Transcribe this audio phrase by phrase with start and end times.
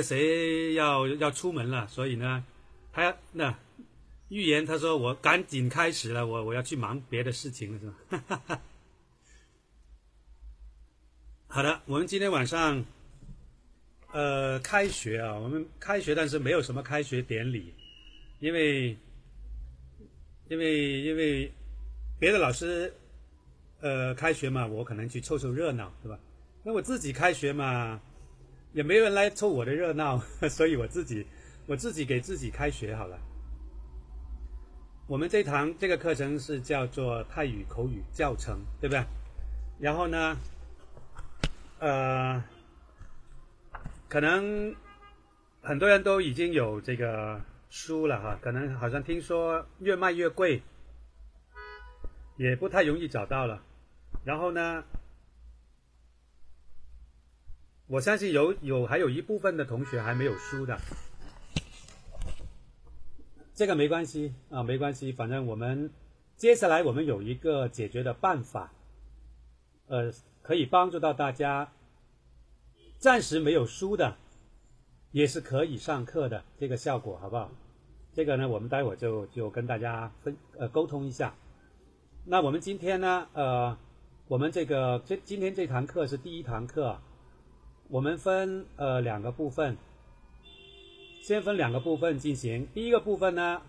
[0.00, 2.42] 谁要要出门了，所以呢，
[2.94, 3.58] 他那
[4.30, 8.62] 预言他说我赶紧开始了，我我要去忙别的事情了，是吧？
[11.46, 12.82] 好的，我们今天晚上
[14.12, 17.74] 呃开学啊，我们开学，但是没有什么开学典礼，
[18.40, 18.96] 因为
[20.48, 21.52] 因为因为
[22.18, 22.94] 别的老师
[23.80, 26.18] 呃开学嘛，我可能去凑凑热闹，对吧？
[26.62, 28.00] 那我自己开学嘛。
[28.72, 30.18] 也没人来凑我的热闹，
[30.48, 31.26] 所以我自己
[31.66, 33.18] 我自己给自己开学好了。
[35.06, 39.04] 我们这堂这个课程是叫做泰语口语教程，对不对？
[39.78, 40.36] 然后呢，
[41.80, 42.42] 呃，
[44.08, 44.74] 可能
[45.60, 50.62] 很多人都已经有这个书了哈，可能好像听说越卖越贵，
[52.36, 53.62] 也不太容易找到了。
[54.24, 54.82] 然后呢？
[57.92, 60.78] 我相信有有还有一部分的同学还没有书的，
[63.52, 65.90] 这个没关系啊，没关系，反正我们
[66.34, 68.72] 接下来我们有一个解决的办法，
[69.88, 71.70] 呃，可以帮助到大家。
[72.96, 74.16] 暂时没有书的，
[75.10, 77.50] 也是可以上课的，这个效果好不好？
[78.14, 81.34] 这个呢，我们待会就就跟大家分呃沟通一下。
[82.24, 83.76] 那我们今天呢，呃，
[84.28, 86.98] 我们这个这今天这堂课是第一堂课。
[87.92, 89.76] 我们分呃两个部分，
[91.22, 92.66] 先分两个部分进行。
[92.72, 93.60] 第一个部分呢，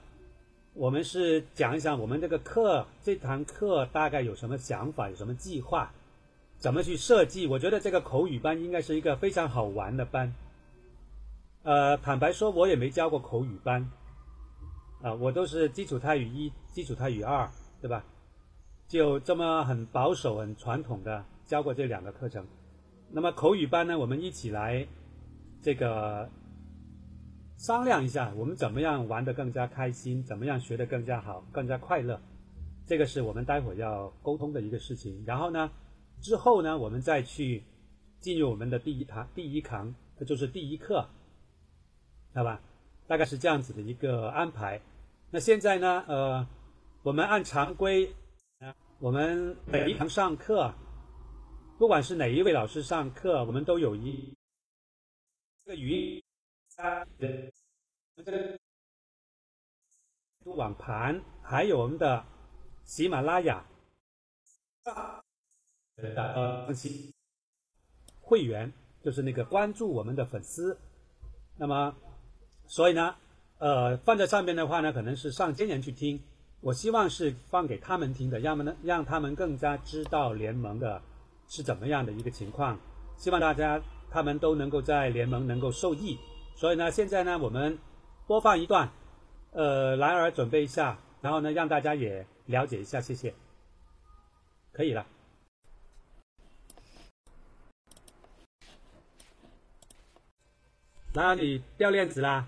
[0.73, 5.91] 我们是讲一讲我们这个课这堂课大概有什么想法，有什么计划，
[6.57, 7.47] 怎么去设计。
[7.47, 10.33] 我觉得这个口语班应该是一个非常好玩的班。
[11.63, 13.91] 呃，坦白说，我也没教过口语班，
[15.01, 17.49] 啊，我都是基础泰语一、基础泰语二，
[17.81, 18.05] 对吧？
[18.87, 22.47] 就这么很保守、很传统的教过这两个课程。
[23.15, 24.87] 那么口语班呢，我们一起来
[25.61, 26.27] 这个
[27.57, 32.19] 商量一下，我们怎么样玩得更加开心，怎么样学得更加好，更加快乐，
[32.87, 35.23] 这个是我们待会儿要沟通的一个事情。
[35.27, 35.69] 然后呢，
[36.21, 37.63] 之后呢，我们再去
[38.19, 41.07] 进入我们的第一堂第一堂，这就是第一课，
[42.33, 42.59] 好吧？
[43.05, 44.81] 大概是这样子的一个安排。
[45.29, 46.47] 那现在呢，呃，
[47.03, 48.11] 我们按常规，
[48.97, 50.73] 我们每一堂上课。
[51.77, 54.33] 不管是哪一位老师上课，我们都有一
[55.65, 56.23] 这个语音
[56.77, 58.59] 啊，这个
[60.43, 62.23] 网盘，还有我们的
[62.85, 63.65] 喜马拉雅
[64.85, 66.67] 呃
[68.21, 70.77] 会员，就是那个关注我们的粉丝。
[71.57, 71.95] 那么，
[72.67, 73.15] 所以呢，
[73.57, 76.21] 呃，放在上面的话呢，可能是上千人去听。
[76.61, 81.01] 我希望是放给他们听的，要么呢，让他们更加知道联盟的。
[81.55, 82.79] 是怎么样的一个情况？
[83.15, 86.17] 希望大家他们都能够在联盟能够受益。
[86.55, 87.77] 所以呢，现在呢，我们
[88.25, 88.89] 播放一段，
[89.51, 93.35] 呃，兰儿准备一下，然后呢，让大家也了解一下，谢谢。
[94.71, 95.05] 可以了。
[101.13, 102.47] 那你掉链子啦？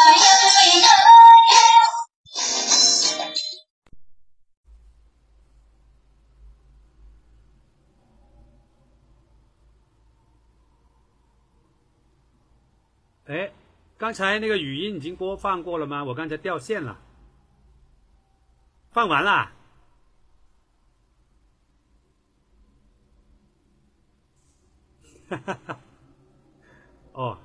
[14.01, 16.03] 刚才那个语音已经播放过了吗？
[16.03, 16.99] 我刚才掉线了，
[18.89, 19.51] 放完了。
[25.29, 25.79] 哈哈哈，
[27.13, 27.37] 哦，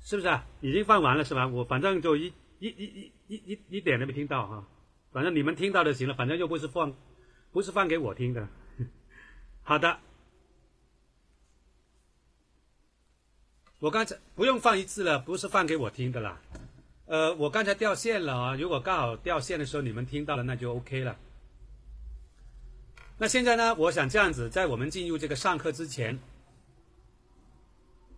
[0.00, 0.44] 是不是啊？
[0.60, 1.48] 已经放完了是吧？
[1.48, 2.26] 我反正就一
[2.58, 4.68] 一一一一一一点都没听到哈，
[5.12, 6.94] 反正你们听到就行了，反正又不是放，
[7.52, 8.46] 不是放给我听的。
[9.64, 9.98] 好的，
[13.82, 16.40] 我刚才不用放一次了，不是放给我听的啦。
[17.06, 21.16] 呃，我刚才掉线了啊，如果刚好掉线的时候你们听到了，那就 OK 了。
[23.18, 23.74] 那现在呢？
[23.74, 26.16] 我想这样子，在我们进入这个上课之前，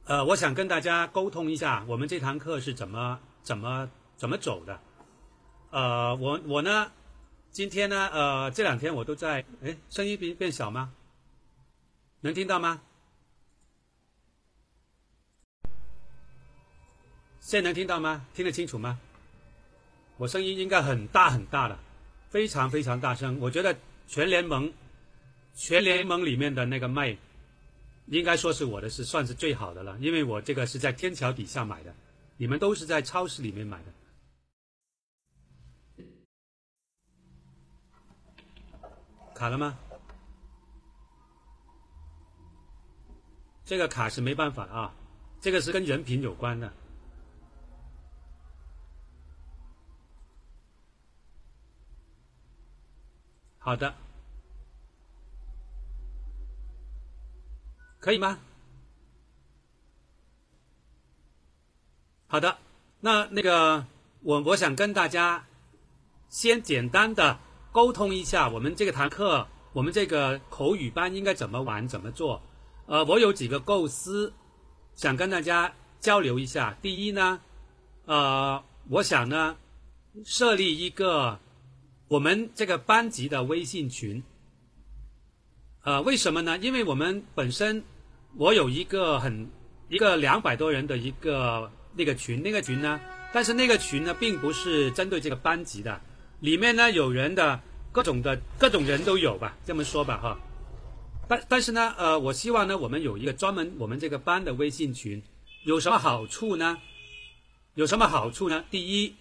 [0.05, 4.79] 呃，我想跟大家沟通一下，我们这堂课是怎么怎么怎么走的。
[5.71, 6.93] 呃，我我呢，
[7.51, 10.93] 今天呢，呃，这两天我都在，哎，声音变变小吗？
[12.21, 12.83] 能听到吗？
[17.45, 18.27] 现在能听到吗？
[18.33, 18.99] 听得清楚吗？
[20.17, 21.79] 我声音应该很大很大的，
[22.31, 23.39] 非常非常大声。
[23.39, 23.77] 我觉得
[24.09, 24.73] 全联盟。
[25.55, 27.15] 全联盟里面的那个麦，
[28.07, 31.95] 应该说是我的是算是最好的了，因为我这个是在天桥底下买的，
[32.39, 33.93] 你们都是在超市里面买的。
[39.35, 39.79] 卡了吗？
[43.67, 44.95] 这个卡是没办法啊，
[45.43, 46.73] 这个是跟人品有关的。
[53.65, 53.95] 好的。
[57.99, 58.39] 可以吗？
[62.27, 62.59] 好的，
[63.01, 63.87] 那那个
[64.21, 65.47] 我我想跟大家
[66.29, 67.39] 先简单的
[67.73, 72.43] 沟通一下，我们这个堂课，我们这个口语班应该怎么玩，怎么做？
[72.85, 74.35] 呃，我有几个构思，
[74.95, 76.77] 想跟大家交流一下。
[76.83, 77.41] 第一呢，
[78.05, 79.57] 呃，我想呢
[80.23, 81.41] 设立一个
[82.15, 84.23] 我们这个班级的微信群。
[85.83, 86.57] 呃，为什么呢？
[86.59, 87.83] 因为我们本身。
[88.37, 89.49] 我有一个很
[89.89, 93.01] 一个两百多人的一个那个群，那个群呢，
[93.33, 96.01] 但是那个群呢，并不是针对这个班级的，
[96.41, 97.61] 里面呢有人的
[97.93, 100.37] 各种的各种人都有吧，这么说吧哈。
[101.29, 105.23] 但但是呢，呃，我希望呢，我们有一个专门我们这个班的微信群，
[105.65, 106.79] 有什么好处呢？
[107.75, 108.65] 有什么好处呢？
[108.69, 109.15] 第一，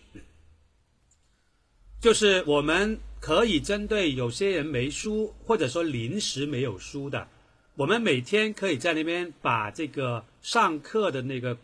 [2.03, 7.29] 就是我们可以针对有些人没书，或者说临时没有书的。
[7.75, 11.57] 我们每天可以在那边把这个上课的那个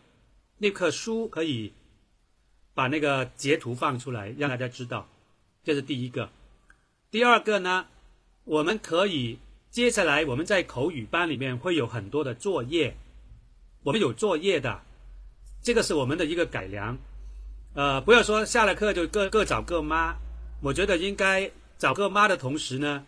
[0.56, 1.74] 那课书可以
[2.72, 5.06] 把那个截图放出来，让大家知道，
[5.62, 6.30] 这是第一个。
[7.10, 7.88] 第二个呢，
[8.44, 9.38] 我们可以
[9.70, 12.96] 接下来我们在口语班里面会有很多的作业，
[13.82, 14.80] 我们有作业的，
[15.62, 16.96] 这个是我们的一个改良。
[17.74, 20.16] 呃，不要说下了课就各各找各妈，
[20.60, 23.06] 我觉得应该找个妈的同时呢。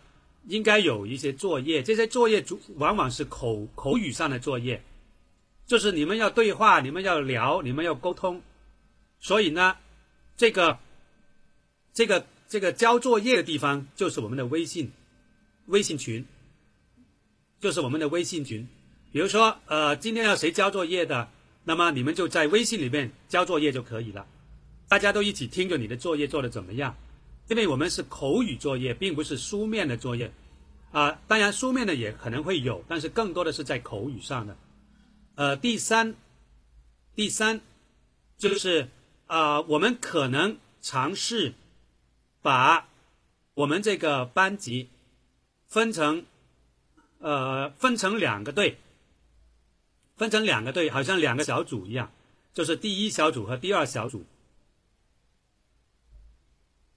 [0.49, 4.83] 应该有一些作业，这些作业主往往是口口语上的作业，
[5.65, 8.41] 就是你们要对话，你们要聊，你们要沟通。
[9.21, 9.77] 所以呢，
[10.35, 10.77] 这个
[11.93, 14.91] 这个这个交作业的地方就是我们的微信
[15.67, 16.25] 微信群，
[17.61, 18.67] 就是我们的微信群。
[19.13, 21.29] 比如说，呃，今天要谁交作业的，
[21.63, 24.27] 那么你们就在微信里面交作业就可以了，
[24.89, 26.93] 大家都一起听着你的作业做的怎么样。
[27.49, 30.31] 因为我们是口语作业，并不是书面的作业，
[30.91, 34.55] 啊，当然书面的也可能会有，但是更多的是在口语上的。
[35.35, 36.15] 呃，第三，
[37.15, 37.59] 第三，
[38.37, 38.87] 就是
[39.27, 41.53] 啊，我们可能尝试
[42.41, 42.87] 把
[43.55, 44.89] 我们这个班级
[45.67, 46.25] 分成
[47.19, 48.77] 呃分成两个队，
[50.15, 52.11] 分成两个队，好像两个小组一样，
[52.53, 54.23] 就是第一小组和第二小组。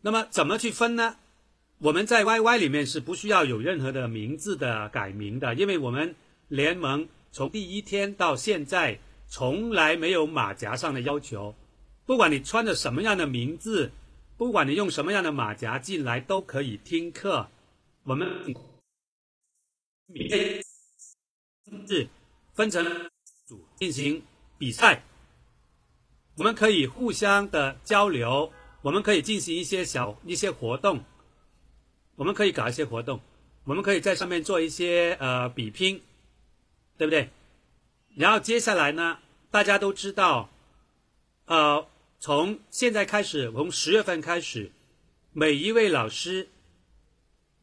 [0.06, 1.16] 那么怎么去分呢？
[1.78, 6.14] 我们在 YY 里面是不需要有任何的名字的改名的，因为我们
[6.46, 11.56] 联盟从第一天到现在从来没有马甲上的要求，
[12.04, 13.90] 不管你穿着什么样的名字，
[14.36, 17.48] 不管你用什么样的马甲进来都可以听课。
[18.04, 18.54] 我们
[21.88, 22.06] 是
[22.54, 23.10] 分成
[23.44, 24.22] 组进行
[24.56, 25.02] 比赛，
[26.36, 28.52] 我们可以互相的交流。
[28.87, 31.02] 我们可以进行一些小一些活动，
[32.14, 33.21] 我们可以搞一些活动，
[33.64, 36.00] 我们可以在上面做一些呃比拼，
[36.97, 37.31] 对不对？
[38.14, 39.19] 然后接下来呢，
[39.50, 40.49] 大家都知道，
[41.47, 41.85] 呃，
[42.21, 44.71] 从现在开始，从十月份开始，
[45.33, 46.49] 每一位老师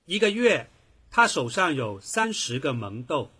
[0.03, 0.69] 一个月
[1.09, 3.31] 他手上有三十个萌豆，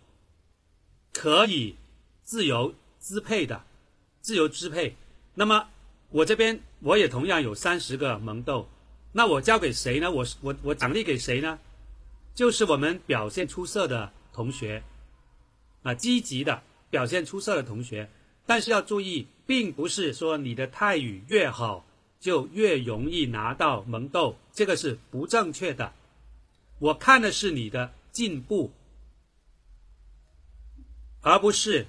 [1.12, 1.76] 可以
[2.22, 3.62] 自由支配的，
[4.22, 4.96] 自由支配。
[5.34, 5.68] 那么
[6.08, 8.68] 我这边我也同样有三十个萌豆，
[9.12, 10.10] 那我交给谁呢？
[10.10, 11.58] 我我我奖励给谁呢？
[12.34, 14.82] 就是我们表现出色的同学，
[15.82, 18.10] 啊，积极的表现出色的同学。
[18.44, 21.86] 但是要注意，并不是说你的泰语越好
[22.20, 25.94] 就越容易拿到萌豆，这个是不正确的。
[26.80, 28.70] 我看的是你的进步，
[31.22, 31.86] 而不是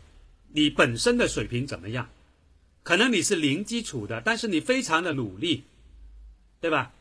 [0.54, 2.08] 你本身的水平怎么样。
[2.86, 5.64] 可能你是零基础的，但是你非常的努力，
[6.62, 6.94] 对吧？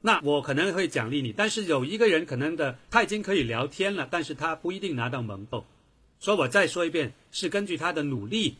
[0.00, 1.32] 那我可能会奖励你。
[1.32, 5.66] 但是有一个人可能的他已经可以聊天了，但是他不一定拿到萌豆。
[6.20, 8.58] 所以我再说一遍，是根据他的努力。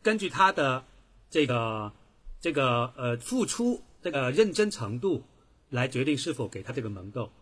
[0.00, 0.84] 根据他的
[1.28, 1.92] 这个
[2.40, 5.24] 这个呃付出这个认真程度
[5.68, 7.32] 来决定是否给他这个萌豆。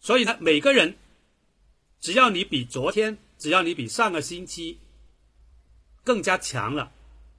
[0.00, 0.96] 所以呢，每个人
[2.00, 4.78] 只要你比昨天，只要你比上个星期
[6.06, 6.92] 更加强了，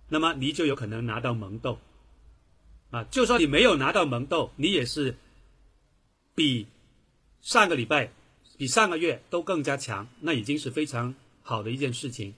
[0.09, 1.79] 那么你就有可能拿到萌豆。
[2.91, 5.15] 啊，就算你没有拿到萌豆，你也是
[6.35, 6.67] 比
[7.41, 8.11] 上个礼拜、
[8.57, 12.33] 比上个月都更加强，那已经是非常好的一件事情。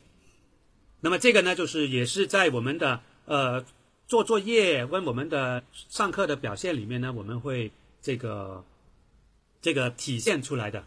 [1.02, 3.66] 那么这个呢，就是也是在我们的呃
[4.08, 7.72] 做作业问我们的上课的表现里面呢，我们会
[8.02, 8.64] 这个
[9.62, 10.86] 这个体现出来的。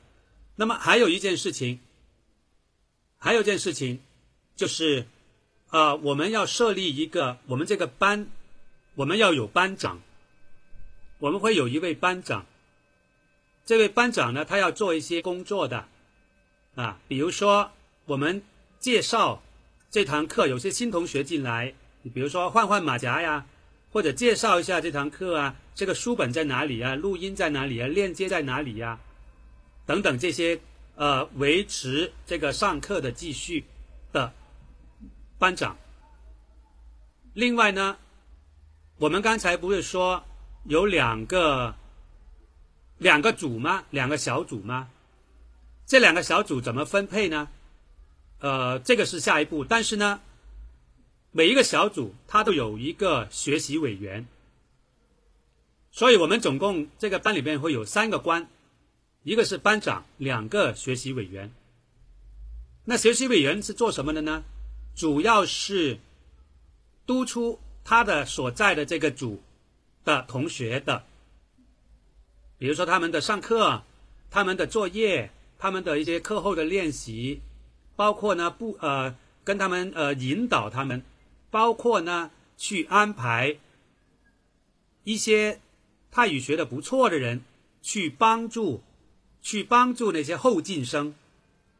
[0.54, 1.80] 那么还有一件事情，
[3.18, 4.00] 还有一件事情
[4.54, 5.06] 就是
[5.72, 8.28] 啊，我们要设立一个我们这个班，
[8.94, 10.00] 我们要有班长，
[11.18, 12.46] 我们会有一位班长。
[13.66, 15.88] 这位班长呢，他要做一些工作的
[16.76, 17.72] 啊，比如说
[18.04, 18.40] 我们
[18.78, 19.42] 介绍。
[19.92, 23.44] 这堂课有些新同学进来，你比如说换换马甲呀，
[23.92, 28.98] 或者介绍一下这堂课啊，这个书本在哪里啊，录音在哪里啊，链接在哪里呀，
[29.84, 30.58] 等等这些
[30.96, 33.64] 呃维持这个上课的继续
[34.14, 34.32] 的
[35.42, 35.76] 班长。
[37.34, 37.96] 另外呢，
[38.98, 40.22] 我们刚才不是说
[40.66, 41.74] 有两个
[42.98, 43.82] 两个组吗？
[43.90, 44.88] 两个小组吗？
[45.84, 47.48] 这两个小组怎么分配呢？
[48.38, 50.20] 呃，这个是下一步，但是呢，
[51.32, 54.24] 每一个小组它都有一个学习委员，
[55.90, 58.48] 所以我们总共这个班里面会有三个官，
[59.24, 61.50] 一个是班长，两个学习委员。
[62.84, 64.44] 那学习委员是做什么的呢？
[64.94, 65.98] 主要是
[67.06, 69.42] 督促他的所在的这个组
[70.04, 71.04] 的同学的，
[72.58, 73.82] 比如说他们的上课、
[74.30, 77.40] 他们的作业、他们的一些课后的练习。
[77.94, 81.02] 包括呢，不呃，跟他们呃引导他们，
[81.50, 83.58] 包括呢去安排
[85.04, 85.60] 一些
[86.10, 87.42] 泰语学的不错的人
[87.82, 88.82] 去帮助，
[89.42, 91.14] 去帮助那些后进生，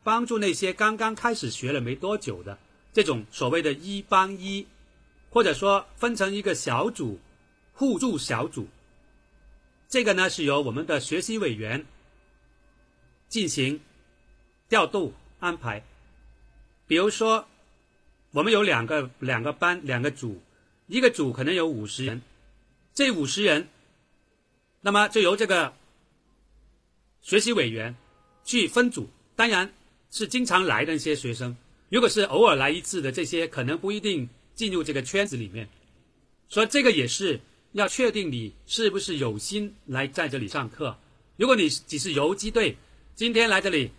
[0.04, 2.59] 帮助那些刚刚开始学了没多久的
[2.92, 4.66] 这种所谓的一帮一，
[5.30, 7.18] 或者说分成一个小组
[7.72, 8.68] 互助小组，
[9.88, 11.87] 这个呢是由我们的学习委员
[13.28, 13.80] 进行
[14.68, 15.82] 调度安排。
[16.87, 17.46] 比如说，
[18.32, 20.42] 我们有两个两个班两个组，
[20.87, 22.20] 一个组可能有五十人，
[22.92, 23.68] 这五十人，
[24.82, 25.72] 那么就由这个
[27.22, 27.96] 学习委员
[28.44, 29.72] 去分组，当然
[30.11, 31.56] 是经常来的那些学生，
[31.92, 35.68] 如果是偶尔来一次的这些，可能不一定进入这个圈子里面，
[36.49, 37.38] 所以这个也是
[37.72, 40.96] 要确定你是不是有心来在这里上课。
[41.37, 42.78] 如果你只是游击队，
[43.14, 43.90] 今天来这里，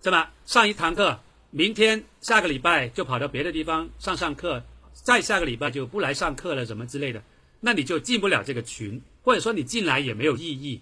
[0.00, 0.32] 是吧？
[0.46, 1.18] 上一堂课。
[1.50, 7.20] 明天下个礼拜就跑到别的地方上上课，再下个礼拜就不来上课了，什么之类的，
[7.58, 10.80] 那你就进不了这个群，或者说你进来也没有意义，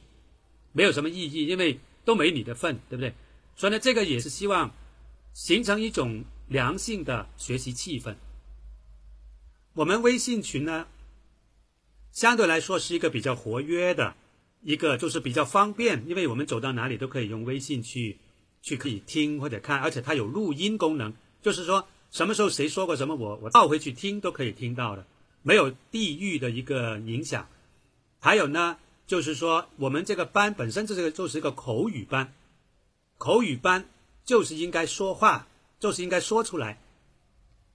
[0.72, 3.14] 没有什么意义，因为都没你的份，对不对？
[3.56, 4.74] 所以呢，这个也是希望
[5.36, 8.14] 形成一种良性的学习气氛。
[9.74, 10.86] 我们微信群呢，
[12.10, 14.16] 相对来说是一个比较活跃的，
[14.62, 18.16] 一个就是比较方便，因为我们走到哪里都可以用微信去。
[18.62, 25.06] 去可以听或者看，而且它有录音功能，就是说什么时候谁说过什么，我我倒回去听都可以听到的，
[25.42, 27.46] 没有地域的一个影响。
[28.18, 32.32] 还有呢，就是说我们这个班本身这个就是一个口语班，
[33.18, 33.88] 口语班
[34.26, 35.48] 就是应该说话，
[35.80, 36.78] 就是应该说出来。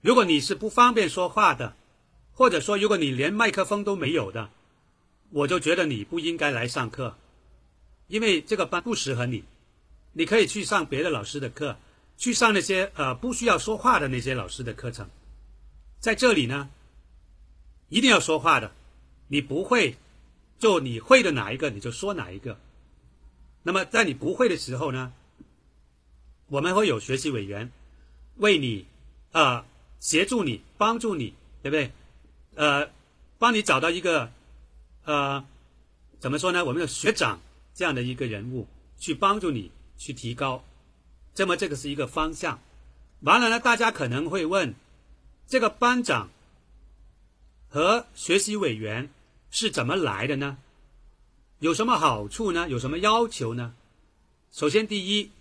[0.01, 1.75] 如果你是不方便说话的，
[2.34, 4.51] 或者说如果你连麦克风都没有的，
[5.31, 7.15] 我就觉得你不应该来上课，
[8.08, 9.43] 因为这个班不适合你。
[10.13, 11.77] 你可以去上别的老师的课，
[12.17, 15.10] 去上那些呃不需要说话的那些老师的课程。
[16.00, 16.70] 在这里呢，
[17.88, 18.72] 一定要说话的。
[19.29, 19.96] 你不会，
[20.60, 22.60] 就你会的哪一个你就说哪一个。
[23.63, 25.13] 那么在你不会的时候呢，
[26.51, 27.72] 我们会有学习委员
[28.36, 28.86] 为你
[29.31, 29.63] 呃
[30.01, 31.91] 协助你、帮助你，对不对？
[32.55, 32.91] 呃，
[33.39, 34.29] 帮你找到一个
[35.05, 35.46] 呃
[36.20, 36.65] 怎么说呢？
[36.65, 37.39] 我们的学长
[37.74, 38.67] 这样的一个人物，
[39.00, 40.62] 去帮助你去提高。
[41.34, 42.60] 这么这个是一个方向。
[43.22, 44.75] 完了呢，大家可能会问，
[45.48, 46.29] 这个班长
[47.70, 49.10] 和学习委员
[49.51, 50.58] 是怎么来的呢？
[51.60, 52.67] 有什么好处呢？
[52.67, 53.74] 有什么要求呢？
[54.51, 55.31] 首先，第一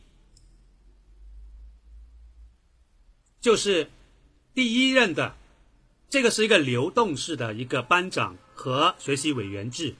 [3.41, 3.91] 就是
[4.55, 5.35] 第一任的
[6.09, 9.95] 这个是一个流动式的一个班长和学习委员制，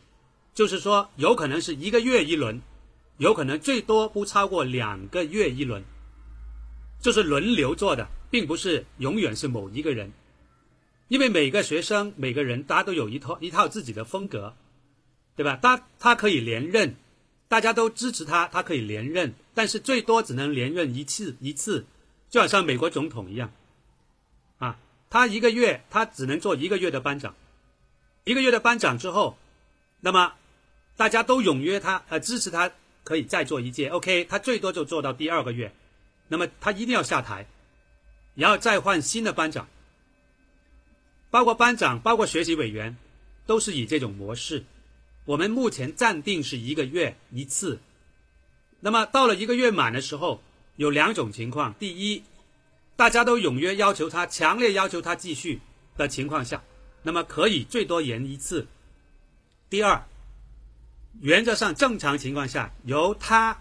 [0.55, 2.61] 就是说有可能是一个月一轮，
[3.19, 5.83] 有可能最多不超过两个月一轮。
[7.03, 10.13] 就是轮流做的，并不是永远是某一个人，
[11.09, 14.55] 因为每个学生、每个人，大家都有一套一套自己的风格，
[15.35, 15.59] 对吧？
[15.63, 16.97] 他他可以连任，
[17.49, 21.87] 大家都支持他，他可以连任，但是最多只能连任一次一次，
[22.31, 23.53] 就好像美国总统一样，
[24.59, 24.79] 啊，
[25.11, 27.35] 他一个月他只能做一个月的班长，
[28.25, 29.37] 一个月的班长之后，
[30.01, 30.35] 那么
[30.97, 32.71] 大家都踊跃他，呃，支持他
[33.03, 35.75] 可以再做一届，OK，他最多就做到第二个月。
[36.29, 37.47] 那么他一定要下台，
[38.37, 39.67] 然后再换新的班长，
[41.31, 42.97] 包括班长，包括学习委员，
[43.47, 44.65] 都是以这种模式。
[45.25, 47.81] 我们目前暂定是一个月一次。
[48.79, 50.41] 那么到了一个月满的时候，
[50.77, 52.23] 有两种情况：第一，
[52.97, 55.61] 大家都踊跃要求他，强烈要求他继续
[55.97, 56.63] 的情况下，
[57.03, 58.67] 那么可以最多延一次；
[59.69, 60.03] 第二，
[61.21, 63.59] 原则上正常情况下，由他，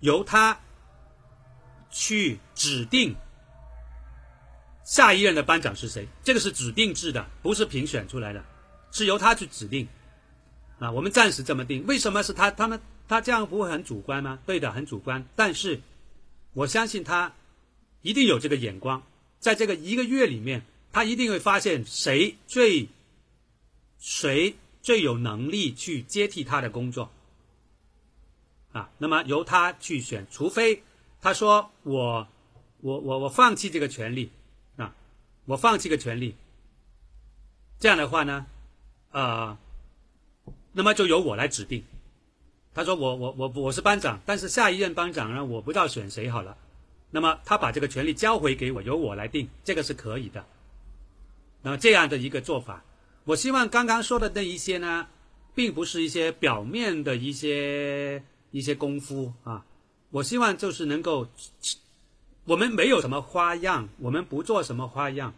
[0.00, 0.58] 由他。
[1.90, 3.16] 去指定
[4.84, 6.06] 下一任的班长是谁？
[6.22, 8.44] 这个是指定制的，不是评选出来的，
[8.92, 9.88] 是由他去指定。
[10.78, 11.86] 啊，我们暂时这么定。
[11.86, 12.50] 为什么是他？
[12.50, 14.38] 他们他这样不会很主观吗？
[14.44, 15.26] 对的，很主观。
[15.34, 15.80] 但是
[16.58, 17.32] 我相信他
[18.02, 19.04] 一定有这个眼光，
[19.38, 22.88] 在这个一个月里面，他一定会发现谁最
[24.00, 27.12] 谁最有能力去接替他的工作。
[28.72, 30.82] 啊，那么由他去选，除非。
[31.20, 32.28] 他说：“我，
[32.80, 34.30] 我，我，我放弃这个权利，
[34.76, 34.94] 啊，
[35.46, 36.34] 我放弃个权利。
[37.78, 38.46] 这样的话呢，
[39.12, 39.56] 呃，
[40.72, 41.84] 那么就由我来指定。
[42.74, 46.56] 他说：我，我，我，我是班长，但是下一任班长呢，我不知道选谁好了。
[47.10, 50.44] 那么他把这个权利交回给我，由我来定，这个是可以的。
[51.62, 52.84] 那这样的一个做法，
[53.24, 55.08] 我希望刚刚说的那一些呢，
[55.54, 59.64] 并不是一些表面的一些一些功夫啊。”
[60.10, 61.28] 我希望就是能够，
[62.44, 65.34] 我们没有什么花样，我们不做什么花样。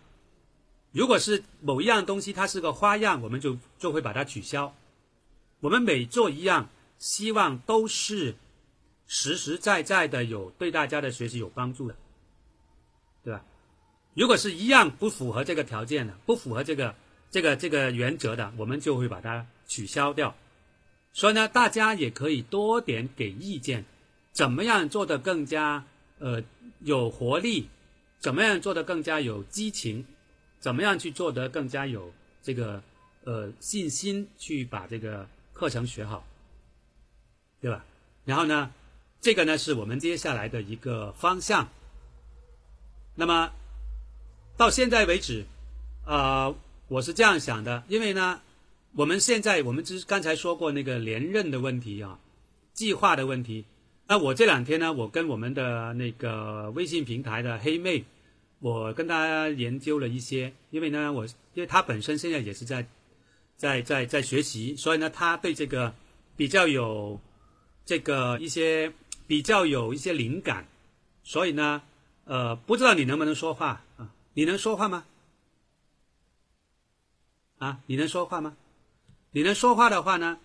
[0.92, 4.72] 如果是某一样东西它是个花样，我们就就会把它取消。
[5.58, 6.68] 我们每做一样，
[7.00, 8.36] 希望都是
[9.08, 11.96] 实实在在的有对大家的学习有帮助的，
[13.24, 13.42] 对吧？
[14.14, 16.94] 如果是一样不符合这个条件的，不符合这个
[17.30, 20.36] 这个这个原则的，我们就会把它取消掉。
[21.12, 23.84] 所以呢，大家也可以多点给意见。
[24.32, 25.84] 怎么样做的更加
[26.18, 26.42] 呃
[26.80, 27.68] 有活力？
[28.20, 30.04] 怎么样做的更加有激情？
[30.60, 32.82] 怎么样去做得更加有这个
[33.24, 36.22] 呃信心去把这个课程学好，
[37.60, 37.84] 对吧？
[38.24, 38.72] 然后呢，
[39.20, 41.68] 这个呢是我们接下来的一个方向。
[43.14, 43.52] 那么
[44.56, 45.44] 到现在为止，
[46.06, 46.54] 呃，
[46.88, 48.40] 我是这样想的，因为呢，
[48.94, 52.18] 我们现在我们只刚才说过那个连任的问题啊，
[52.72, 53.64] 计划的问题。
[54.06, 58.04] 那我这两天呢，我跟我们的那个微信平台的黑妹，
[58.58, 62.86] 我跟她研究了一些，因为呢，我因为她本身现在也是在，
[63.56, 65.94] 在在在学习，所以呢，她对这个
[66.36, 67.20] 比较有
[67.84, 68.92] 这个一些
[69.26, 70.66] 比较有一些灵感，
[71.22, 71.82] 所以呢，
[72.24, 74.10] 呃，不知道你能不能说话啊？
[74.34, 75.04] 你能说话吗？
[77.58, 78.56] 啊，你能说话吗？
[79.32, 80.38] 你能说话的话呢，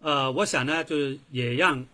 [0.00, 1.86] 呃，我想呢，就是也让。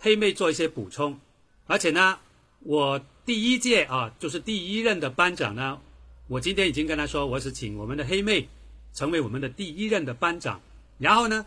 [0.00, 1.18] 黑妹做一些补充，
[1.66, 2.20] 而且呢，
[2.60, 5.80] 我第一届啊，就是第一任的班长呢，
[6.28, 8.48] 我今天已经跟他说，我是请我们的黑妹
[8.94, 10.60] 成为我们的第一任的班长，
[10.98, 11.44] 然后呢，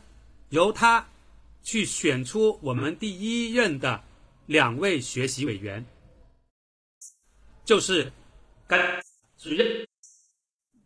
[0.49, 1.07] 由他
[1.63, 4.03] 去选出我们第一任的
[4.45, 5.85] 两位学习委员，
[7.63, 8.11] 就是
[8.67, 9.01] 该
[9.37, 9.87] 主任，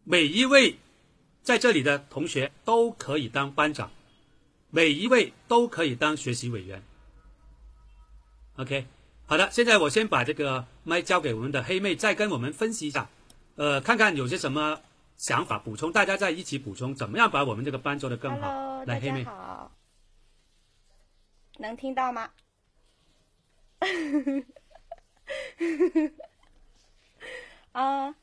[0.04, 0.78] 每一位
[1.42, 3.92] 在这里的同学都可以当班长，
[4.70, 6.84] 每一位都可以当学习委员。
[8.58, 8.86] OK，
[9.26, 13.10] 好的，现在我先把这个麦交给我们的黑妹，再跟我们分析一下，
[13.56, 14.82] 呃，看看有些什么
[15.18, 18.84] 想法补充，大家再一起补充，怎么样把我们这个班做得更好？
[18.86, 19.65] 来，黑妹，好，
[21.58, 22.30] 能听到吗？
[27.72, 28.16] 啊，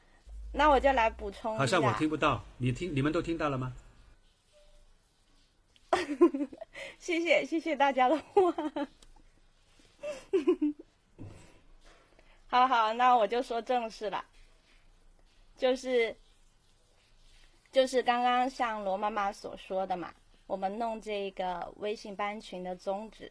[0.52, 1.56] 那我就来补充。
[1.58, 3.74] 好像我听不到，你听，你们都听到了吗？
[6.98, 8.54] 谢谢谢谢大家的话。
[12.46, 14.24] 好好，那我就说正事了，
[15.56, 16.16] 就是
[17.70, 20.12] 就是刚刚像罗妈妈所说的嘛，
[20.52, 23.26] 我们弄这个微信班群的宗旨，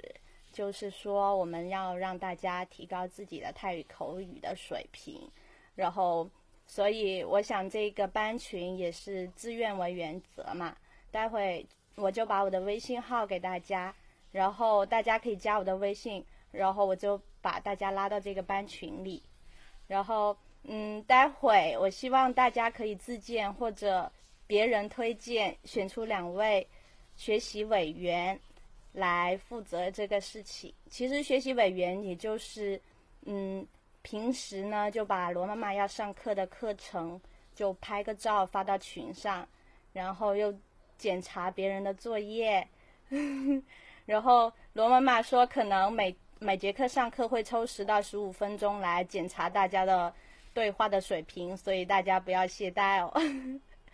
[0.51, 5.29] 就是说我们要让大家提高自己的泰语口语的水平，
[5.75, 6.27] 然后
[6.65, 10.75] 所以我想这个班群也是自愿为原则嘛，
[11.11, 13.93] 待会我就把我的微信号给大家，
[14.31, 16.25] 然后大家可以加我的微信。
[16.49, 19.21] 然后我就把大家拉到这个班群里，
[19.87, 24.11] 然后嗯，待会我希望大家可以自荐或者
[24.47, 26.67] 别人推荐，选出两位
[27.15, 28.39] 学习委员
[28.93, 30.73] 来负责这个事情。
[30.89, 32.79] 其实学习委员也就是
[33.25, 33.65] 嗯，
[34.01, 37.19] 平时呢就把罗妈妈要上课的课程
[37.53, 39.47] 就拍个照发到群上，
[39.93, 40.53] 然后又
[40.97, 42.67] 检查别人的作业，
[44.05, 46.15] 然后罗妈妈说可能每。
[46.43, 50.11] 每节课上课会抽十到十五分钟来检查大家的
[50.55, 53.13] 对话的水平，所以大家不要懈怠哦。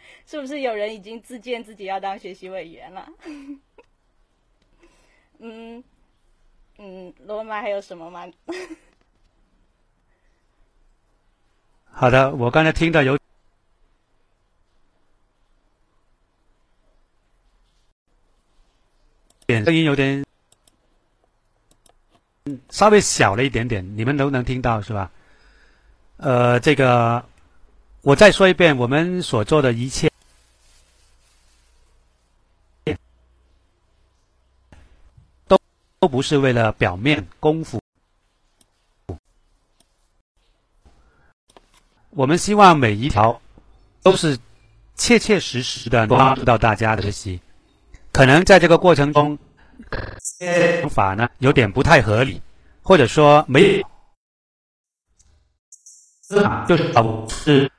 [0.26, 3.08] 是不是有人已经自荐自己要当学习委员了？
[5.40, 5.84] 嗯
[6.78, 8.28] 嗯，罗马还有什么吗？
[11.92, 13.18] 好的，我刚才听到有
[19.48, 20.24] 点声音，有点。
[22.70, 25.12] 稍微小了一点点，你们都能听到是吧？
[26.18, 27.24] 呃，这个
[28.08, 30.10] 我再说一遍，我们所做的一切
[35.46, 35.60] 都
[36.00, 37.82] 都不是为了表面功夫，
[42.12, 43.42] 我们希望每一条
[44.02, 44.40] 都是
[44.96, 47.42] 切切实实的帮助到大家的学习。
[48.14, 49.38] 可能在这个过程中。
[50.82, 52.42] 方法呢有点不太合理，
[52.82, 53.84] 或者说没，
[56.68, 56.92] 就是
[57.30, 57.72] 是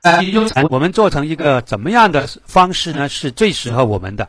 [0.70, 3.08] 我们做成一个怎么样的方式呢？
[3.08, 4.28] 是最适合我们的，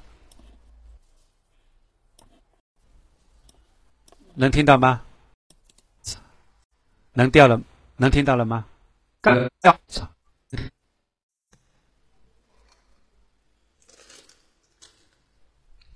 [4.33, 5.01] 能听到吗？
[7.13, 7.61] 能掉了？
[7.97, 8.65] 能听到了吗？
[9.21, 9.79] 掉！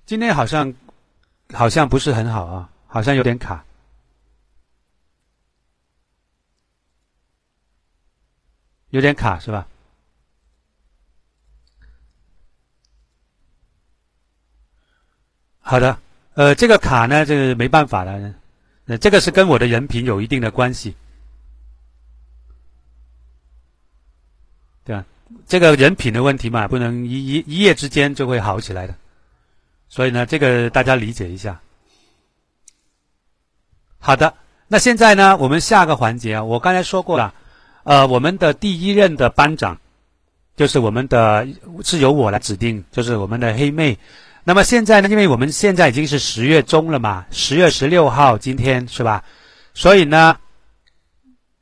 [0.06, 0.74] 今天好像。
[1.54, 3.64] 好像不是很好啊，好像有点卡，
[8.94, 9.68] 有点卡是吧？
[15.60, 15.98] 好的，
[16.36, 18.36] 呃，这个卡呢，这个没办法了，
[18.86, 20.96] 呃，这个是跟我的人品有一定的关系，
[24.84, 25.04] 对吧？
[25.48, 28.94] 这个人品的问题嘛，不能一一一夜之间就会好起来的。
[29.90, 31.60] 所以呢，这个大家理解一下。
[33.98, 34.36] 好的，
[34.68, 37.34] 那现在呢，我们下个环节啊，我刚才说过了，
[37.84, 39.80] 呃，我们的第一任的班长
[40.56, 41.48] 就是我们的，
[41.84, 43.98] 是由我来指定，就是我们的黑妹。
[44.44, 49.24] 那么现在呢，因为我们现在已经是十月中了嘛，十月十六号今天是吧？
[49.74, 50.38] 所以呢，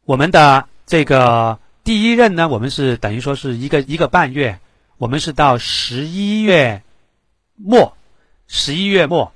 [0.05, 4.59] 我们的这个第一任呢，我们是等于说是一个一个半月，
[4.97, 6.81] 我们是到十一月
[7.55, 7.95] 末。
[8.53, 9.31] 十一月末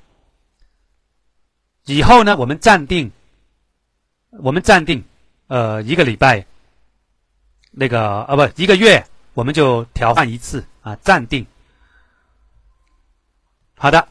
[1.86, 3.12] 以后呢，我们暂定，
[4.30, 5.06] 我们暂定，
[5.48, 6.45] 呃，一个礼拜，
[7.77, 11.45] 那个啊不，一个月，我们就调换一次啊，暂定。
[13.77, 14.07] 好的，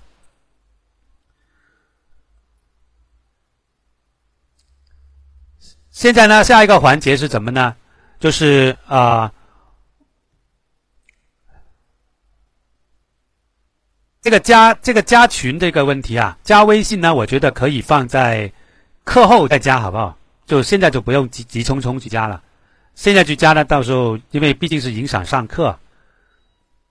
[5.90, 7.74] 现在呢，下一个环节是什么呢？
[8.20, 9.32] 就是啊。
[14.20, 18.52] 这个加这个加群这个问题啊，加微信呢，我觉得可以放在
[19.04, 20.18] 课后再加，好不好？
[20.44, 22.42] 就现在就不用急急匆匆去加了。
[22.94, 25.78] 现在去加呢，到时候因为毕竟是影响上课，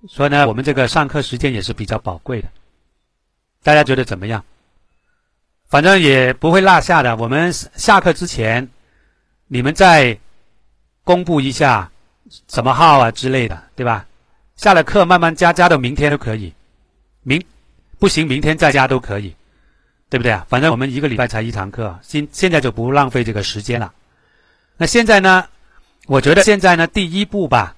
[0.08, 2.48] 所以呢，我们这个上课时间也是比较宝贵的。
[3.64, 4.44] 大家觉得怎么样？
[5.70, 7.16] 反正也不会落下的。
[7.16, 8.70] 我们下课之前，
[9.48, 10.20] 你们再
[11.04, 11.90] 公布一下
[12.48, 14.06] 什么号啊之类的，对吧？
[14.56, 16.54] 下了课慢慢加，加到明天都可以。
[17.24, 17.42] 明
[17.98, 19.34] 不行，明天再加都可以，
[20.10, 20.46] 对不对啊？
[20.50, 23.94] 反正我们一个礼拜才一堂课，现现在就不浪费这个时间了。
[24.76, 25.48] 那现在呢？
[26.08, 27.76] 我觉得现在呢，第一步吧，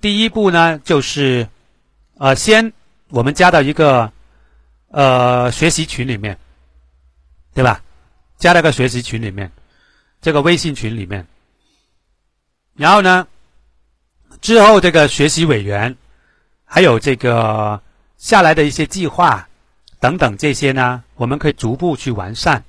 [0.00, 1.48] 第一步呢就是，
[2.18, 2.72] 呃，先
[3.08, 4.10] 我们加到一个
[4.88, 6.38] 呃学习群里面，
[7.54, 7.82] 对吧？
[8.38, 9.50] 加到个学习群里面，
[10.20, 11.26] 这个微信群里面，
[12.74, 13.26] 然后呢，
[14.40, 15.96] 之后这个学习委员，
[16.64, 17.80] 还有这个
[18.16, 19.48] 下来的一些计划
[19.98, 22.62] 等等这些呢，我们可以逐步去完善。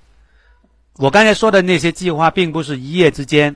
[0.95, 3.55] 我刚才说的那些计划，并不是一夜之间，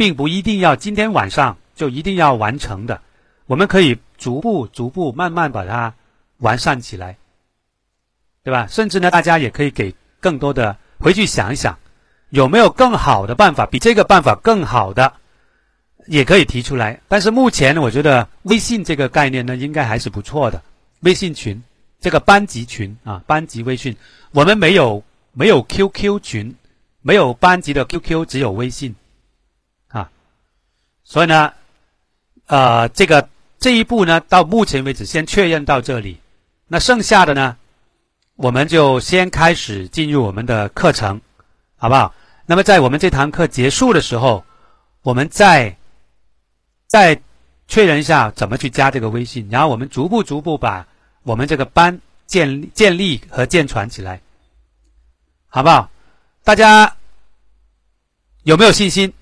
[0.00, 3.02] 并不一定要今天晚上就一定要完成的，
[3.44, 5.92] 我们可以逐步、逐步、慢慢把它
[6.38, 7.18] 完善起来，
[8.42, 8.66] 对吧？
[8.66, 11.78] 甚至呢，大家也可以给更多的回去想一想，
[12.30, 15.12] 有没有更好的办法，比这个办法更好的，
[16.06, 16.98] 也可以提出来。
[17.06, 20.62] 但是目前我觉得微信这个概念呢，应该还是不错的。
[21.00, 21.62] 微信群，
[22.00, 23.94] 这个班级群啊，班级微信，
[24.30, 26.56] 我们没有没有 QQ 群。
[27.02, 28.94] 没有班级的 QQ，只有微信，
[31.10, 31.52] 所以呢，
[32.46, 36.20] 呃，这个这一步呢，到目前为止先确认到这里，
[36.68, 37.56] 那剩下的呢，
[38.36, 41.20] 我们就先开始进入我们的课程，
[41.76, 42.14] 好不好？
[42.46, 44.44] 那么在我们这堂课结束的时候，
[45.02, 45.76] 我们再
[46.86, 47.20] 再
[47.66, 50.86] 确认一下怎么去加这个微信，然后我们逐步逐步把
[51.24, 54.20] 我们这个班建建立和建传起来，
[55.48, 55.90] 好不好？
[56.44, 56.96] 大家
[58.44, 59.12] 有没有信心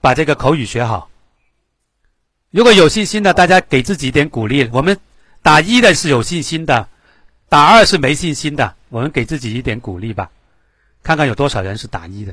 [0.00, 1.10] 把这个口语学好？
[2.54, 4.70] 如果有信心的，大家给自己一点鼓励。
[4.72, 4.96] 我们
[5.42, 6.88] 打一的是有信心的，
[7.48, 8.76] 打二是没信心的。
[8.90, 10.30] 我们给自己一点鼓励吧，
[11.02, 12.32] 看看有多少人是打一的。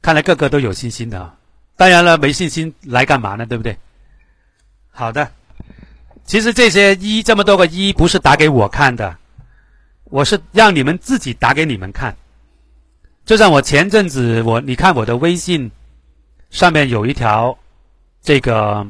[0.00, 1.36] 看来个个都有信心的啊！
[1.76, 3.46] 当然了，没信心来干嘛呢？
[3.46, 3.78] 对不对？
[4.90, 5.30] 好的，
[6.26, 9.16] 其实这些一这么多个一，不是打给我看的。
[10.06, 12.16] 我是让你们自己打给你们看，
[13.24, 15.70] 就像我前阵子我你看我的微信
[16.50, 17.56] 上面有一条
[18.22, 18.86] 这个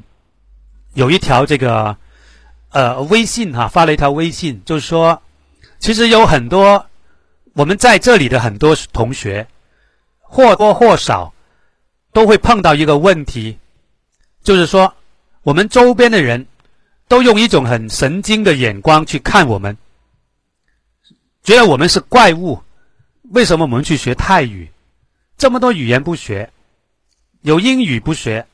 [0.94, 1.96] 有一条这个
[2.70, 5.22] 呃微信哈发了一条微信，就是说
[5.78, 6.86] 其实有很多
[7.54, 9.46] 我们在这里的很多同学
[10.20, 11.32] 或多或少
[12.12, 13.58] 都会碰到一个问题，
[14.42, 14.94] 就是说
[15.42, 16.46] 我们周边的人
[17.08, 19.76] 都用一种很神经的眼光去看我们。
[21.42, 22.62] 觉得我们是怪物，
[23.30, 24.70] 为什么我们去学泰语？
[25.36, 26.52] 这么多语言不学，
[27.40, 28.46] 有英语不学，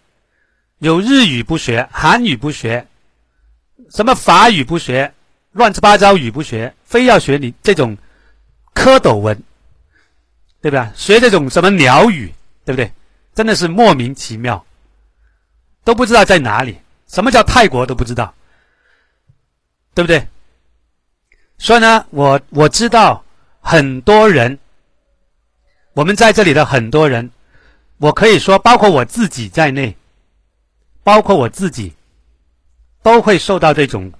[0.78, 2.86] 有日语不学，韩语不学，
[3.90, 5.12] 什么法语不学，
[5.52, 7.96] 乱七八糟语不学，非要学你这种
[8.74, 9.42] 蝌蚪文，
[10.60, 10.92] 对吧？
[10.94, 12.32] 学这种什么鸟语，
[12.64, 12.90] 对不对？
[13.34, 14.64] 真的是莫名其妙，
[15.82, 18.32] 都不知道在哪里，什么叫泰国都不知道，
[19.94, 20.24] 对不对？
[21.58, 23.24] 所以呢，我我知道
[23.60, 24.56] 很多人，
[25.94, 27.28] 我们在这里的很多人，
[27.96, 29.96] 我可以说，包括我自己在内，
[31.08, 31.94] 包括我自己，
[33.02, 34.12] 都会受到这种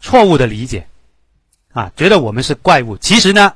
[0.00, 0.88] 错误的理解，
[1.72, 2.98] 啊，觉得我们是怪物。
[2.98, 3.54] 其实呢，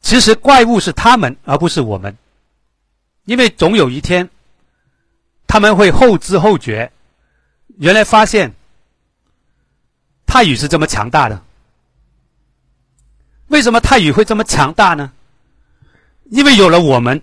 [0.00, 2.16] 其实怪物是他们，而不是我们，
[3.24, 4.30] 因为总有一天，
[5.48, 6.92] 他们会后知后觉，
[7.78, 8.52] 原来发现。
[10.24, 11.42] 泰语是这么强大的，
[13.48, 15.12] 为什么泰语会这么强大呢？
[16.26, 17.20] 因为有了我们，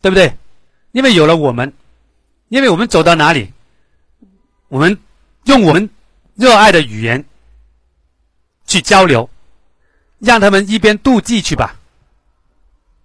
[0.00, 0.36] 对不对？
[0.92, 1.72] 因为有了我们，
[2.48, 3.52] 因为我们走到哪里，
[4.68, 4.98] 我们
[5.44, 5.88] 用我们
[6.34, 7.24] 热爱的语言
[8.66, 9.28] 去交流，
[10.18, 11.78] 让他们一边妒忌去吧，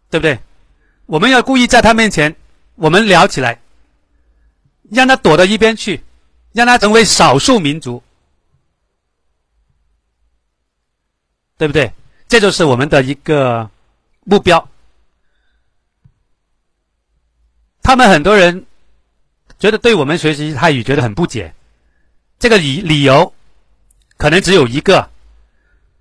[0.10, 0.40] 对不对？
[1.06, 2.36] 我们要故意在他面前，
[2.76, 3.60] 我们聊起来，
[4.90, 6.04] 让他躲到一边去。
[6.56, 8.02] 让他成为少数民族，
[11.58, 11.92] 对不对？
[12.30, 13.70] 这就是我们的一个
[14.24, 14.66] 目标。
[17.86, 18.66] 他们很多人
[19.60, 21.54] 觉得对我们学习泰语觉得很不解，
[22.40, 23.32] 这个理理由
[24.18, 25.08] 可能只有一个，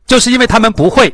[0.07, 1.11] 就是因为他们不会，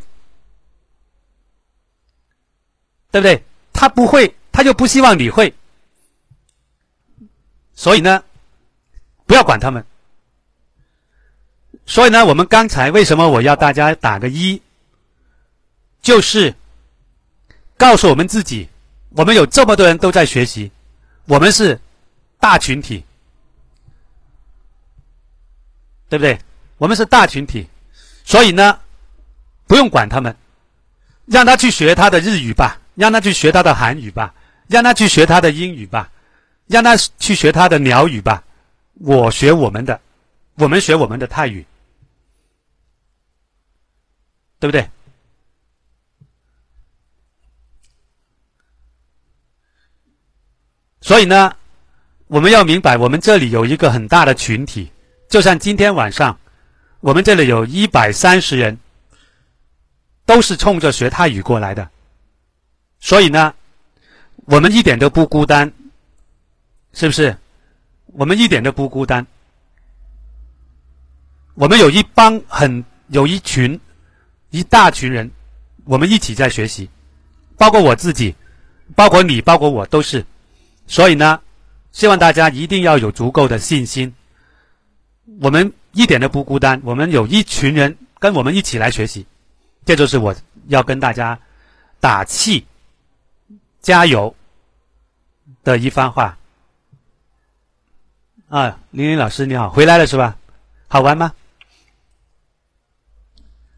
[3.10, 3.42] 对不对？
[3.72, 5.52] 他不会，他就不希望你会，
[7.74, 8.22] 所以呢？
[9.26, 9.84] 不要管他们。
[11.84, 14.62] 所以呢，我们刚才为什么我要大家打个一，
[16.00, 16.54] 就是
[17.76, 18.68] 告诉我们自己，
[19.10, 20.70] 我们有这么多人都在学习，
[21.26, 21.78] 我们是
[22.38, 23.04] 大群体，
[26.08, 26.38] 对不对？
[26.78, 27.68] 我们是大群体，
[28.24, 28.80] 所以呢，
[29.66, 30.34] 不用管他们，
[31.26, 34.34] 让他去学他的日语吧，让他去学他的韩语吧，
[34.68, 36.10] 让他去学他的英语吧，
[36.66, 38.42] 让他去学他的鸟语吧。
[38.94, 40.00] 我学我们的，
[40.54, 41.66] 我们学我们的泰语，
[44.58, 44.88] 对不对？
[51.00, 51.54] 所以呢，
[52.26, 54.90] 我们要明白，我们这里有一个很大的群体，
[55.28, 56.38] 就像今天晚上，
[57.00, 58.78] 我们这里有一百三十人，
[60.26, 61.88] 都是冲着学泰语过来的。
[63.00, 63.54] 所以呢，
[64.44, 65.72] 我们一点都不孤单，
[66.92, 67.36] 是不是？
[68.12, 69.26] 我们一点都不孤单。
[71.54, 73.78] 我们有一帮很有一群
[74.50, 75.30] 一大群人，
[75.84, 76.90] 我们一起在学习，
[77.56, 78.34] 包括我自己，
[78.94, 80.24] 包括你，包括我都是。
[80.90, 81.40] 所以呢，
[81.92, 84.12] 希望大家一定要有足够的信心。
[85.40, 89.24] 我们一点都不孤单，我们有一群人跟我们一起来学习，
[89.84, 90.34] 这就是我
[90.66, 91.38] 要跟大家
[92.00, 92.66] 打气、
[93.80, 94.34] 加油
[95.62, 96.36] 的一番话。
[98.48, 100.36] 啊，林林老师你好，回来了是吧？
[100.88, 101.32] 好玩吗？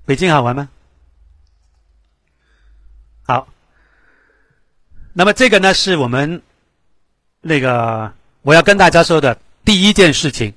[0.07, 0.70] 北京好玩吗？
[3.25, 3.46] 好，
[5.12, 6.40] 那么这个呢，是我们
[7.42, 10.55] 那个我要跟大家说的第一件事情，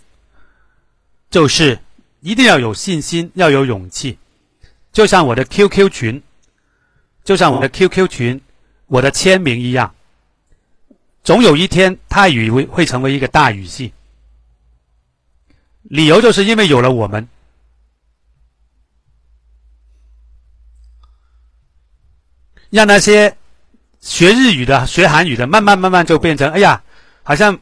[1.29, 1.77] 就是
[2.21, 4.17] 一定要有信心，要有勇气。
[4.93, 6.23] 就像我的 QQ 群，
[7.23, 8.39] 就像我的 QQ 群，
[8.85, 9.93] 我的签名一样，
[11.23, 13.91] 总有一天泰语会会成为一个大语系。
[15.81, 17.27] 理由就是因为有了我们，
[22.69, 23.35] 让那些
[24.05, 26.81] 学日语的、学韩语的，慢慢慢慢就变成哎呀，
[27.23, 27.57] 好像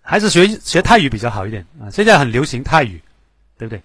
[0.00, 1.90] 还是学学泰语比较好一点啊！
[1.90, 3.02] 现在很流行泰语，
[3.58, 3.82] 对不对？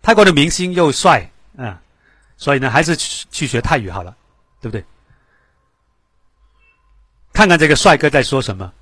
[0.00, 1.82] 泰国的明星又帅啊，
[2.36, 4.16] 所以呢，还是去去学泰语好了，
[4.60, 4.84] 对不对？
[7.32, 8.72] 看看这个帅哥在说什么。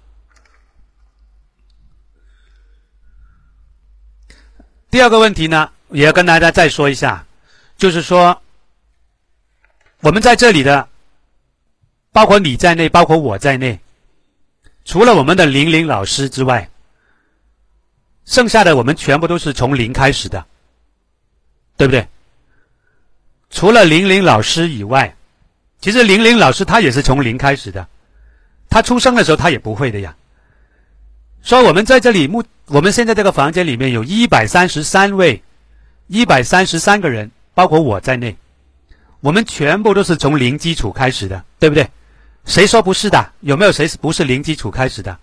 [4.90, 7.26] 第二个问题呢，也要跟大家再说一下，
[7.78, 8.38] 就是说，
[10.00, 10.86] 我们在这里的，
[12.14, 13.80] 包括你在内，包括我在内，
[14.84, 16.70] 除了我们的玲玲老师之外，
[18.24, 20.46] 剩下的我们全部都是从零开始的，
[21.76, 22.06] 对不对？
[23.50, 25.16] 除了玲玲老师以外，
[25.80, 27.88] 其实玲玲老师她也是从零开始的，
[28.70, 30.14] 她出生的时候她也不会的呀。
[31.42, 32.44] 所以我们在这里目。
[32.66, 35.42] 我们现在这个房间里面有一百三十三位，
[36.06, 38.36] 一百三十三个人，包括我在内，
[39.20, 41.90] 我们全部都是从零基础开始的，对不对？
[42.44, 43.32] 谁说不是的？
[43.40, 45.18] 有没有谁是不是零基础开始的？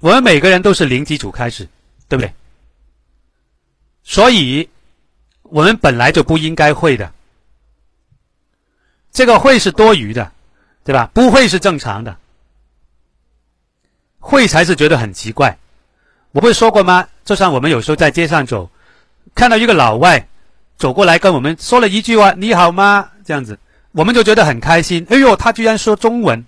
[0.00, 1.68] 我们每个人都是零基础开始，
[2.08, 2.32] 对不对？
[4.02, 4.68] 所以，
[5.42, 7.12] 我们本来就不应该会的，
[9.12, 10.32] 这个会是多余的，
[10.82, 11.08] 对吧？
[11.14, 12.16] 不会是正常的。
[14.18, 15.56] 会才是觉得很奇怪，
[16.32, 17.08] 我不是说过吗？
[17.24, 18.68] 就像我们有时候在街上走，
[19.36, 20.28] 看到一个老外
[20.76, 23.58] 走过来跟我们说了一句话“你好吗”这样子，
[23.92, 25.06] 我们就觉得很开心。
[25.10, 26.44] 哎呦，他居然说中文，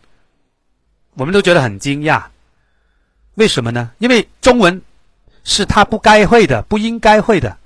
[1.14, 2.22] 我们都觉得很惊讶。
[3.34, 3.90] 为什么呢？
[3.98, 4.80] 因为中文
[5.42, 7.56] 是他不该会的、不应该会的，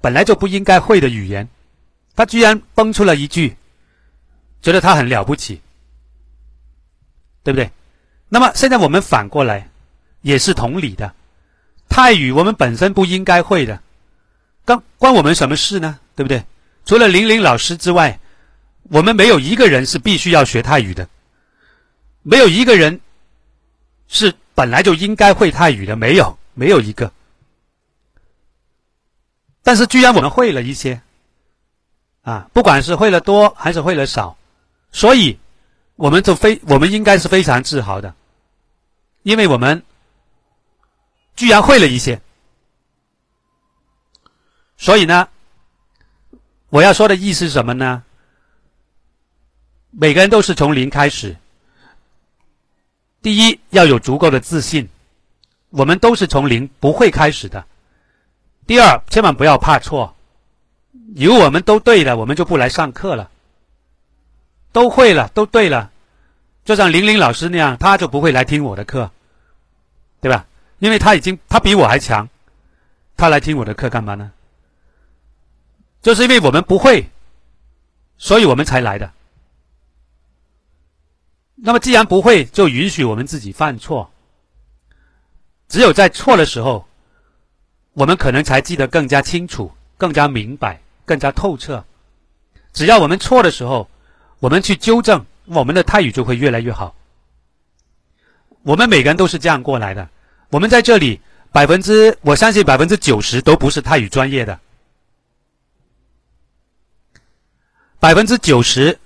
[0.00, 1.48] 本来就不应该会的语言，
[2.16, 3.56] 他居然蹦出了一句，
[4.62, 5.60] 觉得他很了不起，
[7.42, 7.70] 对不对？
[8.28, 9.68] 那么现在我们反过来，
[10.22, 11.12] 也是同理的。
[11.88, 13.80] 泰语我们本身不应该会的，
[14.64, 15.98] 关关我们什么事呢？
[16.14, 16.44] 对不对？
[16.84, 18.18] 除了玲玲老师之外，
[18.88, 21.08] 我们没有一个人是必须要学泰语的，
[22.22, 23.00] 没有一个人
[24.08, 27.12] 是本来就应该会泰语的，没有，没有一个。
[29.62, 31.00] 但是居然我们会了一些，
[32.22, 34.36] 啊，不管是会了多还是会了少，
[34.92, 35.38] 所以。
[35.98, 38.14] 我们就非我们应该是非常自豪的，
[39.24, 39.82] 因为我们
[41.34, 42.20] 居然会了一些，
[44.76, 45.28] 所以呢，
[46.68, 48.04] 我要说的意思是什么呢？
[50.00, 51.34] 每个人都是从零开始。
[53.20, 54.88] 第一，要有足够的自信，
[55.70, 57.64] 我们都是从零不会开始的。
[58.64, 60.14] 第二，千万不要怕错，
[61.16, 63.28] 以为我们都对了，我们就不来上课了。
[64.70, 65.90] 都会了，都对了，
[66.64, 69.10] 就像玲玲老师那样，他就不会来听我的课，
[70.20, 70.46] 对吧？
[70.78, 72.28] 因为他已经他比我还强，
[73.16, 74.30] 他来听我的课干嘛呢？
[76.02, 77.10] 就是因为我们不会，
[78.16, 79.10] 所以我们才来的。
[81.60, 84.10] 那么既然不会，就允许我们自己犯错。
[85.68, 86.86] 只有在错的时候，
[87.92, 91.84] 我们可能才记得更加清楚、更加明白、更加透彻。
[92.72, 93.90] 只要我们错的时候，
[94.38, 96.94] 我们去纠正，我们的泰语就会越来越好。
[98.62, 100.08] 我们每个人都是这样过来的。
[100.50, 104.58] 我们在这里，百分之我相信百分之九十都不是泰语专业的，
[107.98, 108.98] 百分之九十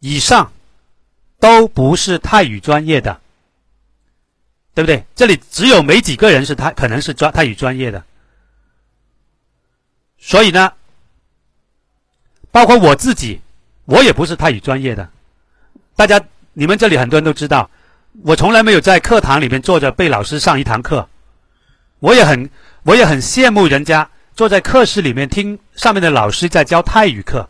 [0.00, 0.50] 以上
[1.42, 3.20] 都不是泰语专业的，
[4.74, 5.04] 对不对？
[5.16, 8.04] 这里只有没几个人是泰，可能是专泰语专业的。
[10.20, 10.72] 所以呢？
[12.52, 13.40] 包括我自己，
[13.86, 15.10] 我也不是泰语专业的，
[15.96, 17.68] 大家你们这里很多人都知道，
[18.22, 21.08] 我从来没有在课堂里面坐着被老师上一堂课，
[21.98, 22.48] 我也很
[22.84, 27.48] 我也很羡慕人家坐在课室里面听上面的老师在教泰语课，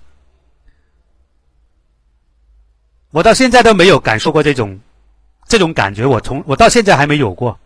[3.12, 4.80] 我到现在都没有感受过这种
[5.46, 7.56] 这种感觉，我从我到现在还没有过，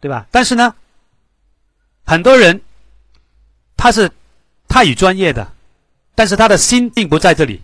[0.00, 0.26] 对吧？
[0.30, 0.74] 但是呢，
[2.06, 2.58] 很多人
[3.76, 4.10] 他是。
[4.68, 5.54] 泰语专业的，
[6.16, 7.62] 但是他的心并不在这里，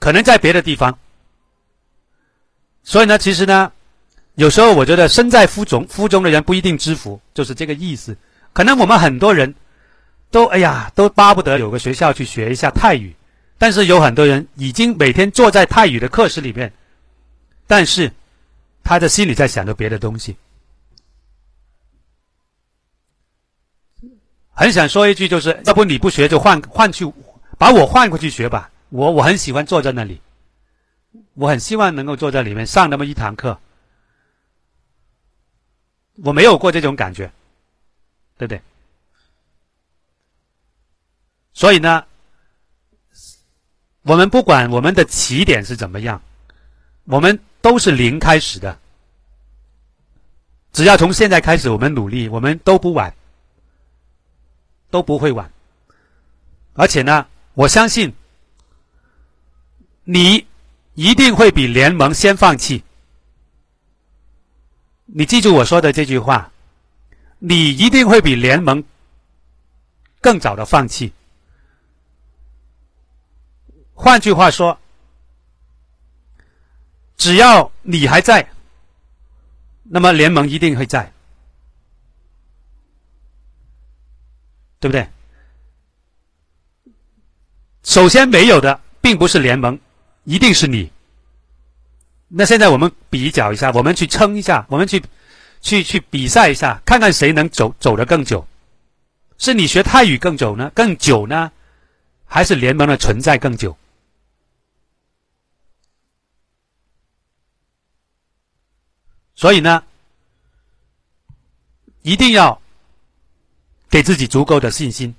[0.00, 0.98] 可能在别的地方。
[2.82, 3.72] 所以呢，其实呢，
[4.34, 8.14] 有时候我觉得身在福中，福中的人不一定知福，就是这个意思。
[8.52, 9.54] 可能我们很多人
[10.34, 13.14] 都哎呀，都巴不得有个学校去学一下泰语，
[13.56, 16.72] 但是有很多人已经每天坐在泰语的课室里面，
[17.68, 18.10] 但是
[18.82, 20.36] 他的心里在想着别的东西。
[24.50, 27.04] 很想说一句，就是要不你不学就换换去，
[27.56, 28.72] 把我换过去学吧。
[28.88, 30.20] 我我很喜欢坐在那里，
[31.34, 33.56] 我很希望能够坐在里面上那么一堂课。
[36.24, 37.30] 我没有过这种感觉，
[38.36, 38.60] 对不对？
[41.54, 42.04] 所以呢，
[44.02, 46.20] 我们不管我们的起点是怎么样，
[47.04, 48.78] 我们都是零开始的。
[50.72, 53.14] 只要从现在开始，我们努力，我们都不晚。
[54.90, 55.50] 都不会晚，
[56.74, 58.14] 而且呢，我相信
[60.04, 60.46] 你
[60.94, 62.84] 一定会比联盟先放弃。
[65.06, 66.52] 你记住我说的这句话，
[67.40, 68.84] 你一定会比联盟
[70.20, 71.12] 更早的放弃。
[73.94, 74.78] 换句话说，
[77.16, 78.50] 只要你还在，
[79.84, 81.12] 那么联盟一定会在。
[84.80, 85.08] 对不对？
[87.82, 89.78] 首先没有的，并不是联盟，
[90.24, 90.92] 一定是你。
[92.28, 95.02] 那现在我们比较一下，我们去称一下，我们去
[95.62, 98.46] 去去比赛一下，看看谁能走走得更久。
[99.38, 100.70] 是你学泰语更久呢？
[100.74, 101.50] 更久呢？
[102.26, 103.76] 还是联盟的存在更久？
[109.34, 109.82] 所以呢，
[112.02, 112.60] 一定要。
[113.90, 115.14] 给自己足够的信心，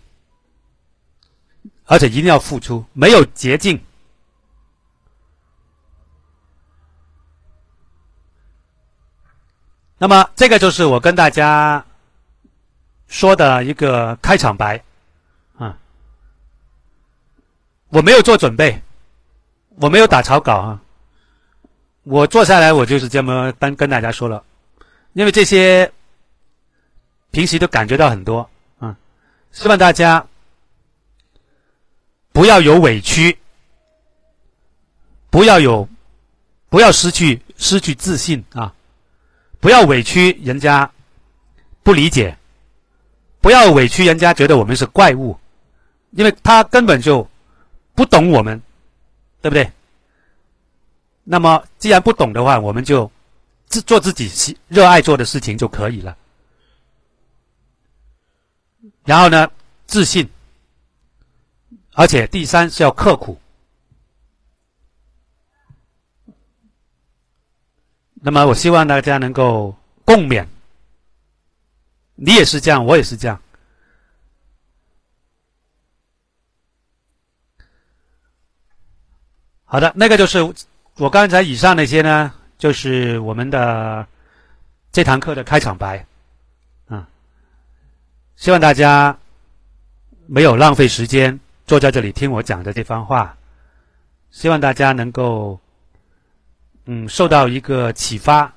[1.86, 3.82] 而且一定要付出，没有捷径。
[9.97, 11.86] 那么，这个就是我跟大家
[13.07, 14.84] 说的一个开场白
[15.57, 15.78] 啊。
[17.88, 18.82] 我没有做准备，
[19.76, 20.82] 我没有打草稿啊。
[22.06, 24.43] 我坐下来，我就是这么跟跟大家说了，
[25.14, 25.91] 因为这些
[27.32, 28.47] 平时都感觉到很多
[28.80, 28.95] 啊。
[29.51, 30.26] 希望大家
[32.32, 33.38] 不要有委屈，
[35.32, 35.89] 不要有，
[36.70, 38.72] 不要失去失去自信啊！
[39.60, 40.91] 不要委屈人家
[41.82, 42.38] 不理解，
[43.41, 45.36] 不要委屈人家觉得我们是怪物，
[46.12, 47.28] 因为他根本就
[47.95, 48.62] 不懂我们，
[49.41, 49.72] 对不对？
[51.28, 53.11] 那么既然不懂的话，我们就
[53.65, 56.15] 自做自己喜热爱做的事情就可以了。
[59.03, 59.51] 然后呢，
[59.88, 60.30] 自信，
[61.93, 63.39] 而且第三是要刻苦。
[68.13, 70.47] 那么，我希望大家能够共勉。
[72.15, 73.41] 你也是这样，我也是这样。
[79.65, 80.39] 好的，那个就是
[80.97, 84.07] 我刚才以上那些呢，就是我们的
[84.93, 86.05] 这堂课的开场白。
[86.87, 87.05] 啊
[88.37, 89.17] 希望大家
[90.25, 91.37] 没有浪费时间
[91.67, 93.35] 坐在这里听我讲的这番话。
[94.31, 95.59] 希望大家能够，
[96.85, 98.53] 嗯，受到一个启发，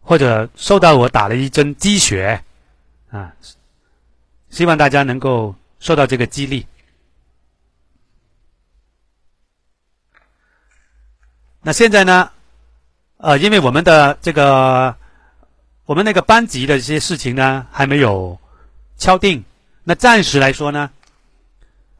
[0.00, 2.42] 或者受到我打了一针鸡血，
[3.10, 3.32] 啊，
[4.50, 6.66] 希望大家能够受到这个激励。
[11.62, 12.30] 那现在呢，
[13.18, 14.94] 呃，因为我们的这个，
[15.86, 18.38] 我们那个班级的一些事情呢，还没有。
[19.00, 19.42] 敲定，
[19.82, 20.90] 那暂时来说呢，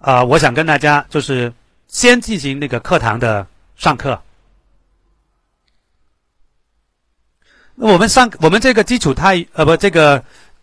[0.01, 1.51] 啊，我想跟大家就是
[1.89, 4.21] 先进行那个课堂的上课。
[7.75, 10.23] 那我们上我们这个基础泰呃不这个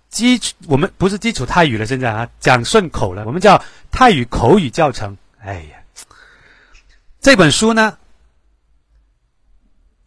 [0.09, 5.17] 基础我们不是基础泰语了，现在啊讲顺口了，我们叫泰语口语教程。
[5.39, 5.79] 哎呀，
[7.19, 7.97] 这本书呢，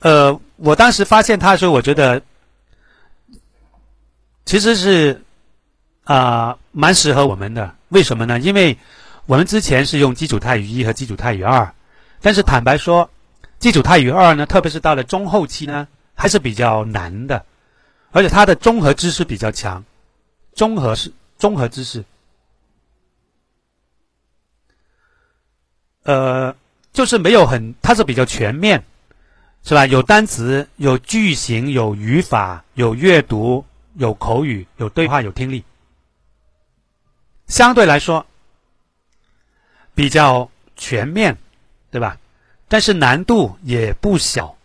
[0.01, 2.21] 呃，我当时发现它的时候，我觉得
[4.45, 5.23] 其实是。
[6.05, 8.41] 啊，蛮适合我们的，为什么呢？
[8.41, 8.77] 因为
[9.27, 11.73] 我们之前是用基础泰语一和基础泰语二，
[12.21, 13.09] 但是坦白说，
[13.61, 15.87] 基础泰语二呢，特别是到了中后期呢，
[16.17, 17.45] 还是比较难的，
[18.11, 19.85] 而且它的综合知识比较强，
[20.53, 22.05] 综合是综合知识，
[26.03, 26.53] 呃，
[26.93, 28.83] 就是没有很，它是比较全面，
[29.63, 29.87] 是吧？
[29.87, 35.65] 有单词，有句型，有语法，有阅读，有口语，有对话，有听力。
[37.47, 38.25] 相对来说
[39.95, 41.37] 比较全面，
[41.91, 42.17] 对吧？
[42.69, 44.57] 但是难度也不小，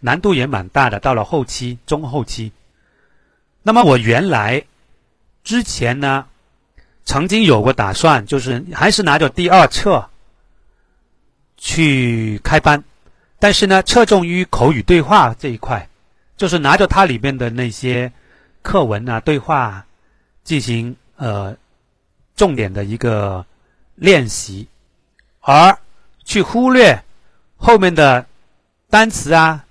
[0.00, 0.98] 难度也蛮大的。
[0.98, 2.52] 到了后期、中后期，
[3.62, 4.64] 那么我原来
[5.42, 6.26] 之前呢，
[7.04, 10.10] 曾经有过打算，就是还是拿着第二册
[11.58, 12.82] 去开班，
[13.44, 15.86] 但是呢，侧重于口语对话这一块，
[16.34, 18.10] 就是拿着它里面的那些
[18.62, 19.84] 课文啊、对话
[20.42, 21.54] 进行呃。
[22.36, 23.46] 重点的一个
[23.94, 24.66] 练习，
[25.40, 25.78] 而
[26.24, 27.04] 去忽略
[27.56, 28.26] 后面的
[28.90, 29.64] 单词啊、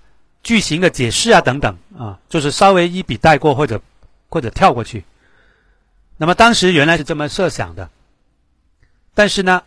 [0.44, 3.82] 句型的解释啊等等啊，就是稍微一笔带过或者
[4.30, 5.04] 或者跳过去。
[6.16, 7.90] 那么当时原来是这么设想的，
[9.14, 9.64] 但是呢，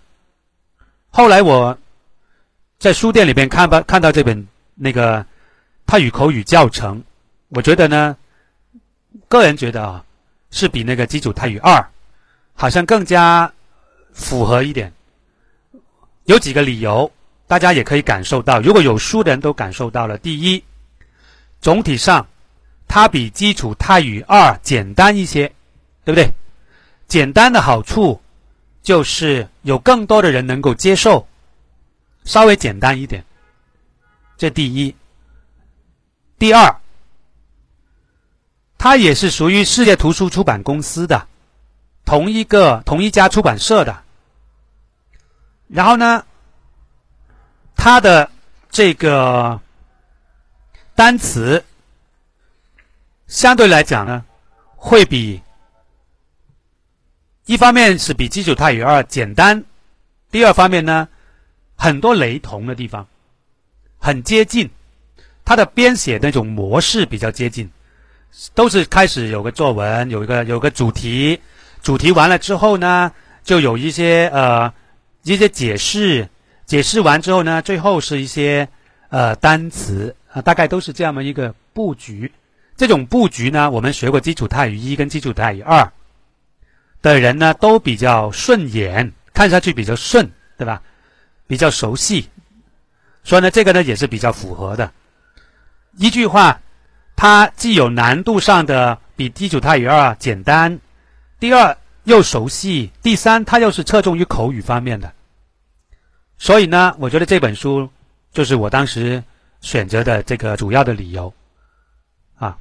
[1.10, 1.76] 后来我
[2.78, 5.24] 在书店里边看吧看到这本那个
[5.86, 7.02] 泰语口语教程，
[7.48, 8.16] 我觉得呢，
[9.28, 10.04] 个人觉得啊，
[10.50, 11.84] 是比那个基础泰语二。
[12.58, 13.52] 好像更加
[14.14, 14.90] 符合一点，
[16.24, 17.12] 有几个理由，
[17.46, 18.58] 大家也可以感受到。
[18.58, 20.64] 如果有书的人都感受到了，第一，
[21.60, 22.26] 总体上
[22.88, 25.46] 它比基础泰语二简单一些，
[26.02, 26.30] 对不对？
[27.08, 28.18] 简单的好处
[28.82, 31.28] 就是有更多的人能够接受，
[32.26, 33.24] 稍微简单一点，
[34.36, 34.94] 这第一。
[36.38, 36.80] 第二，
[38.76, 41.26] 它也是属于世界图书出版公司的。
[42.04, 44.04] 同一个同一家出版社的，
[45.66, 46.24] 然后呢，
[47.74, 48.30] 它的
[48.70, 49.60] 这个
[50.94, 51.64] 单词
[53.26, 54.24] 相对来讲呢，
[54.76, 55.42] 会比
[57.46, 59.64] 一方面是比基础泰语二简单，
[60.30, 61.08] 第二方面呢，
[61.76, 63.06] 很多雷同的地方，
[63.98, 64.68] 很接近，
[65.44, 67.70] 它的编写那种模式比较接近，
[68.54, 71.38] 都是开始有个作文，有一个有个主题。
[71.82, 73.12] 主题完了之后呢，
[73.44, 74.72] 就有一些呃
[75.22, 76.28] 一些解释，
[76.64, 78.68] 解释完之后呢，最后是一些
[79.08, 82.32] 呃单词啊，大概都是这样的一个布局。
[82.76, 85.92] 这种布局呢，我们学过基础泰语一跟基础泰语二
[87.00, 90.82] 的人呢，都比较顺眼，看上去比较顺，对吧？
[91.46, 92.28] 比较熟悉，
[93.22, 94.92] 所以呢，这个呢也是比较符合的。
[95.98, 96.60] 一句话，
[97.14, 100.78] 它既有难度上的比基础泰语二简单。
[101.38, 105.12] 第二又熟悉，第三它又是侧重于口语方面的，
[106.38, 107.88] 所以呢，我觉得这本书
[108.32, 109.22] 就是我当时
[109.60, 111.32] 选择的这个主要的理由
[112.36, 112.56] 啊。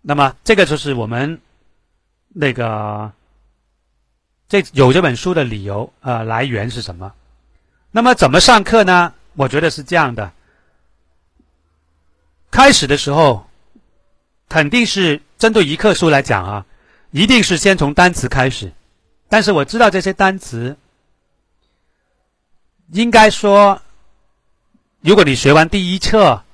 [0.00, 1.40] 那么这个就是我们
[2.28, 3.10] 那个
[4.48, 7.12] 这有这本书的理由啊来源是什么？
[7.90, 9.14] 那么怎么上课呢？
[9.34, 10.32] 我觉得是这样的，
[12.50, 13.48] 开始的时候
[14.48, 16.64] 肯定是针对一课书来讲啊。
[17.10, 18.70] 一定是先从单词开始，
[19.30, 20.76] 但是我知道这些单词，
[22.92, 23.80] 应该说，
[25.00, 26.44] 如果你学完第一册，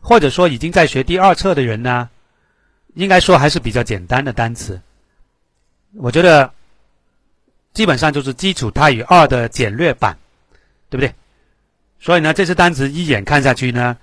[0.00, 2.08] 或者说已经在学第二册的人呢，
[2.94, 4.80] 应该说还是比较简单的单词。
[5.96, 6.50] 我觉得
[7.74, 10.16] 基本上就是基础泰语二的简略版，
[10.92, 11.14] 对不对？
[11.98, 13.96] 所以呢，这些单词一眼看下去呢，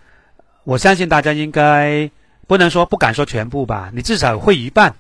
[0.64, 2.10] 我相信大家应该
[2.48, 4.96] 不能说不敢说全部吧，你至少会一半。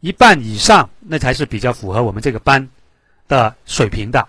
[0.00, 2.66] 一半以上，那才是比较符合我们这个班
[3.28, 4.26] 的水平的。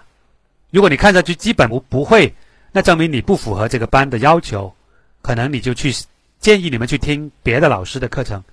[0.69, 2.35] 如果你看上去基本不不会，
[2.73, 4.75] 那证明你不符合这个班的要求，
[5.21, 5.93] 可能你就去
[6.41, 8.43] 建议你们去听别的老师的课程。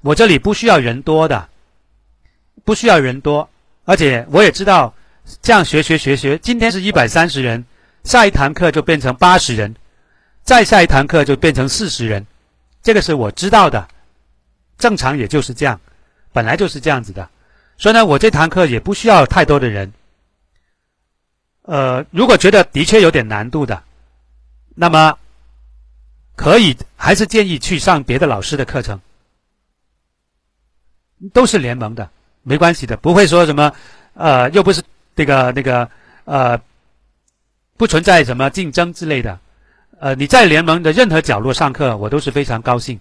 [0.00, 1.48] 我这里不需要人多的，
[2.64, 3.48] 不需要人多，
[3.84, 4.92] 而且我也知道
[5.42, 7.64] 这样学学学学，今天是一百三十人，
[8.04, 9.74] 下一堂课就变成八十人，
[10.42, 12.26] 再下一堂课就变成四十人，
[12.82, 13.88] 这个是我知道的，
[14.78, 15.80] 正常也就是这样。
[16.32, 17.28] 本来就是这样子的，
[17.76, 19.92] 所以呢，我这堂课也不需要太多的人。
[21.62, 23.82] 呃，如果觉得的确有点难度的，
[24.74, 25.18] 那么
[26.36, 29.00] 可以还是建议去上别的老师的课程，
[31.32, 32.08] 都是联盟的，
[32.42, 33.72] 没关系的，不会说什么，
[34.14, 34.82] 呃，又不是
[35.18, 35.90] 那个那个
[36.24, 36.60] 呃，
[37.76, 39.38] 不存在什么竞争之类的。
[39.98, 43.00] 呃，你在联盟的任何角落上课，我都是非常高兴。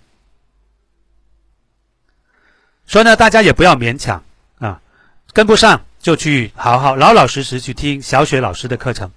[2.87, 4.23] 所以呢，大家也不要勉强
[4.57, 4.81] 啊，
[5.31, 9.11] 跟不上就去好好老老实实去听小雪老师的课程。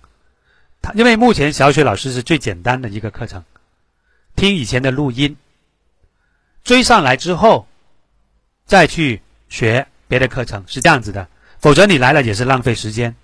[0.82, 3.42] 他因为目前小雪老师是最简单的一个课程，
[4.36, 5.34] 听以前的录音，
[6.64, 7.66] 追上来之后
[8.66, 11.26] 再去学别的课程是这样子的。
[11.61, 13.14] 否则你来了也是浪费时间。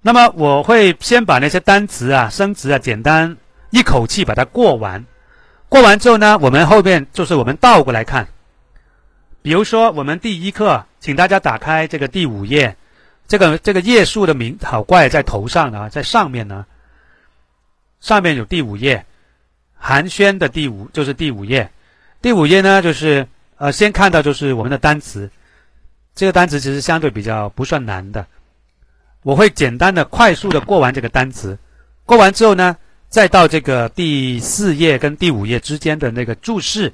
[0.00, 3.36] 那么我会先把那些单词啊、生词啊，简单
[3.70, 5.04] 一口气把它过完。
[5.68, 8.26] 过完之后呢，我们后面就是我们倒过来看。
[9.42, 12.76] 比如说，我们第一课，请大家打开这个第五页，
[13.28, 16.64] 这个这个页数的名好怪，在头上啊，在上面呢。
[18.00, 19.04] 上面有第五页，
[19.76, 21.70] 寒暄的第五就是第五页。
[22.22, 23.26] 第五页呢，就是
[23.58, 25.30] 呃，先看到就是我们的单词。
[26.14, 28.26] 这个单词其实相对比较不算难的，
[29.22, 31.58] 我会简单的、快速的过完这个单词。
[32.04, 32.76] 过完之后呢，
[33.08, 36.92] 再到这个第四页跟第五页之间的那个注释，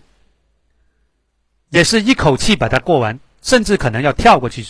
[1.70, 4.64] 也是一口气把它过完，甚至可能要跳过去，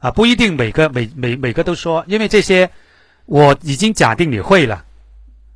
[0.00, 2.68] 啊，不一定每个每每每个都说，因为这些
[3.26, 4.84] 我已经假定你会了。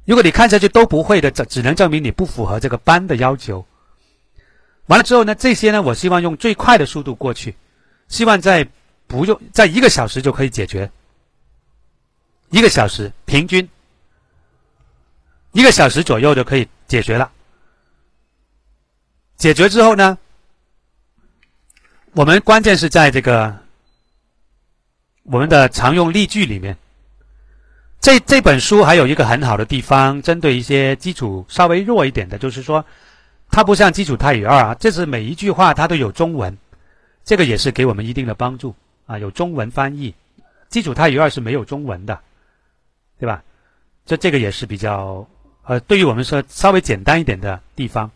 [0.04, 3.66] 如果你看下去都不会的，只只能证明你不符合这个班的要求。
[4.86, 7.54] 完了之后呢，这些呢，我希望用最快的速度过去。
[8.09, 8.66] 希望在
[9.06, 10.90] 不用在一个小时就可以解决，
[12.50, 13.66] 一个小时平均
[15.52, 17.30] 一个小时左右就可以解决了。
[19.36, 20.18] 解决之后呢，
[22.12, 23.56] 我们关键是在这个
[25.22, 26.76] 我们的常用例句里面。
[28.00, 32.84] 这这本书还有一个很好的地方，针对一些基础稍微弱一点的，就是说
[33.50, 36.56] 它不像基础泰语二啊，这是每一句话它都有中文。
[37.28, 38.74] 这个也是给我们一定的帮助
[39.04, 40.14] 啊，有中文翻译，
[40.70, 42.18] 基础泰语二是没有中文的，
[43.18, 43.44] 对吧？
[44.06, 45.28] 这这个也是比较
[45.64, 48.10] 呃，对于我们说稍微简单一点的地方。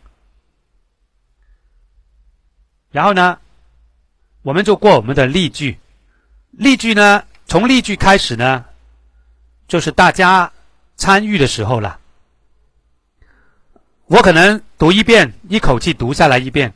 [2.90, 3.38] 然后呢，
[4.40, 5.76] 我们就过我们的例句，
[6.50, 8.64] 例句呢，从例句开始呢，
[9.68, 10.50] 就是大家
[10.96, 12.00] 参与的时候了。
[14.06, 16.72] 我可能读一遍，一口气读下来一遍。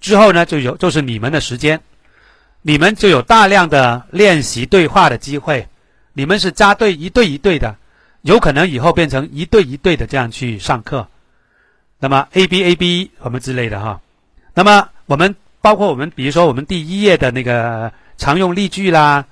[0.00, 1.80] 之后呢，就有就是你们的时间，
[2.62, 5.66] 你们就有大量的练习对话的机会。
[6.12, 7.76] 你们是扎对一对一对的，
[8.22, 11.06] 有可能以后变成一对一对的这样去上课。
[11.98, 14.00] 那么 A B A B 什么之类的哈。
[14.54, 19.24] 那么我们包括我们，比如说我们第一页的那个常用例句啦，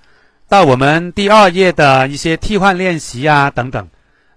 [0.49, 3.89] 到我们第二页的一些替换练习啊等等，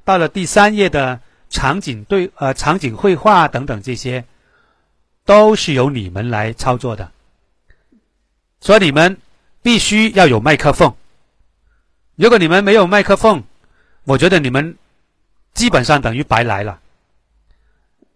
[0.03, 1.19] 到了第三页的
[1.49, 4.23] 场景对呃场景绘画等等这些。
[5.29, 7.11] 都是由你们来操作的，
[8.59, 9.15] 所以你们
[9.61, 10.91] 必须要有麦克风。
[12.15, 13.43] 如果你们没有麦克风，
[14.05, 14.75] 我觉得你们
[15.53, 16.79] 基本上等于白来了。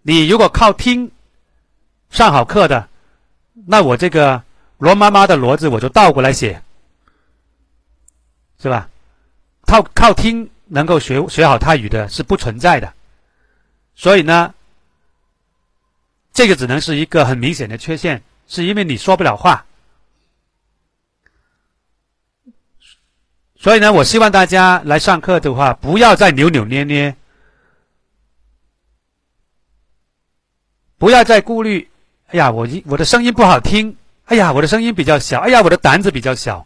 [0.02, 1.12] 你如果靠听
[2.10, 2.90] 上好课的，
[3.68, 4.42] 那我这个
[4.80, 6.64] 罗妈妈的骡子我就倒过来写，
[8.60, 8.90] 是吧？
[9.68, 12.92] 靠靠听能够学学好泰语的是不存在的，
[13.94, 14.52] 所以呢。
[16.34, 19.66] 这个只能是一个很明显的缺陷，是因为你说不了话。
[23.56, 27.16] 所以呢，我希望大家来上课的话，不要再扭扭捏捏，
[30.98, 31.88] 不要再顾虑。
[32.28, 36.66] 哎呀，我一我的声音不好听，哎呀，我的声音比较小，哎呀，我的胆子比较小，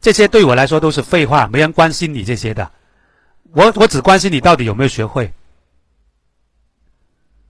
[0.00, 2.68] 这些对我来说都是废话，没人关心你这些的。
[3.52, 5.32] 我我只关心你到底有没有学会。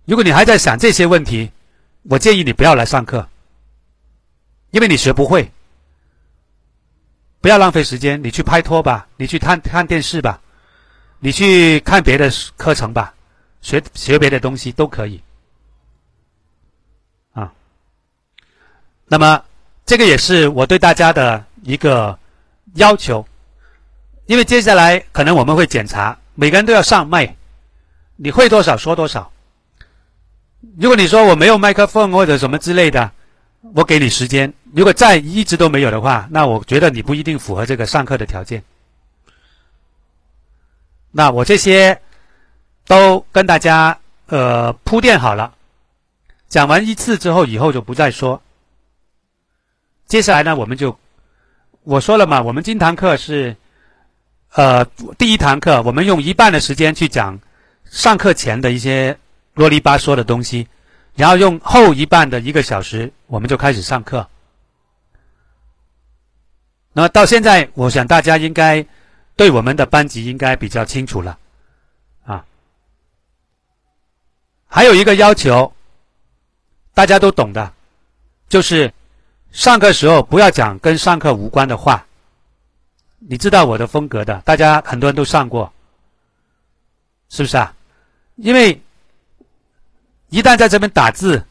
[0.06, 1.50] 如果你还在想这些问题，
[2.02, 3.26] 我建议你不要来上课，
[4.70, 5.50] 因为你学不会。
[7.40, 10.40] 不要浪费时间，你去拍拖吧，你去看看电视吧，
[11.20, 13.12] 你去看别的课程吧，
[13.60, 15.22] 学学别的东西都可以。
[17.32, 17.52] 啊，
[19.06, 19.42] 那么
[19.84, 22.18] 这个也是我对大家的一个
[22.76, 23.26] 要求，
[24.26, 27.36] 因为接下来可能我们会检查，每个人都要上麦，
[28.16, 29.30] 你会多少说多少。
[30.78, 33.10] 如果你说我没有麦克风或者什么之类的，
[33.74, 34.52] 我给你时间。
[34.74, 38.62] 如果再一直都没有的话，那我觉得你不一定符合这个上课的条件。
[41.12, 42.00] 那我这些
[42.86, 45.54] 都跟大家呃铺垫好了，
[46.48, 48.42] 讲完一次之后，以后就不再说。
[50.06, 50.98] 接下来呢，我们就
[51.82, 53.56] 我说了嘛，我们今堂课是
[54.54, 54.84] 呃
[55.16, 57.38] 第一堂课，我们用一半的时间去讲
[57.84, 59.16] 上课前的一些。
[59.54, 60.68] 啰里吧嗦的东西，
[61.14, 64.28] 然后用后一半的一个小时，我们就开始上课。
[66.92, 68.86] 那到现在，我想大家应该
[69.34, 71.38] 对我们的班级应该比较清楚了，
[72.24, 72.44] 啊。
[74.66, 75.72] 还有一个要求，
[76.92, 77.72] 大家都懂的，
[78.48, 78.92] 就是
[79.50, 82.06] 上课时候不要讲跟上课无关的话。
[83.18, 85.72] 你知道我的风格的，大家很多人都上过，
[87.28, 87.74] 是不是啊？
[88.36, 88.80] 因为
[90.34, 91.46] 一旦在这边打字，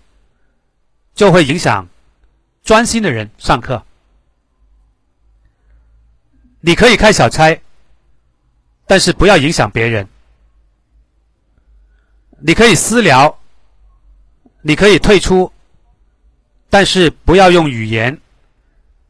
[1.15, 1.87] 就会影响
[2.65, 3.81] 专心的人上课。
[6.59, 7.57] 你可以开小差，
[8.85, 10.05] 但是不要影响别人。
[12.39, 13.39] 你可以私聊，
[14.61, 15.49] 你可以退出，
[16.69, 18.19] 但是不要用语言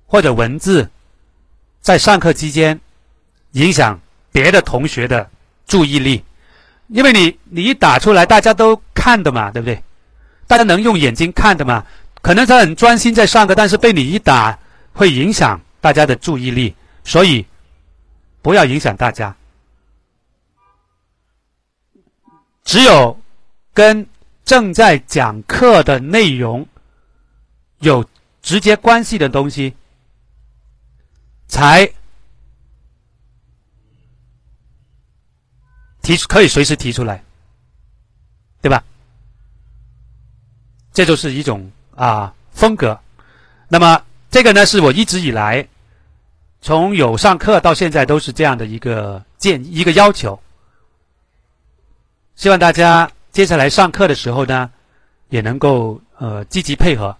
[0.05, 0.87] 或者文字
[1.81, 2.79] 在上课期间
[3.53, 3.99] 影响
[4.31, 5.27] 别的同学的
[5.65, 6.23] 注意力，
[6.87, 9.81] 因为你你一打出来，大家都看的嘛，对不对？
[10.47, 11.85] 大家能用眼睛看的嘛？
[12.21, 14.57] 可能他很专心在上课，但是被你一打，
[14.93, 16.75] 会影响大家的注意力。
[17.03, 17.45] 所以，
[18.41, 19.35] 不要影响大家。
[22.63, 23.19] 只有
[23.73, 24.07] 跟
[24.45, 26.65] 正在讲课的内容
[27.79, 28.05] 有
[28.41, 29.73] 直接关系的东西，
[31.47, 31.89] 才
[36.03, 37.23] 提可以随时提出来，
[38.61, 38.83] 对吧？
[40.93, 42.99] 这就是一种啊风格。
[43.67, 43.99] 那么
[44.29, 45.67] 这个呢，是我一直以来。
[46.65, 50.41] 从有上课到现在都是这样的一个建一个要求，
[52.35, 54.71] 希望大家接下来上课的时候呢，
[55.27, 57.17] 也能够呃积极配合。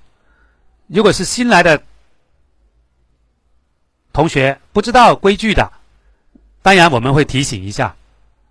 [0.87, 1.83] 如果是新来的
[4.13, 5.69] 同学不知道规矩的，
[6.61, 7.93] 当然我们会提醒一下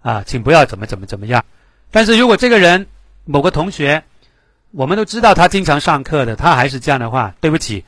[0.03, 1.45] 啊，请不要怎么怎么怎么样。
[1.91, 2.87] 但是如果这个人
[3.25, 4.05] 某个同学，
[4.73, 7.85] 我们都知道他经常上课的，他还是这样的话，对不起，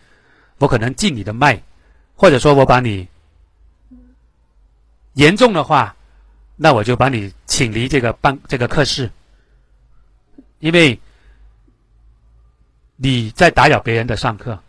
[0.59, 1.63] 我可能进你的麦。
[2.17, 3.09] 或者说我把你
[5.15, 5.97] 严重的话，
[6.55, 9.11] 那我就把你请离这个办这个课室，
[10.61, 11.01] 因为
[12.95, 14.61] 你在打扰别人的上课。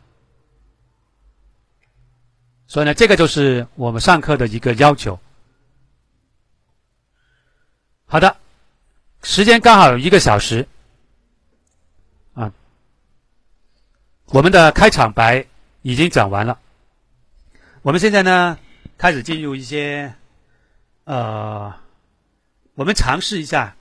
[2.65, 5.19] 所以呢，这个就是我们上课的一个要求。
[8.07, 8.37] 好的，
[9.23, 10.67] 时间刚好一个小时。
[12.35, 12.51] 啊，
[14.27, 15.45] 我们的开场白
[15.81, 16.59] 已经讲完了。
[17.81, 18.57] 我们现在呢，
[18.97, 20.13] 开始进入一些，
[21.05, 21.73] 呃，
[22.75, 23.75] 我们尝试一下，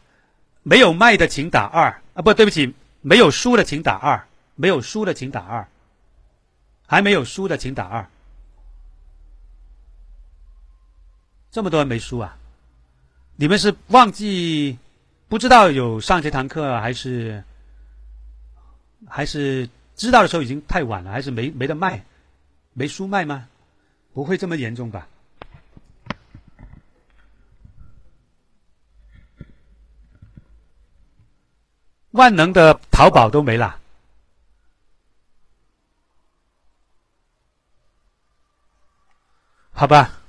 [0.62, 1.91] 没有麦的请打二。
[2.14, 5.68] 啊，不对不起，没有书的请打二，没有书的请打二，
[6.87, 8.09] 还没有书的请打二，
[11.51, 12.39] 这么多人没书啊？
[13.37, 14.78] 你们是忘记
[15.28, 17.43] 不知道有上这堂课，还是
[19.09, 22.05] 还是知道的时候已经太晚了，还是没没得卖，
[22.72, 23.49] 没书卖吗？
[24.12, 25.09] 不会这么严重吧？
[32.12, 33.80] 万能的淘宝都没了，
[39.72, 40.20] 好吧？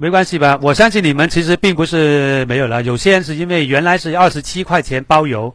[0.00, 0.56] 没关系吧？
[0.62, 5.52] 我相信你们其实并不是没有了，有些人是因为原来是二十七块钱包邮。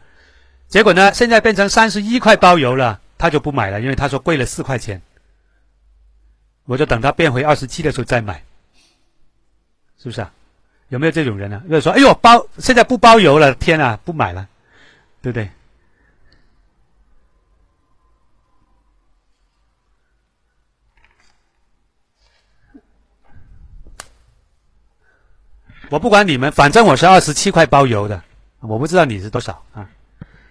[0.68, 1.14] 结果呢？
[1.14, 5.02] 现在变成三十一块包邮了，他就不买了，因为他说贵了四块钱。
[6.66, 8.44] 我就等他变回二十七的时候再买，
[9.98, 10.30] 是不是啊？
[10.90, 11.64] 有没有这种人呢？
[11.70, 14.46] 就说，哎呦，包现在不包邮了，天啊，不买了，
[15.22, 15.50] 对不对？
[25.90, 28.22] 我不管你们，反正我是二十七块包邮的，
[28.62, 29.88] 我不知道你是多少啊。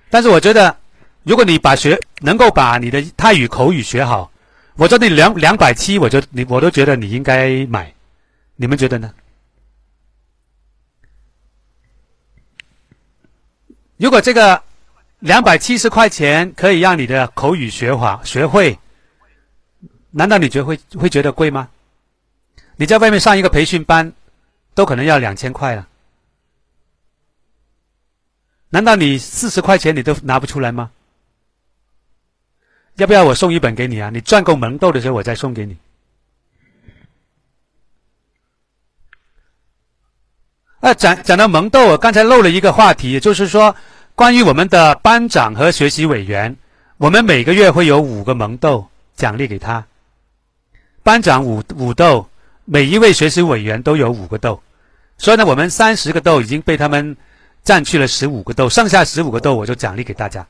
[0.09, 0.77] 但是我觉得，
[1.25, 4.31] 如果你把学能够把你的泰语口语学好，
[4.77, 7.93] 我这里两两百七，我就你我都觉得你应该买，
[8.57, 9.13] 你们觉得呢？
[13.97, 14.61] 如果这个
[15.21, 18.79] 两百七十块钱可以让你的口语学好学会，
[20.11, 21.69] 难道你觉得会会觉得贵吗？
[22.77, 24.13] 你在外面上一个培训班，
[24.75, 25.89] 都可能要两千块了。
[28.71, 30.91] 难道你四十块钱你都拿不出来吗？
[32.97, 34.11] 要不要我送一本给你啊？
[34.11, 35.77] 你赚够萌豆的时候，我再送给你。
[40.81, 43.75] 啊，讲讲到萌豆，我刚才漏了一个话题，就是说
[44.15, 46.55] 关于我们的班长和学习委员，
[46.99, 49.87] 我们每个月会有五个萌豆奖励给他。
[51.03, 52.29] 班长五五豆，
[52.65, 54.63] 每一位学习委员都有五个豆，
[55.19, 57.17] 所以呢，我们三十个豆已经被他们。
[57.65, 60.45] 占去了十五个豆，剩下十五个豆我就奖励给大家。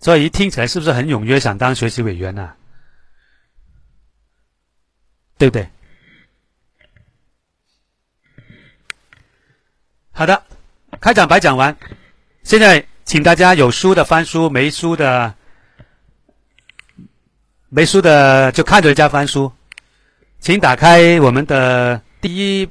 [0.00, 2.52] 所以一听起来是不是很踊跃，想当学习委员呢？
[5.36, 5.68] 对不对？
[10.10, 10.42] 好的，
[11.00, 11.76] 开场白讲完，
[12.42, 15.32] 现在请大家有书的翻书，没书的
[17.68, 19.52] 没书的就看着人家翻书，
[20.40, 22.68] 请打开我们的第一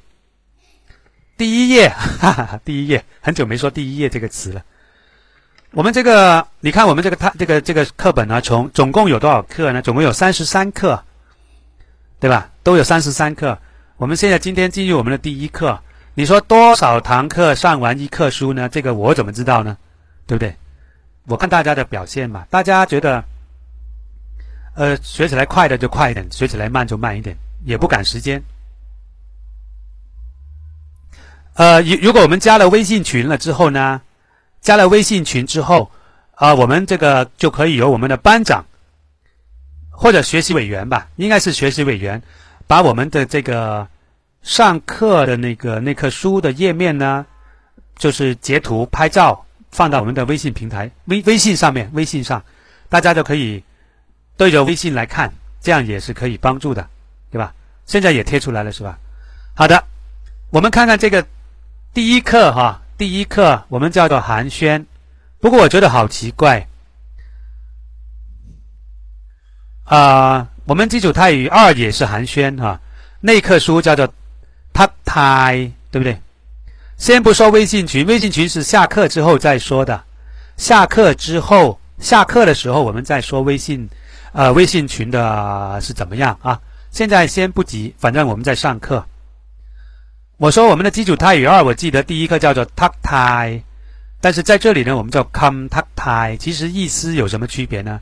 [1.38, 4.64] 第一页，哈哈，第一页，很久没说第一页这个词了。
[5.72, 9.82] 我们这个，你看我们这个它这个这个课本呢，从总共有多少课呢？
[9.82, 11.04] 总共有三十三课，
[12.20, 12.50] 对吧？
[12.64, 13.60] 都有三十三课。
[13.98, 15.80] 我们现在今天进入我们的第一课，
[16.16, 18.70] 你说多少堂课上完一课书呢？
[18.70, 19.78] 这个我怎么知道呢？
[20.26, 20.56] 对不对？
[21.26, 23.24] 我看大家的表现嘛，大家觉得，
[24.76, 28.44] 呃，学起来快的就快一点，学起来慢就慢一点，也不赶时间。
[31.54, 34.02] 呃，如如果我们加了微信群了之后呢？
[34.60, 35.92] 加了微信群之后，
[36.34, 38.66] 啊，我们这个就可以由我们的班长
[39.90, 42.22] 或者学习委员吧，应该是学习委员，
[42.66, 43.88] 把我们的这个
[44.42, 47.26] 上课的那个那课书的页面呢，
[47.98, 52.44] 就是截图拍照放到我们的微信平台微微信上面，微信上
[52.90, 53.64] 大家就可以
[54.36, 55.32] 对着微信来看，
[55.62, 56.90] 这样也是可以帮助的，
[57.88, 59.00] 现在也贴出来了，是吧？
[59.56, 59.84] 好的，
[60.52, 61.26] 我们看看这个
[61.94, 62.82] 第一课哈。
[62.98, 64.84] 第一课我们叫做寒暄，
[65.40, 66.68] 不过我觉得好奇怪
[69.84, 70.48] 啊！
[70.66, 72.82] 我们基础泰语二也是寒暄哈，
[73.20, 74.12] 那课书叫做
[74.74, 76.20] “tap tai”，对不对？
[76.98, 80.04] 先不说微信群，微信群是下课之后再说的。
[80.58, 83.88] 下课之后，下课的时候我们再说微信，
[84.34, 86.60] 呃，微信群的是怎么样啊？
[86.92, 89.06] 现在先不急，反正我们在上课。
[90.38, 93.62] 我说我们的基础泰语二，我记得第一课叫做 “tak tai”，
[94.22, 96.38] 但是在这里呢，我们叫 “come tak tai”。
[96.38, 98.00] 其实意思有什么区别呢？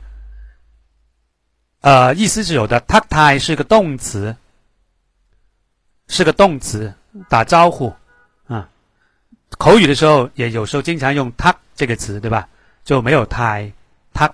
[1.80, 2.80] 呃，意思是有的。
[2.82, 4.36] “tak tai” 是个动词，
[6.08, 6.92] 是个动词，
[7.28, 7.94] 打招呼
[8.46, 8.68] 啊。
[9.58, 12.48] 口语的时候也有时候经常用 “tak” 这个词，对吧？
[12.84, 13.72] 就没有 “tai”。
[14.12, 14.32] tak。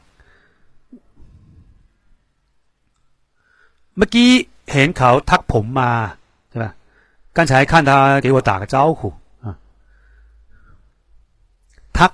[3.98, 4.30] เมื่อกี้
[4.72, 5.92] เห็นเขาทักผมมา，
[6.52, 6.66] 对吧？
[7.34, 9.14] 刚才看他给我打个招呼
[9.44, 9.56] 啊，
[11.94, 12.12] 他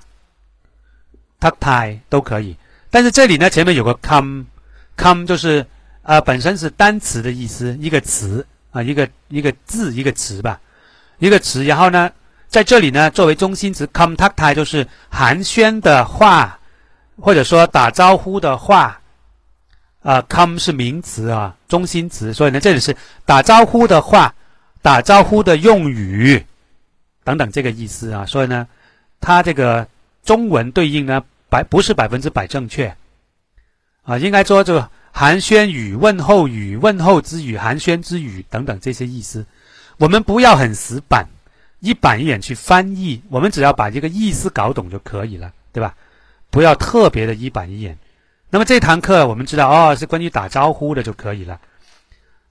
[1.40, 2.56] 他太都可以，
[2.90, 5.66] 但是这里呢前面有个 come，come 就是
[6.02, 10.60] 啊本身是单词的意思，一个词啊一个一个字一个词吧，
[11.18, 12.10] 一个词，然后呢
[12.48, 16.58] 在这里呢作为中心词 come 他太就是寒暄的话，
[17.20, 19.00] 或者说打招呼的话，
[20.01, 22.95] 啊 come 是名词啊中心词，所以呢这里是
[23.25, 24.33] 打招呼的话。
[24.81, 26.41] 打招呼的用语
[27.25, 28.65] 等等，这个意思啊，所以呢，
[29.19, 29.85] 它这个
[30.23, 32.95] 中文对应呢，百不是百分之百正确
[34.03, 39.45] 啊，应该说这个寒暄语、问候语、问候之语、寒暄之语等等这些意思，
[39.97, 41.27] 我们不要很死板，
[41.81, 45.93] 一板一眼去翻译，我们只要把这个意思搞懂就可以了，对吧？
[46.49, 47.97] 不要特别的一板一眼。
[48.49, 51.59] 那么这堂课我们知道哦，是关于打招呼的就可以了。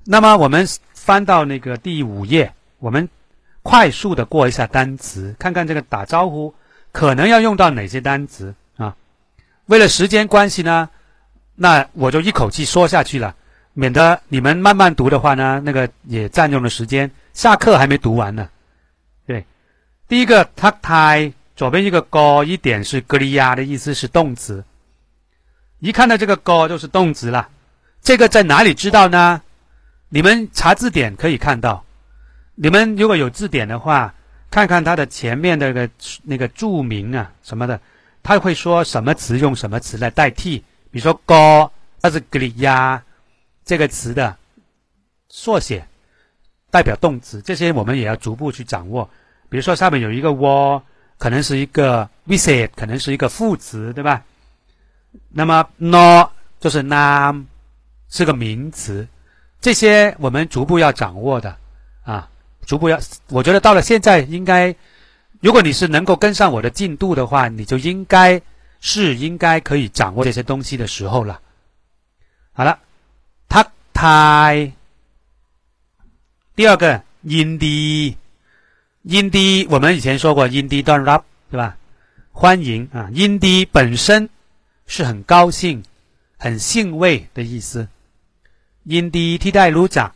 [0.04, 0.66] 那么我们。
[1.08, 3.08] 翻到那个第五页，我们
[3.62, 6.54] 快速的过一下单词，看看这个打招呼
[6.92, 8.94] 可能要用到哪些单词啊？
[9.66, 10.86] 为了时间关系呢，
[11.54, 13.34] 那我就一口气说下去了，
[13.72, 17.10] 免得你们慢慢读的话呢，那个也占用了时间。
[17.32, 18.46] 下课还没读完呢。
[19.26, 19.42] 对，
[20.08, 24.62] 第一个 t a k tai，左边一个 g，一点是格里亚的意思是动词，
[25.80, 27.48] 一看到这个 go 就是动词了。
[28.02, 29.42] 这个在哪里知道呢？
[30.08, 31.84] 你们查字典可以看到，
[32.54, 34.14] 你们如果有字典的话，
[34.50, 35.90] 看看它的前面的那个
[36.22, 37.78] 那个注明啊什么的，
[38.22, 40.64] 它会说什么词用什么词来代替。
[40.90, 41.70] 比如说 “go”，
[42.00, 42.98] 它是 “gli ya”
[43.64, 44.34] 这个词的
[45.28, 45.86] 缩写，
[46.70, 47.42] 代表动词。
[47.42, 49.08] 这些我们也要逐步去掌握。
[49.50, 50.80] 比如说上面有一个 “wo”，
[51.18, 54.24] 可能是一个 “visit”，可能是一个副词，对吧？
[55.28, 57.44] 那么 “no” 就是 “nam”，
[58.08, 59.06] 是个名词。
[59.60, 61.56] 这些我们逐步要掌握的，
[62.04, 62.28] 啊，
[62.64, 62.98] 逐步要，
[63.28, 64.74] 我觉得到了现在应该，
[65.40, 68.40] 如果你是能够跟上我的进度的话，你就应该
[68.80, 71.40] 是应该可以掌握这些东西的时候了。
[72.52, 72.78] 好了
[73.48, 74.72] ，tak tai，
[76.54, 78.16] 第二个 indi，indi
[79.70, 81.76] 我们以前说过 in d don rap 对吧？
[82.30, 84.28] 欢迎啊，in d 本身
[84.88, 85.84] 是很高兴、
[86.36, 87.86] 很兴味的意思。
[88.82, 90.12] 因地替代如长，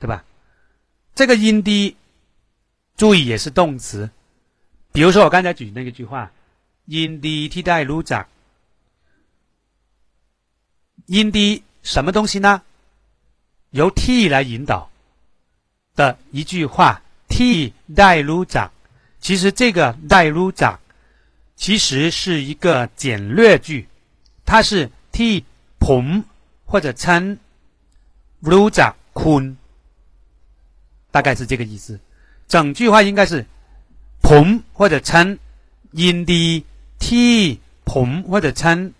[0.00, 0.24] 对吧？
[1.14, 1.96] 这个因地，
[2.96, 4.10] 注意也是动词。
[4.90, 6.32] 比如说我刚才举那个句话，
[6.86, 8.26] 因地替代如长，
[11.06, 12.62] 因地什么东西呢？
[13.70, 14.90] 由替来引导
[15.94, 18.72] 的一句话，替代如长，
[19.20, 20.80] 其实这个带入长
[21.57, 23.87] 其实是一个简略句，
[24.45, 25.43] 它是替
[25.79, 26.23] ผม
[26.65, 27.37] 或者称
[28.43, 29.55] รู้จักคุณ，
[31.11, 31.99] 大概是这个意思。
[32.47, 33.45] 整句话应该是
[34.21, 35.37] ผม或者称
[35.93, 36.63] ยินดี
[36.99, 38.93] ที่ผม或者称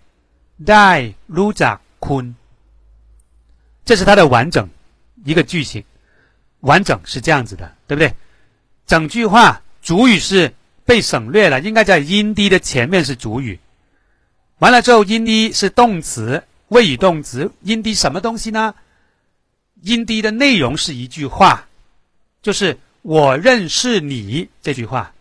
[0.70, 2.34] ได้รู้จักคุณ，
[3.84, 4.68] 这是它的完整
[5.24, 5.84] 一个句型。
[6.60, 8.14] 完整是这样子的，对不对？
[8.86, 10.54] 整句话主语是
[10.88, 13.58] 被省略了，应该在音低的前面是主语。
[14.58, 17.50] 完了之后，音低是动词，谓语动词。
[17.62, 18.74] 音低什么东西呢？
[19.82, 21.66] 音低的内容是一句话，
[22.40, 25.12] 就是“我认识你”这句话。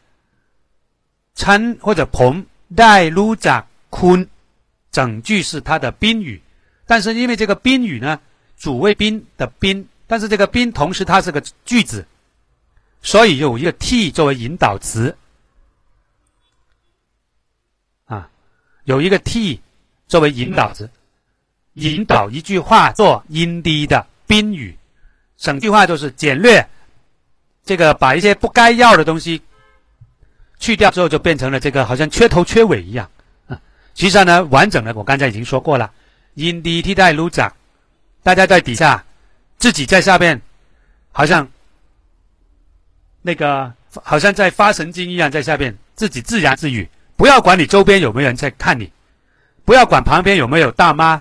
[1.36, 2.45] 称或者ผม
[2.76, 4.28] ได้รู้จักคุณ，
[4.91, 6.41] 整句是它的宾语。
[6.86, 8.20] 但是因为这个宾语呢，
[8.57, 9.88] 主谓宾的宾。
[10.05, 12.05] 但是这个宾同时它是个句子，
[13.01, 15.16] 所以有一个 t 作为引导词
[18.89, 19.61] 有一个 t
[20.07, 20.89] 作为引导词，
[21.74, 24.74] 引导一句话做音低的宾语，
[25.36, 26.66] 整句话就是简略，
[27.66, 29.43] 这个把一些不该要的东西
[30.59, 33.11] 去掉之后，就变成了这个好像缺头缺尾一样
[33.47, 33.61] 啊。
[33.95, 35.93] 实际上呢，完整的我刚才已经说过了，
[36.32, 37.53] 音低替代 l 长，
[38.22, 39.05] 大家在底下。
[39.59, 40.41] 自己在下面，
[41.11, 41.49] 好像
[43.22, 46.89] 那个好像在发神经一样，在下面自己自言自语。
[47.19, 48.91] 不要管你周边有没有人在看你，
[49.64, 51.21] 不要管旁边有没有大妈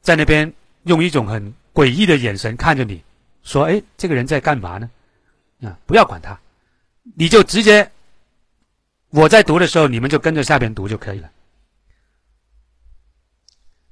[0.00, 0.50] 在那边
[0.84, 3.02] 用一种很诡异的眼神看着你，
[3.42, 4.88] 说：“哎，这个人在干嘛呢？”
[5.62, 6.38] 啊，不要管他，
[7.16, 7.90] 你就直接
[9.10, 11.30] 我在读的时候，你们就跟着下边读就可以了。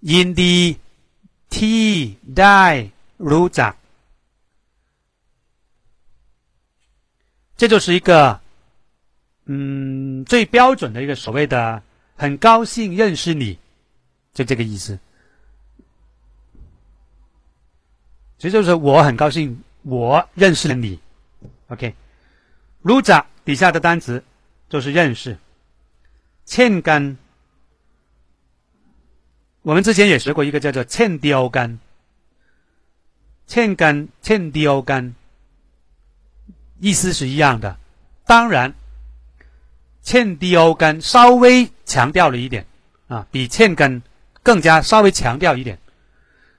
[0.01, 0.79] In the
[1.51, 2.91] T die。
[3.21, 3.75] 如长，
[7.57, 8.41] 这就是一个，
[9.51, 11.83] 嗯，最标准的一个所谓的
[12.17, 13.59] “很高兴认识你”，
[14.35, 14.99] 就这个意思。
[18.37, 21.01] 其实就是我很高兴我认识了你。
[21.69, 21.95] OK，
[22.83, 24.23] 如长底下的单词
[24.69, 25.37] 就是认识。
[26.45, 27.17] 欠干，
[29.63, 31.79] 我们之前也学过一个叫做欠雕干。
[33.47, 35.15] 欠干、欠雕干，
[36.81, 37.79] 意思是一样的。
[38.27, 38.75] 当然，
[40.09, 42.65] 欠雕干稍微强调了一点
[43.09, 44.03] 啊，比欠根
[44.43, 45.79] 更加稍微强调一点，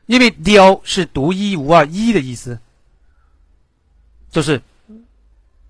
[0.06, 2.60] 因为雕是独一无二一的意思，
[4.30, 4.62] 就是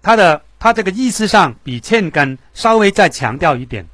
[0.02, 3.88] 它的它这个意思上比欠根稍微再强调一点。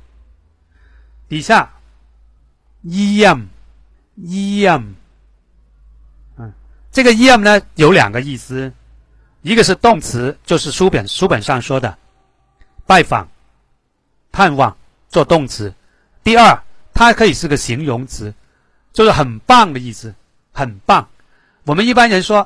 [1.30, 1.72] 底下
[2.82, 3.48] 一样
[4.16, 4.96] 一样。
[6.92, 8.74] 这个 em 呢有两个意思，
[9.44, 11.96] 一个是动词，就是书本书本上说的
[12.88, 13.30] 拜访、
[14.36, 14.76] 盼望
[15.08, 15.72] 做动词；
[16.22, 16.62] 第二，
[16.94, 18.34] 它可以是个形容词，
[18.92, 20.14] 就是很棒的意思，
[20.52, 21.08] 很棒。
[21.64, 22.46] 我们一般人说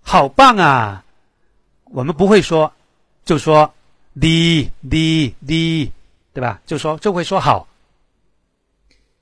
[0.00, 1.04] 好棒啊，
[1.86, 2.72] 我们不会说，
[3.24, 3.74] 就说
[4.20, 5.92] 的的的，
[6.32, 6.60] 对吧？
[6.64, 7.66] 就说就会说好，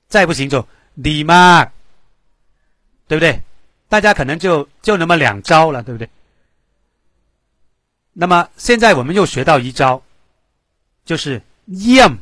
[0.06, 1.64] 再不行就你嘛，
[3.08, 3.40] 对不对？
[3.88, 6.06] 大家可能就就那么两招了，对不对？
[8.12, 10.02] 那么现在我们又学到一招，
[11.06, 12.18] 就是 yam，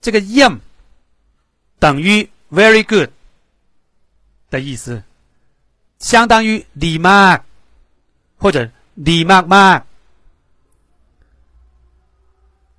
[0.00, 0.58] 这个 Yum
[1.78, 3.10] 等于 very good
[4.50, 5.02] 的意思，
[5.98, 7.40] 相当于你妈？
[8.38, 9.84] 或者你妈妈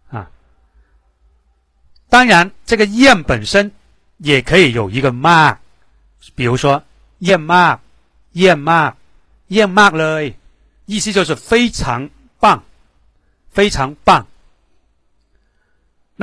[0.10, 0.30] 啊？
[2.10, 3.72] 当然，这个 Yum 本身
[4.18, 5.58] 也可以有一个妈，
[6.36, 6.84] 比如说
[7.20, 7.80] Y 妈、
[8.34, 8.96] Y 妈、
[9.48, 10.38] Y 妈嘞，
[10.86, 12.10] 意思就是非常
[12.40, 12.62] 棒，
[13.52, 14.28] 非常棒。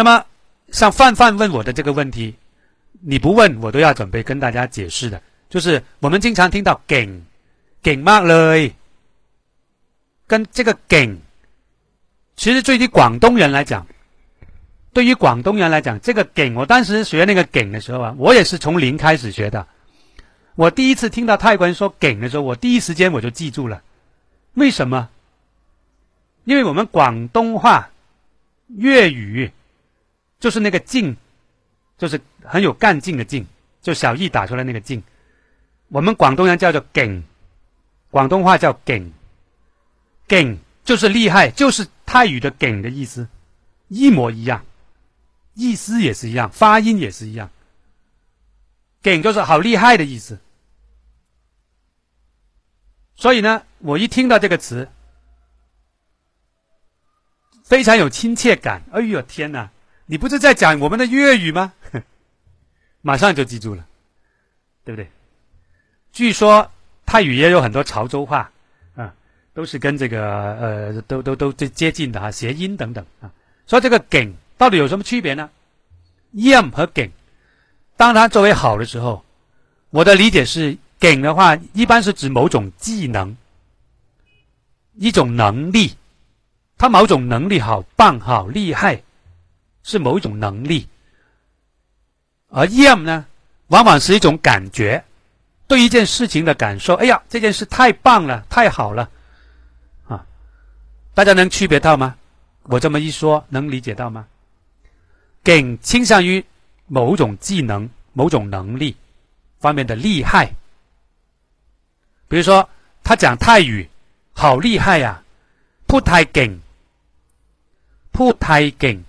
[0.01, 0.25] 那么
[0.73, 2.35] 像范范问我的这个问题，
[3.03, 5.21] 你不问我都要准备跟大家解释的，
[5.51, 7.23] 就是我们经常听到梗
[7.83, 8.75] 梗嘛，嘞。
[10.27, 11.19] 跟这个梗，
[12.35, 13.87] 其实对于广东人来讲，
[14.95, 19.67] 对于广东人来讲，这个梗我当时学那个梗的时候啊，我也是从零开始学的，
[20.55, 23.83] 我第一次听到泰国人说梗的时候，我第一时间我就记住了，
[24.55, 25.11] 为什么？
[26.45, 27.91] 因为我们广东话
[28.69, 29.53] 粤语。
[30.41, 31.17] 就是那个“劲”，
[31.99, 33.47] 就是很有干劲的“劲”，
[33.83, 35.01] 就小易打出来那个“劲”。
[35.89, 37.23] 我们广东人叫做“梗”，
[38.11, 39.13] 广东话叫“梗
[40.27, 43.29] ”，“梗”就是厉害，就是泰语的“梗”的意思，
[43.89, 44.65] 一模一样，
[45.55, 47.51] 意思也是一样，发音也是一样
[49.03, 50.39] ，“梗”就是好厉害的意思。
[53.15, 54.89] 所以呢，我一听到这个词，
[57.63, 58.83] 非常有亲切感。
[58.93, 59.71] 哎呦天哪，
[60.11, 61.73] 你不是在讲我们的粤语吗？
[63.01, 63.87] 马上就记住了，
[64.85, 65.09] 对不对？
[66.13, 66.69] 据说
[67.07, 68.51] 泰语也有很多潮州话
[68.97, 69.15] 啊，
[69.55, 73.31] 都是跟这个呃，都都都最接近的哈，谐音等等啊。
[73.69, 75.49] 所以这个“梗”到底有什么区别呢
[76.35, 77.09] ？“yam” 和“梗”，
[77.97, 79.25] 当它作为好的时候，
[79.91, 83.37] 我的理解是“梗”的话，一般是指某种技能、
[84.97, 85.95] 一种能力，
[86.77, 89.01] 它某种能力好棒、好厉害，
[89.84, 90.88] 是某一种能力；
[92.50, 93.26] 而 “yam” 呢，
[93.68, 95.04] 往往是一种感觉。
[95.68, 99.10] 对一件事情的感受，哎呀，这件事太棒了，太好了，
[100.08, 100.24] 啊，
[101.16, 102.16] 大家能区别到吗？
[102.64, 104.28] 我这么一说，能理解到吗？
[105.44, 106.44] 更倾向于
[106.86, 108.96] 某种技能、某种能力
[109.60, 110.54] 方面的厉害。
[112.28, 112.70] 比如说，
[113.04, 113.90] 他讲泰语，
[114.34, 115.24] 好厉害呀，
[115.88, 116.60] พูดไทยเก่ง，
[118.14, 119.04] พูดไทยเก่ง，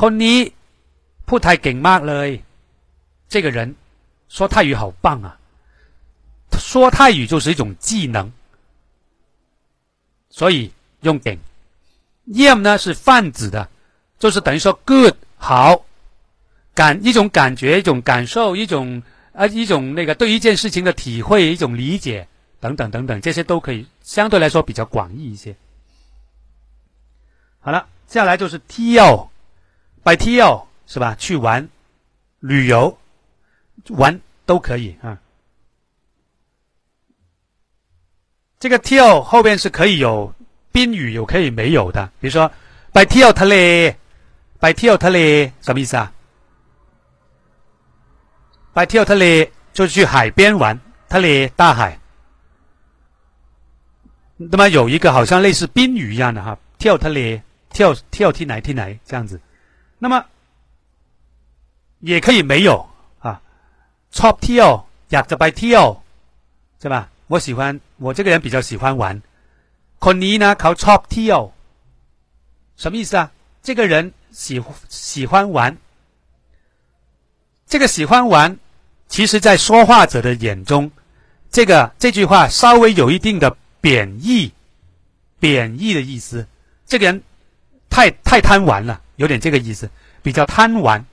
[0.00, 0.38] คนนี้
[1.28, 2.28] พูดไทยเก่งมากเลย，
[3.28, 3.58] 这个人。
[4.28, 5.38] 说泰语好棒啊！
[6.58, 8.30] 说泰语就是一种技能，
[10.28, 10.70] 所以
[11.00, 11.38] 用给
[12.26, 13.66] yam 呢是泛指的，
[14.18, 15.82] 就是等于说 good 好
[16.74, 22.28] 感一种感觉、一种感受、一种啊一种那个对一件事情的体会、一种理解
[22.60, 25.56] 等等等等，这些都可以相对来说比较广义一些。
[27.60, 28.60] 好了，接下来就是
[30.03, 31.15] By tel 是吧？
[31.17, 31.67] 去玩
[32.39, 32.97] 旅游。
[33.89, 35.17] 玩都可以啊。
[38.59, 40.33] 这个 till 后边是可以有
[40.71, 42.09] 宾语，有可以没有的。
[42.21, 42.49] 比如说
[42.93, 43.97] ，by till 他嘞
[44.59, 46.13] ，by till 他嘞，什么意思啊
[48.73, 50.79] ？by till 他嘞，就是去海边玩，
[51.09, 51.99] 他嘞大海。
[54.37, 57.41] 那么有一个好像类似宾语一样的哈，till 他嘞
[57.73, 59.41] ，till till 踢哪踢哪这样子。
[60.02, 60.24] 那么
[62.00, 62.88] 也可以没有。
[64.16, 64.68] ชอบเที่ยว
[65.12, 65.84] อยากจะไปเที่ยว
[66.78, 67.58] ใช่ป่ะ我喜欢
[68.04, 69.04] 我这个人比较喜欢玩
[70.04, 71.40] คนนี้นะเขาชอบเที่ยว
[72.82, 73.30] 什么意思啊
[73.62, 73.94] 这个人
[74.32, 75.76] 喜喜欢玩
[77.66, 78.56] 这个喜欢玩
[79.08, 80.90] 其实在说话者的眼中
[81.50, 84.52] 这个这句话稍微有一定的贬义
[85.40, 86.46] 贬义的意思
[86.86, 87.22] 这个人
[87.92, 89.90] 太太贪玩了有点这个意思
[90.22, 91.04] 比较贪玩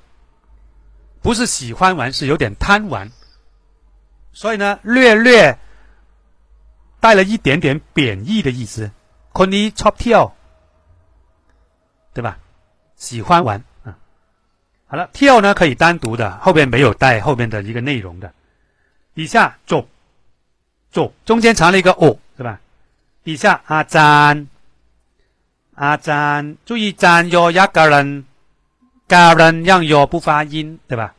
[1.22, 3.10] 不是喜欢玩，是有点贪玩，
[4.32, 5.58] 所以呢，略略
[7.00, 8.92] 带了一点点贬义的意思。
[9.34, 10.32] คนนี้ชอบเที่ยว，
[12.14, 12.38] 对吧？
[12.96, 13.98] 喜欢玩啊。
[14.86, 18.32] 好了，เที่ยว呢可以单独的，后边没有带后面的一个内容的。
[19.16, 19.88] 底下做
[20.92, 22.60] 做，中间藏了一个哦，是吧？
[23.24, 24.48] 底下阿赞
[25.81, 28.27] 阿赞，注意赞有一个人。
[29.09, 31.15] 个人让有不发音，对吧？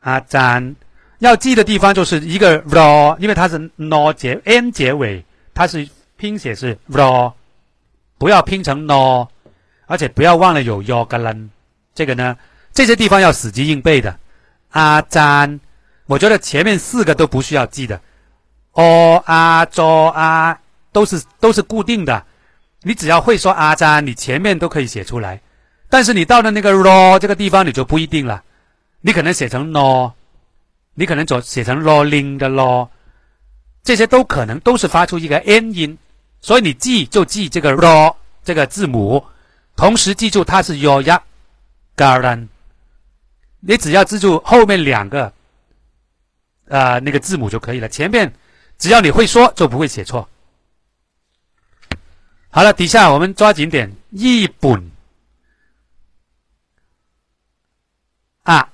[0.00, 0.76] 阿，赞
[1.18, 5.24] 要记的地方就是一个 r，因为它是 no 结 n 结尾，
[5.54, 7.32] 它是拼写是 r，
[8.18, 9.26] 不要拼成 no，
[9.86, 11.50] 而且不要忘了有 yo 个人，
[11.94, 12.36] 这个呢，
[12.72, 14.14] 这些地方要死记硬背的。
[14.72, 15.58] 阿赞，
[16.04, 17.98] 我觉得前面四个都不需要记的
[18.72, 20.60] 哦阿 z 啊，
[20.92, 22.24] 都是都是固定的，
[22.86, 25.40] 你只要会说阿赞，你前面都可以写出来。
[25.88, 28.44] 但是你到了那个 ro 这个地方，你就不一定了。
[29.00, 30.12] 你可能写成 no，
[30.94, 32.88] 你可能走写成 rolling 的 lo，
[33.82, 35.96] 这些都可能都是发出一个 n 音。
[36.42, 39.24] 所以你记就记这个 ro 这个字母，
[39.76, 41.18] 同时记住它是 yo ya
[41.96, 42.48] garden。
[43.60, 45.32] 你只要记住后面两个
[46.68, 47.88] 啊那个字母就可以了。
[47.88, 48.30] 前面
[48.78, 50.28] 只要你会说，就不会写错。
[52.54, 54.92] 好了，底下我们抓紧点，一本。
[58.44, 58.70] 啊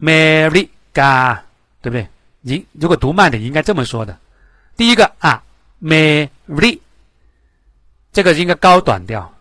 [0.00, 1.38] ，America，
[1.80, 2.08] 对不对？
[2.40, 4.18] 你如果读慢点，应该这么说的。
[4.76, 5.44] 第一个啊
[5.80, 6.80] ，Mary，
[8.12, 9.32] 这个应该高短调，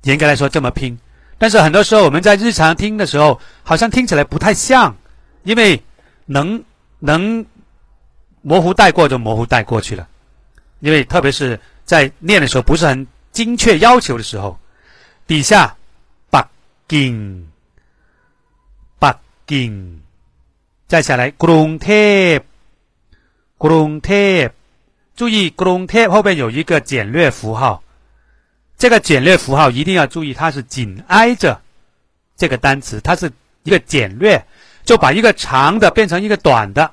[0.02, 0.98] 严格来说这么拼。
[1.38, 4.98] 但是很多时候我们在日常听的时候，好像听起来不太像，
[5.44, 5.84] 因为
[6.26, 6.64] 能
[7.02, 7.46] 能
[8.42, 10.08] 模糊带过就模糊带过去了。
[10.80, 14.58] 因为特别是在念的时候不是很精确要求的时候
[15.28, 15.76] 底下
[16.32, 17.44] bugging
[19.00, 19.98] bugging
[20.88, 22.42] 再下来咕隆 tap
[23.58, 24.52] 咕隆 tap
[25.16, 27.84] 注意咕隆 tap 后面有一个简略符号。
[28.82, 31.62] 这个简略符号一定要注意它是紧挨着
[32.36, 34.44] 这个单词它是一个简略
[34.84, 36.92] 就把一个长的变成一个短的。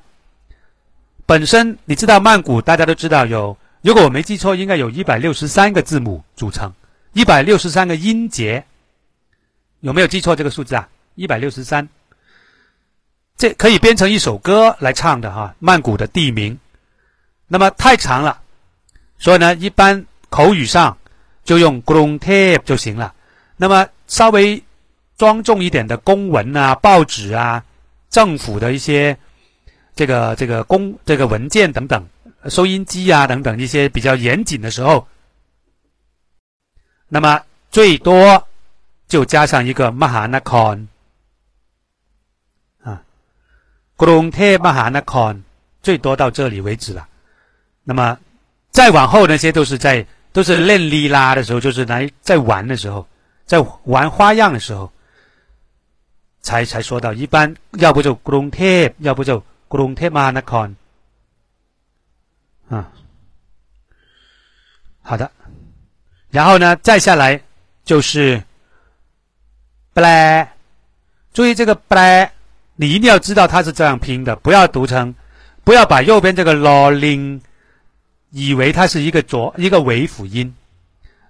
[1.25, 6.73] 本身你知道曼谷，大家都知道有，如果我没记错，应该有一百六十三个字母组成，
[7.13, 8.63] 一百六十三个音节，
[9.81, 10.89] 有没有记错这个数字啊？
[11.15, 11.87] 一百六十三，
[13.37, 15.53] 这可以编成一首歌来唱的哈。
[15.59, 16.57] 曼谷的地名，
[17.47, 18.39] 那么太长了，
[19.17, 20.97] 所以呢，一般口语上
[21.43, 23.13] 就用 “grong tape” 就行了。
[23.57, 24.63] 那么稍微
[25.17, 27.63] 庄重一点的公文啊、报纸啊、
[28.09, 29.17] 政府的一些
[29.95, 32.07] 这个这个公这个文件等等、
[32.47, 35.07] 收音机啊等等一些比较严谨的时候，
[37.07, 37.41] 那么
[37.71, 38.47] 最多
[39.07, 40.87] 就加上一个 “mahanakon”
[42.83, 43.01] 啊
[43.97, 45.41] ，gong te mahanakon”
[45.81, 47.07] 最多到这里为止了。
[47.83, 48.17] 那么
[48.71, 53.07] 再往后那些都是在都是练力拉的时候，就是来在玩的时候。
[53.45, 54.91] 在玩花样的时候，
[56.41, 60.55] 才才说到，一般要不就 g r o n tape，要不就 g r o n tape m a n a c
[60.55, 60.75] o n
[62.69, 62.91] 啊，
[65.01, 65.31] 好的，
[66.29, 67.41] 然后呢，再下来
[67.83, 68.41] 就是
[69.93, 70.47] bl，
[71.33, 72.29] 注意这个 bl，
[72.75, 75.13] 你一定要知道它是这样拼的，不要读成，
[75.63, 77.41] 不要把右边这个 lolling
[78.31, 80.55] 以为它是一个浊一个尾辅音，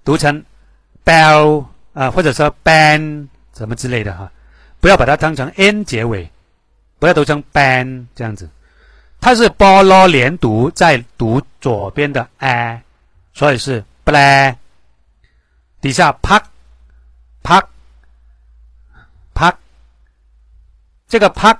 [0.04, 0.44] 读成
[1.04, 1.66] bell。
[1.92, 4.32] 啊，或者说 ban 什么之类的哈，
[4.81, 6.31] 不要把它当成 n 结尾，
[6.99, 8.49] 不要读成 ban 这样子，
[9.21, 12.83] 它是波罗连读，在读左边的 a，
[13.33, 14.55] 所以是 bla，
[15.81, 16.43] 底下 pak
[17.43, 17.63] pak
[19.35, 19.55] pak，
[21.09, 21.57] 这个 pak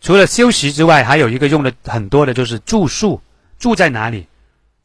[0.00, 3.20] 除了休息之外，还有一个用的很多的就是住宿，
[3.58, 4.26] 住在哪里？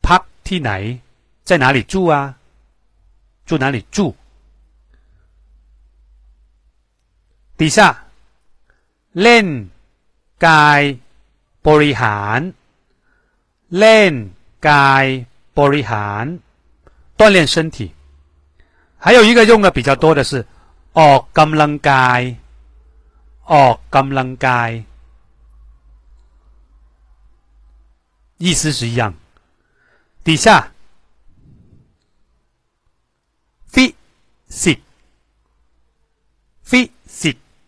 [0.02, 0.99] pak ที่ไหน，
[1.44, 2.36] 在哪里住啊？
[3.45, 4.16] 住哪里住？
[7.58, 7.80] 底下
[9.14, 9.70] 练
[10.45, 10.48] 盖
[11.68, 12.40] บริหาร
[13.82, 13.84] 练
[14.68, 14.70] 盖
[15.60, 16.26] บริหาร
[17.18, 17.78] 锻炼身体。
[19.03, 20.45] 还有一个用的比较多的是
[20.94, 22.22] ออกกำลังกาย
[23.53, 24.70] ออกกำลังกาย
[28.38, 29.14] 意思是一样。
[30.24, 30.72] 底下
[33.74, 33.95] physics
[34.49, 34.82] physics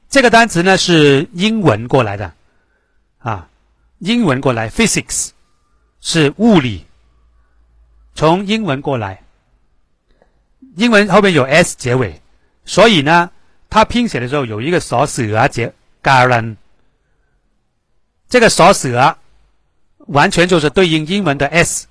[0.08, 2.32] 这个单词呢是英文过来的，
[3.18, 3.46] 啊，
[3.98, 5.30] 英文过来，physics
[6.00, 6.86] 是物理，
[8.14, 9.22] 从英文过来，
[10.76, 12.18] 英文后面有 s 结尾，
[12.64, 13.30] 所以呢，
[13.68, 15.70] 它拼写的时候有一个锁死啊结
[16.02, 16.56] garan，
[18.30, 19.18] 这个锁死啊
[19.98, 21.86] 完全就是对应英文的 s，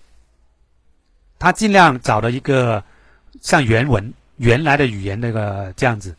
[1.37, 2.83] 他尽量找了一个
[3.43, 6.15] 像原文原来的语言那个这样子，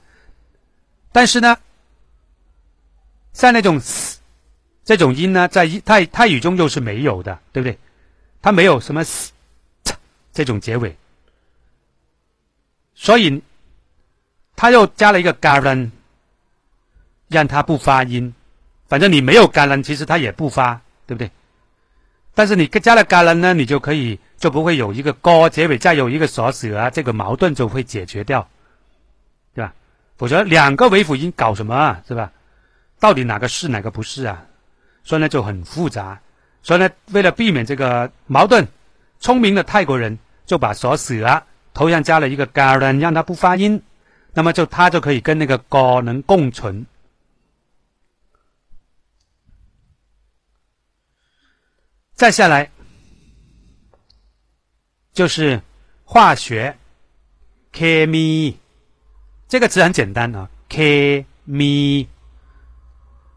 [1.10, 1.56] 但是呢。
[3.38, 3.80] 像那种
[4.84, 7.78] 这种音呢，在泰泰语中又是没有的，对不对？
[8.42, 9.04] 它没有什么
[10.32, 10.96] 这种结尾，
[12.96, 13.40] 所以
[14.56, 15.92] 他又加了一个 garn
[17.28, 18.34] 让它不发音。
[18.88, 21.30] 反正你没有 garn 其实它也不发，对不对？
[22.34, 28.48] 但是你加了 garn 呢，你就可以就不会有一个 g 结尾，再有一个锁死啊，这个矛盾就会解决掉，
[29.54, 29.72] 对吧？
[30.16, 32.32] 否则两个尾辅音搞什么啊，是吧？
[32.98, 34.44] 到底哪个是哪个不是啊？
[35.04, 36.20] 所以呢就很复杂。
[36.62, 38.66] 所以呢，为了避免这个矛盾，
[39.20, 43.80] 聪明的泰国人就把锁死了头上加了一个 garan，让它不发音，
[44.34, 46.84] 那么就它就可以跟那个 g 能共存。
[52.14, 52.68] 再下来
[55.12, 55.62] 就是
[56.04, 56.76] 化学
[57.72, 58.56] chemi，
[59.46, 62.06] 这个词很简单啊，chemi。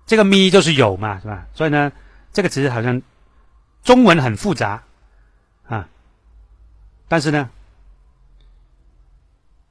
[0.06, 1.48] 这个咪就是有嘛，是吧？
[1.53, 1.91] 所以呢，
[2.34, 3.02] 这个词好像
[3.82, 4.84] 中文很复杂
[5.68, 5.88] 啊，
[7.07, 7.49] 但是呢，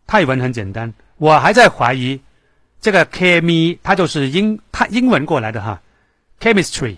[0.06, 0.92] 泰文很简单。
[1.18, 2.18] 我还在怀疑
[2.80, 5.82] 这个 K 咪，它就是英它英文过来的哈
[6.38, 6.96] ，chemistry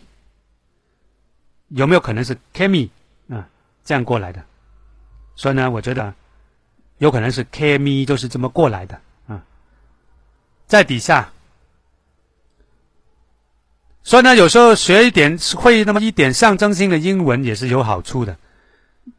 [1.69, 2.89] 有没有可能是 chemi
[3.29, 3.49] 啊
[3.83, 4.45] 这样过来的？
[5.35, 6.15] 所以呢，我觉得
[6.99, 9.43] 有可能是 K 咪就是这么过来的啊，
[10.67, 11.29] 在底下。
[14.05, 18.37] 所以呢，有时候学一点会那么一点象征性的英文也是有好处的，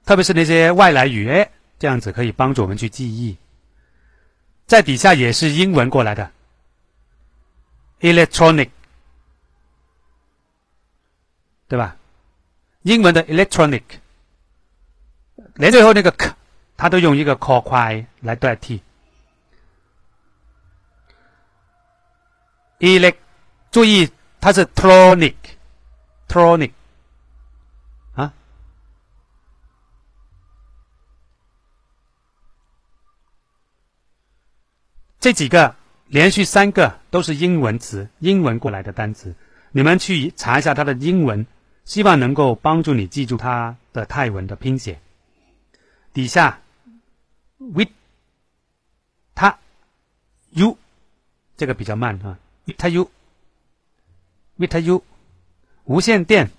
[0.06, 1.50] 特别是那些外来语，哎，
[1.80, 3.38] 这样子可以帮助我们去记忆。
[4.66, 6.30] 在底下也是英文过来的
[8.02, 8.70] ，electronic，
[11.70, 11.96] 对吧？
[12.82, 13.84] 英文的 electronic，
[15.56, 16.34] 连最后那个 k，
[16.76, 18.82] 它都用一个 c a l l 来代替。
[22.80, 23.16] elect，
[23.72, 24.10] 注意。
[24.44, 26.72] 它是 tronic，tronic，
[28.14, 28.34] 啊，
[35.22, 39.34] 这几个连续三个都是英文词，英文过来的单词，
[39.72, 41.48] 你们去查一下它的英文，
[41.86, 45.00] 希望能够帮助你记住它的泰文的拼写。
[46.12, 46.60] 底下
[47.60, 47.88] ，v，
[49.34, 49.58] 它
[50.50, 50.78] ，u，
[51.56, 52.38] 这个比较慢啊，
[52.78, 53.10] 它 u。
[54.68, 55.04] ，with u，with u
[55.86, 56.50] 无线电。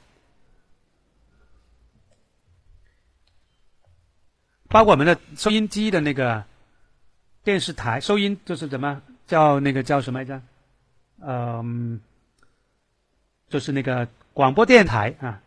[4.69, 6.45] 包括我们的收音机的那个
[7.45, 10.43] 电视台收音，就是怎么叫那个叫什么来着？
[11.21, 12.01] 嗯，
[13.49, 15.41] 就是那个广播电台啊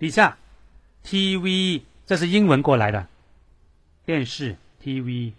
[0.01, 0.37] 底下
[1.05, 3.07] TV 这是英文过来的
[4.05, 5.31] 电视 TV。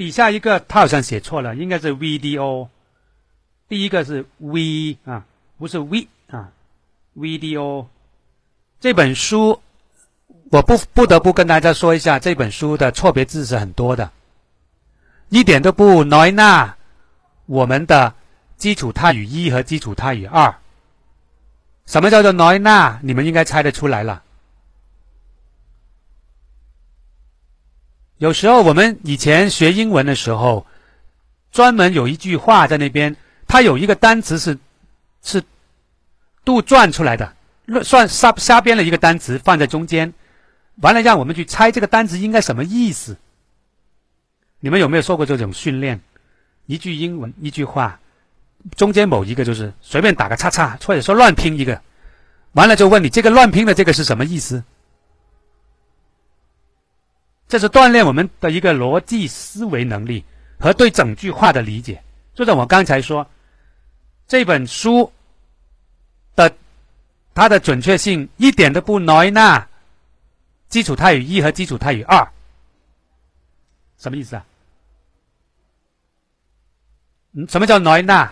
[0.00, 2.68] 底下一个他好像写错了，应该是 VDO。
[3.68, 5.26] 第一个是 V 啊，
[5.58, 6.48] 不是 V 啊
[7.14, 7.84] ，VDO。
[8.80, 9.60] 这本书，
[10.50, 14.10] 我不不得不跟大家说一下，这本书的错别字是很多的，
[15.28, 16.72] 一点都不 nói na
[17.44, 18.14] 我们的
[18.56, 20.54] 基础泰语一和基础泰语二。
[21.84, 22.96] 什么叫做 nói na？
[23.02, 24.22] 你们应该猜得出来了。
[28.20, 30.66] 有时候我们以前学英文的时候，
[31.52, 33.16] 专门有一句话在那边，
[33.48, 34.58] 它有一个单词是
[35.22, 35.42] 是
[36.44, 37.32] 杜撰出来的。
[37.64, 40.12] 乱算瞎瞎编了一个单词放在中间，
[40.82, 43.16] 完了让我们去猜这个单词应该什么意思。
[44.58, 46.02] 你们有没有受过这种训练？
[46.66, 48.00] 一句英文一句话，
[48.76, 51.80] 中间某一个就是随便打个叉叉，或者说乱拼一个，
[52.52, 54.62] 完了就问你这个乱拼的这个是什么意思？
[57.50, 60.24] 这是锻炼我们的一个逻辑思维能力
[60.58, 62.02] 和对整句话的理解。
[62.32, 63.26] 就像我刚才说，
[64.26, 65.12] 这本书
[66.34, 66.50] 的。
[67.32, 69.64] 它的准确性一点都不 nói na，
[70.68, 72.28] 基础泰语一和基础泰语二，
[73.98, 74.44] 什么意思啊？
[77.32, 78.28] 嗯，什么叫 nói na？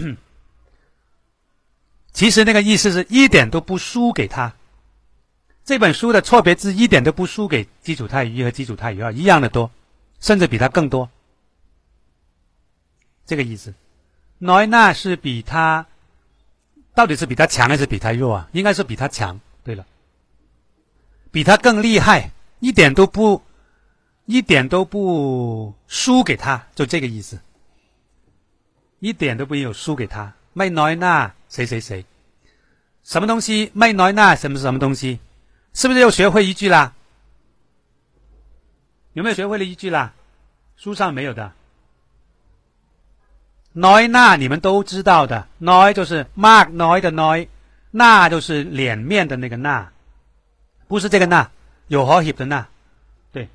[2.12, 4.54] 其实那个意思是一点都不输给他。
[5.64, 9.70] 这本书的错别字一点都不输给基础泰语一和基础泰语二，一样的多，
[10.18, 11.08] 甚至比它更多。
[13.24, 13.72] 这个意思
[14.40, 15.86] ，noi na 是比他，
[16.94, 18.48] 到底是比他强还是比他弱啊？
[18.52, 19.40] 应该是比他强。
[19.62, 19.86] 对了，
[21.30, 23.40] 比他更厉害，一点都不，
[24.24, 27.38] 一点都不输给他，就这个意思。
[29.00, 32.04] 一点都不有输给他，没 noi na 谁谁谁。
[33.02, 33.70] 什么东西？
[33.74, 35.18] 没来那什么什么东西？
[35.72, 36.92] 是不是又学会一句啦？
[39.14, 40.12] 有没有学会了一句啦？
[40.76, 41.52] 书上没有的。
[43.72, 47.48] nói 那你们都知道的，nói 就是 mark nói 的 nói，
[47.92, 49.90] 那就是脸面的那个那，
[50.88, 51.48] 不是这个那，
[51.86, 52.66] 有和谐的那，
[53.32, 53.48] 对，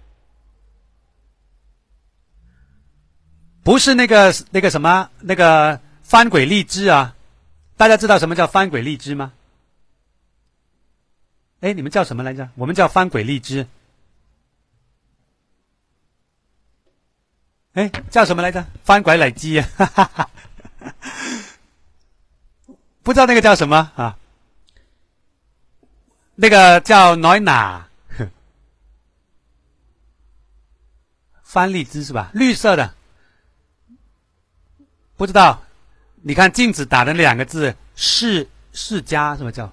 [3.66, 7.16] 不是那个那个什么那个翻滚荔枝啊。
[7.76, 9.34] 大家知道什么叫翻滚荔枝吗？
[11.62, 12.48] 哎，你们叫什么来着？
[12.54, 13.66] 我们叫翻滚荔枝。
[17.74, 18.64] 哎，叫什么来着？
[18.84, 19.68] 翻滚奶鸡啊！
[23.02, 24.16] 不知道那个叫什么啊？
[26.36, 27.88] 那个叫奶哪？
[31.42, 32.30] 翻荔枝是吧？
[32.36, 32.94] 绿色的，
[35.18, 35.62] 不知道。
[36.22, 39.72] 你看镜子打的那两个字“世世家”什么叫？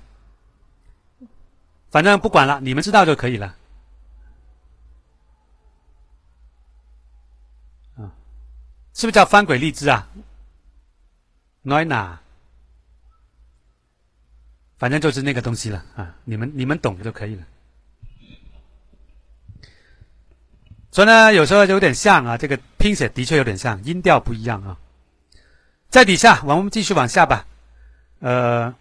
[1.90, 3.56] 反正不管了，你们知道就可以了。
[8.94, 10.06] 是不是叫翻滚荔枝啊
[11.64, 12.18] ？Noina，
[14.76, 16.14] 反正就是那个东西了啊！
[16.24, 17.46] 你们你们懂就可以了。
[20.90, 24.78] 所以呢，有时候有点像啊，这个拼写的确有点像，音调不一样啊。
[25.92, 27.46] 在底下，我们继续往下吧。
[28.20, 28.74] 呃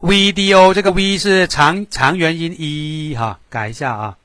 [0.00, 4.18] ，video 这个 v 是长长元音一哈，改一下啊。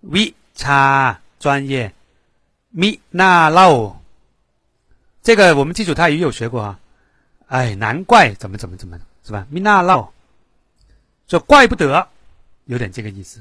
[0.00, 1.94] v 叉专业
[2.74, 3.94] ，mi na Lo，
[5.22, 6.80] 这个我们基础它也有学过啊。
[7.46, 10.08] 哎，难怪怎么怎么怎么是吧？mi na lo
[11.28, 12.08] 就怪不得，
[12.64, 13.40] 有点这个意思。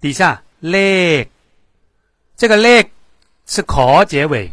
[0.00, 1.26] 底下 leg，
[2.36, 2.86] 这个 leg
[3.44, 4.52] 是壳结尾。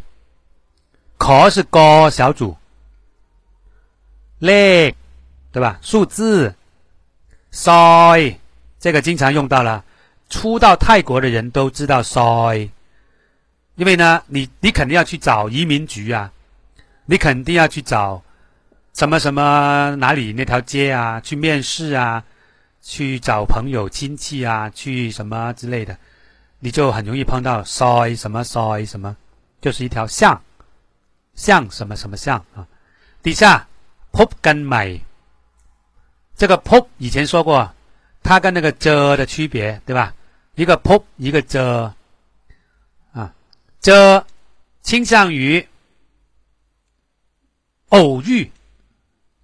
[1.17, 2.55] 可是高小组，
[4.39, 4.95] เล
[5.51, 5.79] 对吧？
[5.81, 6.53] 数字
[7.51, 8.35] ，soy
[8.79, 9.83] 这个经常用到了，
[10.29, 12.69] 初到泰国的人都知道 soy，
[13.75, 16.31] 因为呢，你你肯定要去找移民局啊，
[17.05, 18.21] 你肯定要去找。
[18.93, 21.19] 什么什么哪里那条街啊？
[21.21, 22.23] 去面试啊，
[22.81, 25.95] 去找朋友亲戚啊，去什么之类的，
[26.59, 29.15] 你就很容易碰到 soy 什么 soy 什么，
[29.61, 30.41] 就是一条巷，
[31.37, 32.67] 像什么什么像啊。
[33.23, 33.65] 底下
[34.11, 34.99] pop 跟买，
[36.35, 37.73] 这个 pop 以前说过，
[38.21, 40.13] 它跟那个 z 的区别对吧？
[40.55, 41.93] 一个 pop 一个 z
[43.13, 43.33] 啊
[43.79, 44.25] ，z
[44.81, 45.65] 倾向于
[47.87, 48.51] 偶遇。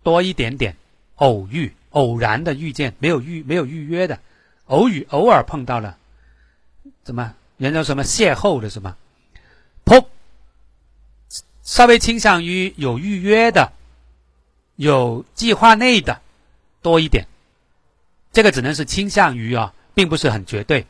[0.03, 0.75] 多一点点，
[1.15, 4.19] 偶遇、偶然的遇见，没有预、没有预约的，
[4.65, 5.97] 偶遇、偶尔碰到了，
[7.05, 7.33] 怎么？
[7.55, 8.97] 人叫什么邂逅的什么
[9.85, 10.05] pop，
[11.63, 13.71] 稍微倾向于有预约的，
[14.75, 16.21] 有计划内的
[16.81, 17.25] 多一点。
[18.31, 20.85] 这个只能是倾向于啊，并不是很绝对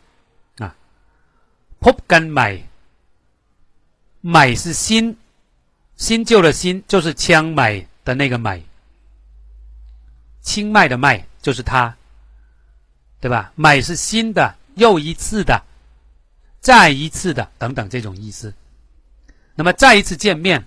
[0.58, 0.76] 啊。
[1.80, 2.68] pop 跟买，
[4.22, 5.16] 买是新，
[5.96, 8.62] 新旧的新，就是枪买的那个买。
[10.42, 11.96] 清迈的迈就是他，
[13.22, 13.54] 对吧？
[13.56, 15.64] 买是新的，又一次的，
[16.60, 18.54] 再一次的，等等这种意思。
[19.56, 20.66] 那么再一次见面，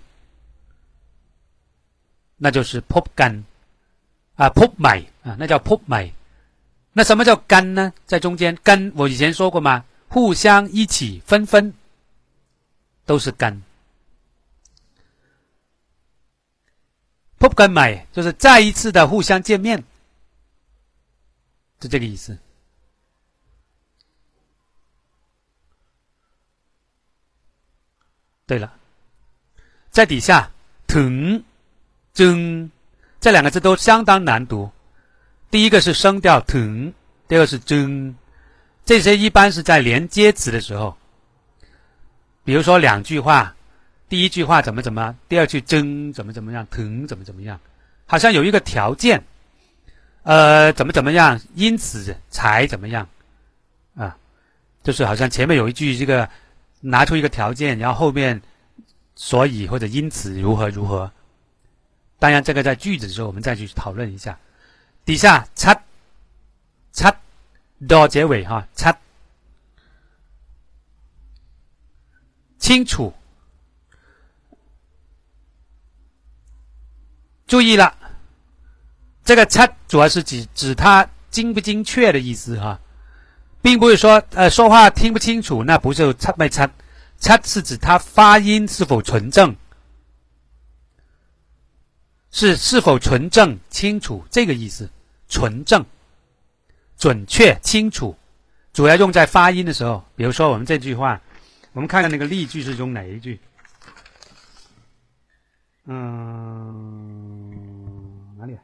[2.37, 3.45] 那就是 pop 干
[4.37, 6.13] 啊，pop 买啊，那叫 pop 买。
[6.93, 7.93] 那什么叫干呢？
[8.07, 9.85] 在中间干，我以前说过嘛？
[10.09, 11.75] 互相一起纷纷，
[13.05, 13.61] 都是干。
[17.39, 19.83] pop 跟买就是再一次的互相见面，
[21.83, 22.39] 是这个意思。
[28.47, 28.76] 对了，
[29.97, 30.51] 在底下
[30.86, 31.43] 腾
[32.12, 32.70] 增
[33.18, 34.70] 这两个字都相当难读。
[35.51, 36.93] 第一个是声调腾，
[37.27, 38.14] 第二个是增，
[38.85, 40.94] 这些一般是在连接词的时候，
[42.44, 43.55] 比如说两句话。
[44.10, 47.59] 第一句话怎么怎么，第二句争怎么怎么样，疼怎么怎么样，
[48.05, 49.24] 好像有一个条件，
[50.24, 53.09] 呃，怎么怎么样，因此才怎么样，
[53.97, 54.14] 啊，
[54.85, 56.28] 就是好像前面有一句这个
[56.81, 58.43] 拿出一个条件，然后后面
[59.17, 61.11] 所以或者因此如何如何，
[62.19, 64.39] 当然这个在句子的时候我们再去讨论一下。
[65.05, 65.75] 底下擦
[66.93, 67.17] 擦
[67.89, 68.97] 到结尾哈，擦
[72.59, 73.15] 清楚。
[77.47, 77.97] 注意了，
[79.25, 82.81] 这个“差”主要是指指它精不精确的意思哈，
[83.63, 86.69] 并不是说呃说话听不清楚，那不是“差没差
[87.19, 89.57] ”，“差”是指它发音是否纯正，
[92.31, 94.91] 是是否纯正清楚这个意思，
[95.29, 95.85] 纯正、
[96.97, 98.17] 准确、清楚，
[98.73, 100.05] 主要用在发音的时候。
[100.15, 101.21] 比如说我们这句话，
[101.73, 103.41] 我们看看那个例句是用哪一句？
[105.89, 107.51] 嗯，
[108.37, 108.59] 哪里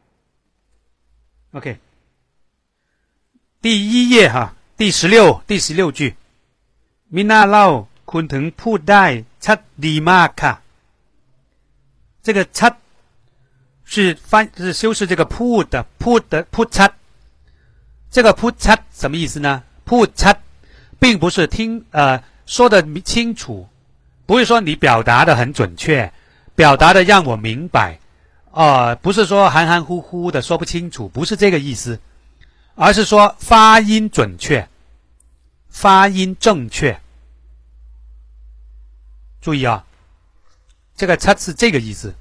[1.53, 1.79] ？OK，
[3.61, 6.17] 第一页哈，第十六第十六句
[7.13, 10.59] ，“minalo”，Mina Lau kun teng pu dai chat di ma ka。
[12.23, 12.77] 这个查
[13.85, 16.93] 是翻是修饰这个 pu 的 pu 的普查。
[18.11, 20.37] 这个普查什么意思呢普查
[21.01, 23.67] 并不是听呃说的清楚，
[24.27, 26.13] 不是说你表达的很准确。
[26.55, 27.99] 表达的让我明白，
[28.51, 31.99] 啊，不是说含含糊糊的说不清楚，不是这个意思，
[32.75, 34.69] 而是说发音准确，
[35.71, 37.01] 发音正确。
[39.43, 39.85] 注意啊，
[40.97, 42.15] 这个它是这个意思。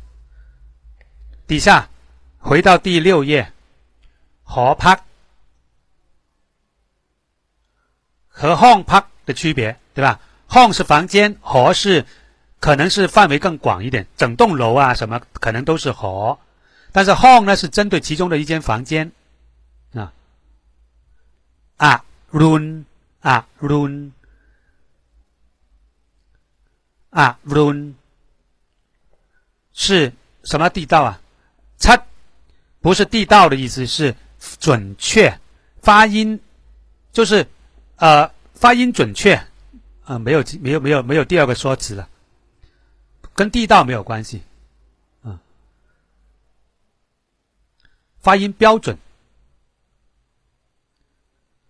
[1.47, 1.87] 底下
[2.39, 3.53] 回到第六页，
[4.43, 5.01] 和拍
[8.27, 10.19] 和 home 拍的区别，对吧
[10.49, 12.05] ？home 是房间，和是。
[12.59, 16.37] 可能是范围更广一点，整栋楼啊什么可能都是和，
[16.91, 19.11] 但是 home 呢是针对其中的一间房间
[19.95, 20.13] 啊
[21.77, 22.83] 啊 room
[23.21, 24.11] 啊 room
[27.11, 27.93] 啊，run
[29.73, 30.11] 是
[30.43, 31.21] 什么地道啊？
[31.79, 32.03] 它
[32.81, 34.15] 不是地道的意思，是
[34.59, 35.39] 准确。
[35.81, 36.39] 发音，
[37.11, 37.47] 就是
[37.97, 39.35] 呃发音准确。
[40.05, 42.09] 啊，没有没有没有没有第二个说辞了，
[43.33, 44.41] 跟地道没有关系。
[45.23, 45.39] 啊，
[48.19, 48.97] 发音标准。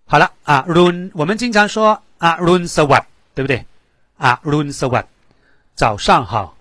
[0.06, 3.66] 好了啊，run，我们经常说啊，run s w a t 对不对？
[4.18, 5.08] 啊，run s w a t
[5.76, 6.58] 早上好。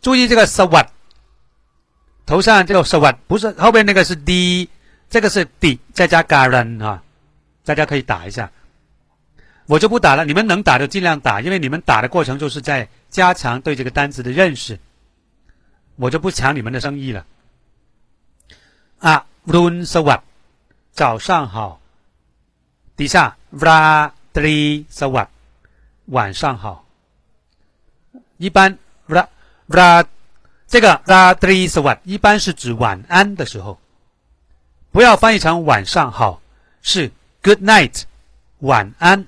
[0.00, 0.90] 注意这个 s w a t
[2.24, 4.68] 头上这个 s w a t 不是后面那个是 d，
[5.10, 7.02] 这个是 d 再加 garan 啊，
[7.64, 8.50] 大家可以打一下。
[9.66, 14.78] 我就不打了，你们能打就尽量打，因为你们打的过程就是在加强对这个单词的认识。
[15.96, 17.26] 我就不抢你们的生意了。
[18.98, 20.22] 啊，run s w a t
[20.92, 21.80] 早上好。
[22.96, 25.30] 底下 vra tri s w a t
[26.08, 26.84] 晚上好。
[28.36, 28.76] 一般
[29.08, 29.26] ra
[29.68, 30.04] ra
[30.66, 33.78] 这个 ra tri s w a t 一般是指晚安的时候，
[34.92, 36.40] 不要翻译成晚上好，
[36.82, 37.10] 是
[37.42, 38.02] good night
[38.58, 39.26] 晚安。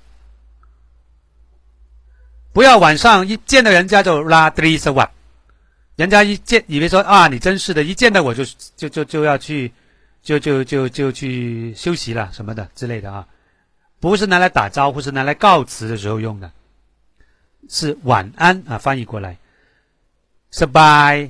[2.52, 5.12] 不要晚上一见到人家就拉 tri s w a t
[5.96, 8.44] 人家一见以为说啊你真是的，一见到我就
[8.76, 9.72] 就就就要去
[10.22, 13.26] 就就就就去休息了什么的之类的啊。
[13.98, 16.50] 不是拿来打招呼，是拿来告辞的时候用的，
[17.72, 19.38] 是晚安啊，翻译过来
[20.50, 21.28] ，sby，sby，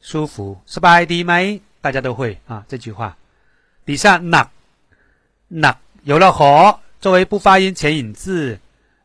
[0.00, 1.62] 舒服，sby 的没？
[1.80, 3.16] 大家都会啊这句话。
[3.84, 8.58] 底下 na，na 有了和作为不发音前引字，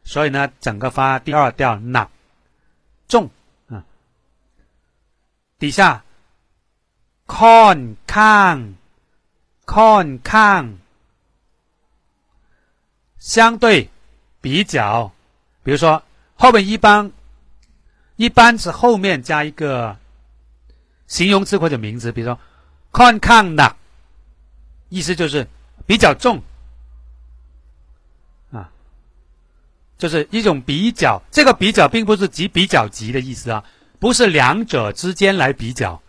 [0.04, 2.08] 所以呢，整个发第二调 na，
[3.08, 3.30] 重
[3.68, 3.86] 啊。
[5.60, 6.04] 底下
[7.28, 8.74] con 康
[9.68, 10.80] ，con 康。
[13.20, 13.88] 相对
[14.42, 15.12] 比较，
[15.64, 16.02] 比如说
[16.36, 17.12] 后面一般
[18.16, 19.98] 一般是后面加一个
[21.08, 22.40] 形容词或者名词，比如说
[22.92, 23.76] con can 的，
[24.90, 25.48] 意思就是
[25.86, 26.42] 比较重。
[28.52, 28.72] 啊，
[29.98, 31.22] 就是一种比较。
[31.32, 33.64] 这个比较并不是极比较级的意思啊，
[34.00, 36.02] 不是两者之间来比较，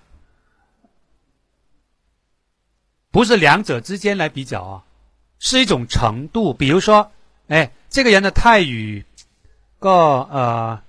[3.11, 4.85] 不是两者之间来比较啊。
[5.43, 7.11] 是一种程度，比如说，
[7.49, 9.05] 哎，这个人的泰语，
[9.81, 10.81] 个呃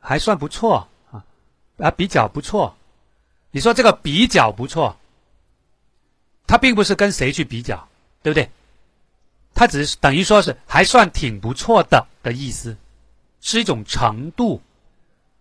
[0.00, 1.24] 还算不错啊，
[1.78, 2.76] 啊比较不错。
[3.52, 4.96] 你说这个比较不错，
[6.46, 7.88] 他并不是跟谁去比较，
[8.22, 8.50] 对不对？
[9.54, 12.76] 他只是等于说是还算挺不错的的意思，
[13.40, 14.60] 是一种程度，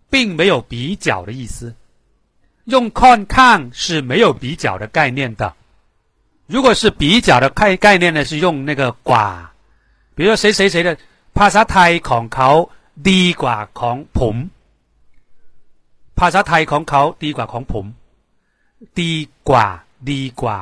[0.10, 1.76] 并没有比较的意思。
[2.66, 5.56] 用 con 看是没有比较的概念的。
[6.46, 9.48] 如果是比较的概概念呢，是用那个寡，
[10.19, 10.89] 比如说谁谁谁的
[11.37, 12.51] ภาษาไทยของเขา
[13.11, 14.37] ดีกว่าของผม
[16.19, 17.87] ภาษาไทยของเขาดีกว่าของผม
[19.01, 19.13] ดี
[19.49, 19.67] กว่า
[20.11, 20.59] ดีกว่า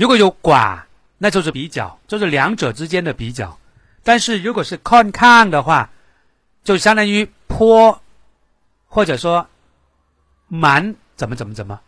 [0.00, 0.80] 如果有寡，
[1.18, 3.58] 那就是比较，就是两者之间的比较。
[4.02, 5.90] 但是如果是看看的话，
[6.64, 8.00] 就相当于颇，
[8.88, 9.46] 或者说
[10.48, 11.78] 蛮怎么怎么怎么，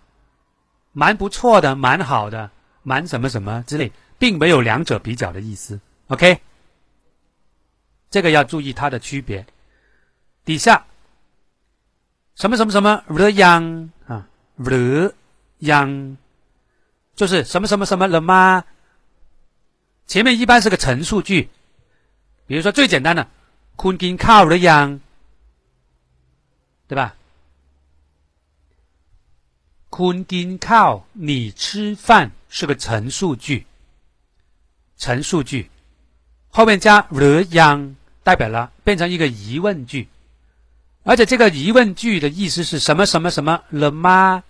[0.93, 2.51] 蛮不错的，蛮好的。
[2.85, 5.79] 蛮什么什么之类，并没有两者比较的意思。
[6.08, 6.42] OK，
[8.10, 9.46] 这个要注意它的区别。
[10.46, 10.86] 底下
[12.36, 14.28] 什么什么什么 the young 啊
[14.58, 15.14] ，the
[15.60, 16.16] young
[17.16, 18.64] 就是什么什么什么了吗？
[20.06, 21.50] 前面一般是个陈述句，
[22.46, 23.28] 比如说最简单的
[23.76, 25.00] “kun kin k the young”，
[26.88, 27.16] 对吧
[29.90, 32.32] ？“kun gin cow”，你吃饭。
[32.50, 33.68] 是个陈述句，
[34.96, 35.70] 陈述句
[36.50, 37.94] 后面加 the young，
[38.24, 40.08] 代表了变成一个疑问句，
[41.04, 44.44] 而且这个疑问句的意思是什么什么什么了吗？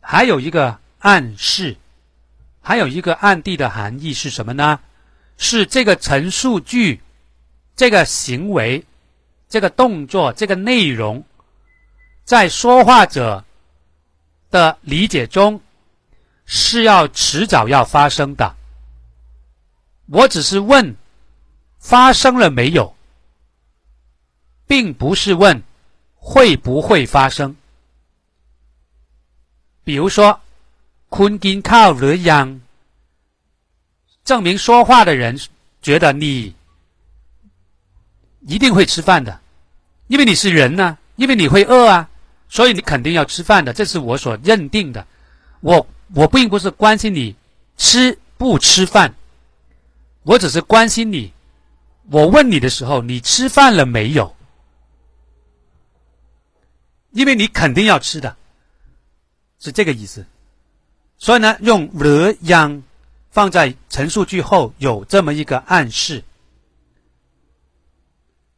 [0.00, 1.76] 还有一个暗示，
[2.60, 4.80] 还有一个暗地的含义是什么呢？
[5.38, 7.00] 是这个陈述句，
[7.76, 8.84] 这个行为，
[9.48, 11.24] 这个动作，这个内容，
[12.24, 13.44] 在说话者
[14.50, 15.60] 的理解中。
[16.48, 18.54] 是要迟早要发生的。
[20.06, 20.96] 我只是问
[21.78, 22.94] 发生了没有，
[24.66, 25.62] 并不是问
[26.14, 27.56] 会不会发生。
[29.84, 30.40] 比如说，
[31.08, 32.60] 坤金靠了样，
[34.24, 35.38] 证明说话的人
[35.82, 36.54] 觉得你
[38.40, 39.40] 一定会吃饭的，
[40.08, 42.08] 因为你是人呢，因为你会饿啊，
[42.48, 43.72] 所以你肯定要吃饭的。
[43.72, 45.06] 这是我所认定的。
[45.60, 45.86] 我。
[46.14, 47.34] 我并不是关心你
[47.76, 49.12] 吃不吃饭，
[50.26, 51.32] 我只是关心你。
[52.10, 54.34] 我问你的时候，你吃饭了没有？
[57.12, 58.36] 因为你肯定要吃的，
[59.58, 60.26] 是这个意思。
[61.16, 62.82] 所以呢，用 the young
[63.30, 66.22] 放在陈述句后有这么一个暗示。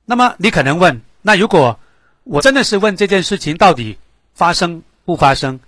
[0.07, 1.78] 那么你可能问，那如果
[2.24, 3.99] 我真的是问这件事情到底
[4.32, 5.61] 发生不发生，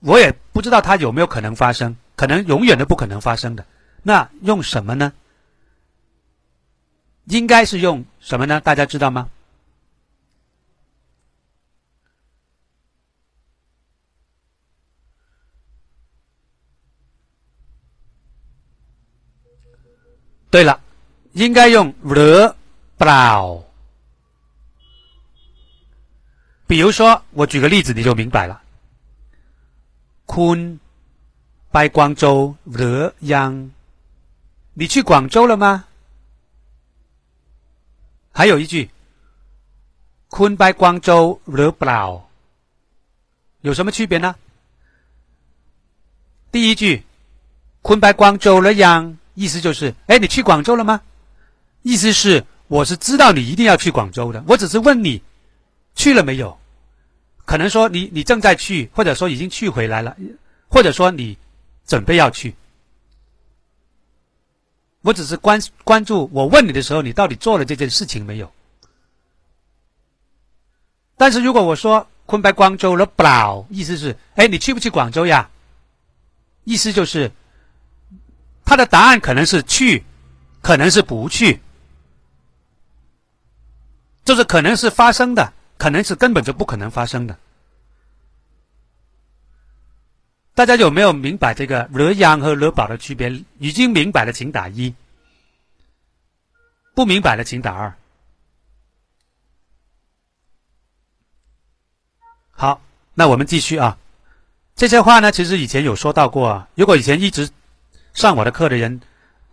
[0.00, 3.66] 我也不知道它有没有可能发生，可能永远都不可能发生的。
[4.02, 5.12] 那用什么呢？
[7.24, 8.60] 应该是用什么呢？
[8.60, 9.30] 大家知道吗？
[20.50, 20.78] 对了，
[21.32, 22.54] 应该用 the
[22.98, 23.64] brow。
[26.66, 28.62] 比如说，我举个例子，你就明白了。
[30.26, 30.78] 坤
[31.70, 33.70] 拜广州 the young，
[34.74, 35.86] 你去广州了吗？
[38.32, 38.90] 还有一句，
[40.28, 42.22] 坤拜广州 the blow，
[43.60, 44.34] 有什么区别呢？
[46.50, 47.02] 第一句，
[47.82, 49.16] 坤拜广州 the young。
[49.34, 51.00] 意思就是，哎，你去广州了吗？
[51.80, 55.22] 意思是，我是知道你一定要去广州的，我只是问你
[55.94, 56.58] 去了没有。
[57.46, 60.14] 可能说你你正在去，或者说已经去回来了，
[60.68, 61.38] 或者说你
[61.86, 62.54] 准备要去。
[65.02, 68.50] 我只是关关注，我问你的时候，你到底做了这件事情没有？
[71.16, 75.50] 但是如果我说昆白广州了不老，意思是，哎，你去不去广州呀？
[76.64, 77.30] 意思就是。
[78.64, 80.02] 他的答案可能是去，
[80.62, 81.60] 可能是不去，
[84.24, 87.36] 就是可能是发生的，可能是根本就不可能发生的。
[90.54, 93.30] 大家有没有明白这个惹阳和惹宝的区别？
[93.58, 94.94] 已经明白的请打一，
[96.94, 97.94] 不明白的请打二。
[102.50, 102.80] 好，
[103.14, 103.96] 那我们继续啊。
[104.76, 106.66] 这些话呢，其实以前有说到过。
[106.74, 107.48] 如果以前一直。
[108.14, 109.00] 上我的课的人，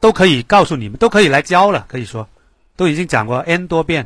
[0.02, 1.86] 都可以告诉你们，都可以来教了。
[1.88, 2.28] 可以说，
[2.76, 4.06] 都已经讲过 n 多遍。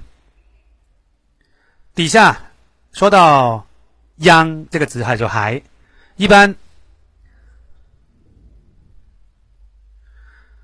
[1.95, 2.39] 底下
[2.91, 3.65] 说到
[4.21, 5.59] “央”这个字，还就还，
[6.17, 6.53] 一般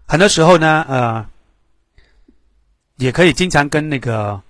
[0.09, 1.23] 很多时候呢，呃，
[2.95, 4.41] 也可以经常跟那个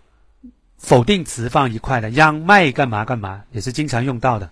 [0.77, 4.49] 否定词放一块的，“央卖干嘛干嘛”，也是经常用到的。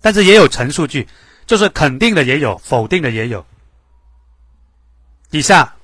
[0.00, 1.08] 但是也有陈述句，
[1.44, 3.44] 就是肯定的也有，否定的也有。
[5.28, 5.74] 底下，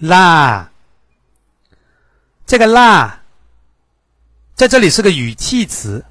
[0.00, 0.68] 啦，
[2.44, 3.22] 这个啦，
[4.56, 6.04] 在这里是个语气词，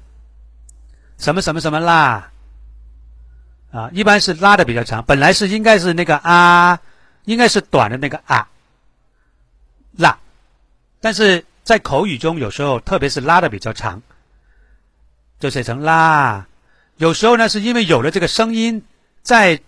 [1.18, 2.32] 什么什么什么啦，
[3.70, 6.80] 啊，一般是拉的比较长，本来是应该是那个啊，
[7.24, 8.48] 应该是短的那个啊，
[9.96, 10.18] 啦，
[11.00, 14.02] 但是在口语中有时候，特别是拉的比较长，
[15.38, 16.46] 就写成啦，
[16.96, 18.82] 有时候呢是因为有了这个声音
[19.22, 19.60] 在。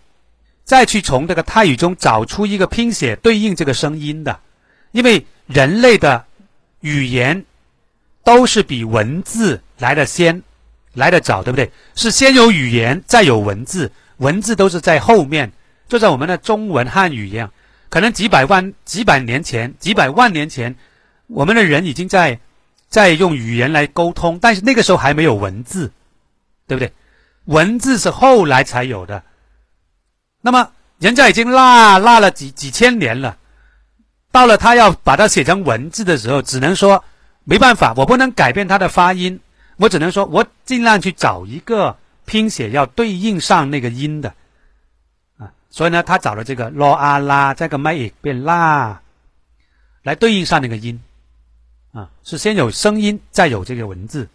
[0.62, 4.39] 再去从这个泰语中找出一个拼写对应这个声音的，
[4.93, 6.24] 因为人类的
[6.81, 7.44] 语言
[8.22, 10.44] 都是比文字来的先，
[10.95, 11.71] 来的早，对不对？
[11.95, 15.53] 是先有语言，再有文字，文字都是在后面，
[15.89, 17.53] 就像我们的中文汉语一样，
[17.89, 20.75] 可能几百万、几百年前、几百万年前，
[21.29, 22.39] 我们的人已经在
[22.89, 25.93] 在用语言来沟通，但是那个时候还没有文字，
[26.67, 26.93] 对不对？
[27.45, 29.23] 文字是后来才有的。
[30.41, 33.37] 那么，人家已经落落了几几千年了，
[34.31, 37.03] 到了他要把它写成文字的时候，只能说
[37.45, 39.41] 没办法，我不能改变它的发音，
[39.81, 41.97] 我只能说我尽量去找一个
[42.27, 44.35] 拼写要对应上那个音的
[45.39, 45.51] 啊。
[45.70, 49.01] 所以呢，他找了这个 lo 啊拉，这个 mai 变啦，
[50.02, 51.01] 来对应上那个音
[51.93, 54.28] 啊，是先有声音，再有这个文字。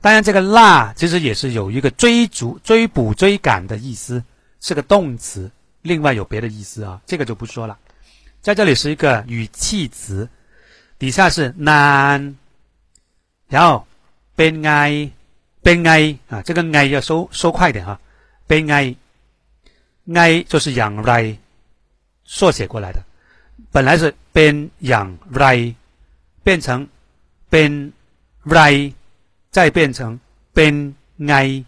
[0.00, 4.22] 当然，这个啦其实也是有一个追逐、追捕、追赶的意思。
[4.64, 5.50] 是个动词，
[5.82, 7.76] 另外有别的意思啊，这个就不说了。
[8.40, 10.28] 在这里是一个语气词，
[11.00, 12.36] 底下是难，
[13.48, 13.84] 然后
[14.34, 15.10] 悲哀，
[15.62, 18.00] 悲哀啊，这个哀要收收快点啊，
[18.46, 18.94] 悲哀，
[20.14, 21.36] 哀就是养来
[22.24, 23.04] 缩写过来的，
[23.70, 25.74] 本来是边养来
[26.42, 26.86] 变成
[27.50, 27.92] 边
[28.44, 28.92] 来，
[29.50, 30.18] 再变成
[30.52, 30.94] 边
[31.28, 31.64] 哀，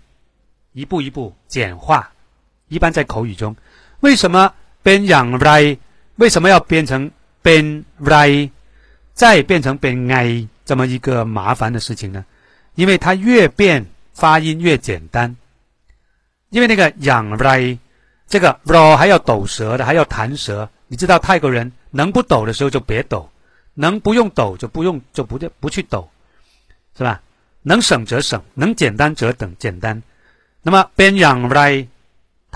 [0.72, 2.10] 一步一步简化。
[2.68, 3.54] 一般在口语中，
[4.00, 5.76] 为什么边养来？
[6.16, 7.10] 为什么要变成
[7.42, 8.50] 变来，
[9.12, 12.24] 再变成边哀这么一个麻烦的事情呢？
[12.74, 15.34] 因为它越变发音越简单。
[16.50, 17.78] 因为那个养来，
[18.26, 20.68] 这个 ro 还要抖舌的，还要弹舌。
[20.86, 23.28] 你知道泰国人能不抖的时候就别抖，
[23.74, 26.08] 能不用抖就不用就不不去抖，
[26.96, 27.20] 是吧？
[27.62, 30.02] 能省则省，能简单则等简单。
[30.62, 31.86] 那么变养来。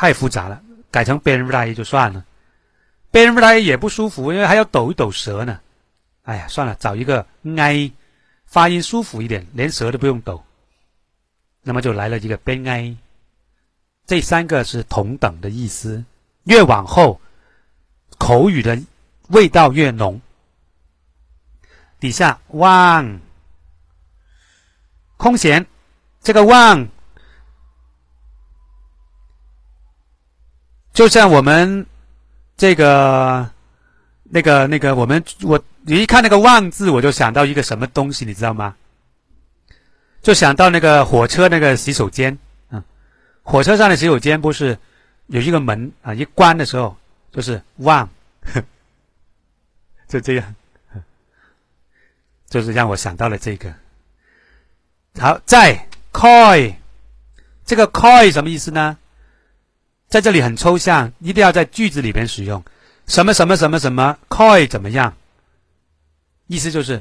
[0.01, 0.63] 太复杂了，
[0.93, 2.25] 改成 b e n r a 就算了
[3.11, 5.59] b e n r a 也不舒服，因为还要抖一抖舌呢。
[6.23, 7.91] 哎呀，算了，找一个 i
[8.49, 10.43] 发音舒服一点，连舌都不用抖。
[11.63, 12.97] 那么就来了一个 b e n i
[14.07, 16.03] 这三个是同等的意思，
[16.45, 17.21] 越往后
[18.17, 18.81] 口语的
[19.29, 20.19] 味道越浓。
[22.01, 23.21] 底下望
[25.19, 25.67] 空闲，
[26.23, 26.89] 这个望
[30.95, 31.87] 就像我们
[32.57, 33.51] 这个
[34.23, 38.77] 那个那个，我们我你一看那个“望”字，我就想到一个什么东西，你知道吗？
[40.21, 42.37] 就想到那个火车那个洗手间，
[42.69, 42.85] 嗯，
[43.43, 44.79] 火车上的洗手间不是
[45.29, 46.13] 有一个门啊？
[46.13, 46.95] 一关的时候
[47.33, 48.07] 就是“望
[50.07, 50.55] ”，就这样。
[52.51, 53.73] 就是让我想到了这个。
[55.19, 56.75] 好，在 “coy”
[57.65, 58.99] 这个 “coy” 什么意思呢？
[60.07, 62.63] 在这里很抽象，一定要在句子里边使用。
[63.07, 65.15] 什么什么什么什么 “coy” 怎么样？
[66.49, 67.01] 意思就是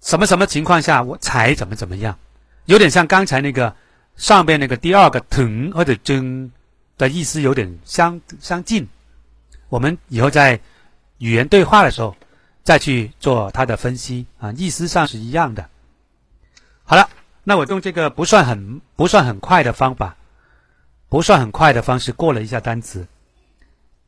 [0.00, 2.18] 什么什么情况下我才怎么怎么样？
[2.64, 3.74] 有点像刚才那个
[4.16, 6.50] 上边那个第二个“疼”或者“真”
[6.98, 8.88] 的意思有点相相近。
[9.68, 10.58] 我们以后在
[11.18, 12.16] 语言对话的时候。
[12.64, 15.66] 再去做它的分析啊，意思上是一样的。
[16.84, 17.08] 好了，
[17.42, 20.14] 那我用这个不算很不算很快的方法，
[21.08, 23.06] 不算很快的方式过了一下单词。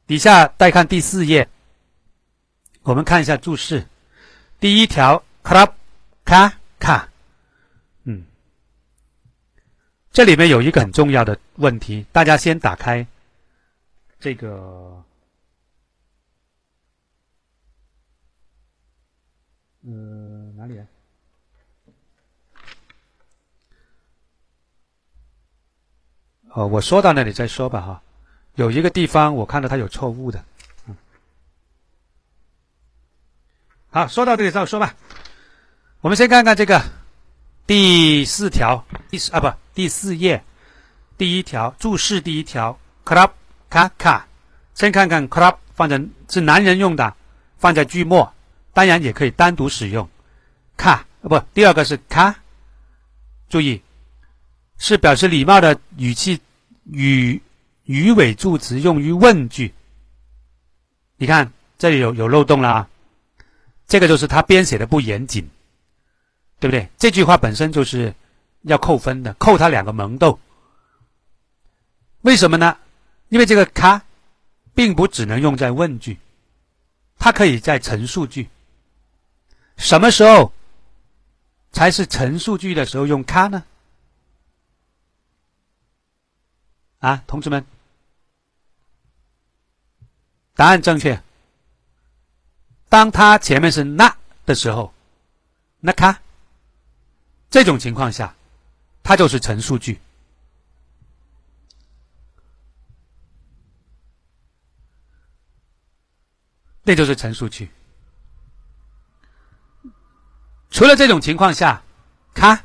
[0.06, 1.48] 底下再看第四页，
[2.82, 3.86] 我们看一下注释。
[4.61, 5.73] 第一条，club，
[6.23, 7.09] 卡卡，
[8.05, 8.24] 嗯，
[10.12, 13.07] 这里面有一个很重要的问题，大家先打开
[14.19, 15.03] 这个。
[19.82, 20.87] 呃，哪里啊？
[26.51, 28.03] 哦，我说到那里再说吧，哈。
[28.57, 30.45] 有一个地方我看到它有错误的，
[30.87, 30.95] 嗯。
[33.92, 34.94] 好，说到这里再说吧。
[36.00, 36.80] 我们先看看这个
[37.66, 40.44] 第四条，第四啊不，第四页
[41.18, 43.32] 第一条注释第一条，club
[43.68, 44.28] 卡卡。
[44.74, 47.12] 先看看 club 放在是男人用的，
[47.58, 48.32] 放在句末。
[48.72, 50.08] 当然也可以单独使用，
[50.76, 52.32] 卡啊不，第二个是卡，
[53.48, 53.82] 注意
[54.78, 56.40] 是表示礼貌的语气
[56.84, 57.42] 语
[57.86, 59.74] 语尾助词，用于问句。
[61.16, 62.88] 你看这里有有漏洞了啊，
[63.90, 65.50] 这个就是他编写的不严谨，
[66.60, 66.88] 对不对？
[66.96, 68.14] 这句话本身就是
[68.62, 70.38] 要扣分的，扣他两个萌豆。
[72.20, 72.78] 为什么呢？
[73.30, 74.00] 因为这个卡
[74.74, 76.16] 并不只能用在问句，
[77.18, 78.48] 它可以在陈述句。
[79.76, 80.52] 什么时候
[81.72, 83.64] 才是陈述句的时候用“卡”呢？
[87.00, 87.66] 啊，同志们，
[90.54, 91.20] 答案正确。
[92.90, 94.14] 当它前面是“那”
[94.44, 94.92] 的时候
[95.80, 96.20] ，“那卡”
[97.48, 98.34] 这种情况下，
[99.02, 100.00] 它就是陈述句，
[106.82, 107.70] 那就是陈述句。
[110.70, 111.82] 除了这种情况下，
[112.34, 112.64] 卡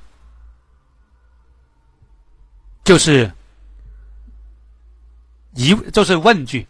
[2.84, 3.32] 就是
[5.54, 6.68] 疑，就是问句，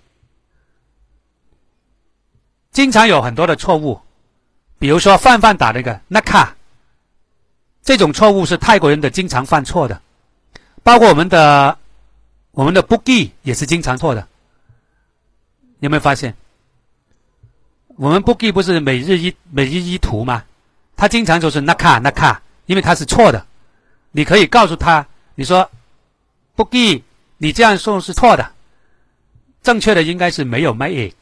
[2.76, 3.98] 经常有很多的错误，
[4.78, 6.54] 比如说范范打那个那卡，
[7.82, 10.02] 这种错误是泰国人的经常犯错的，
[10.84, 11.78] 包括我们的
[12.52, 14.28] 我们的 boogie 也是经常错的，
[15.80, 16.36] 有没有发现？
[17.96, 20.44] 我们 boogie 不是每日一每日一图吗？
[20.98, 23.46] 他经常就是那卡那卡，因为他是错的。
[24.12, 25.70] 你可以告诉他，你说
[26.56, 27.02] 不给，
[27.38, 28.52] 你这样说是错的，
[29.64, 31.14] 正确的应该是没有 may。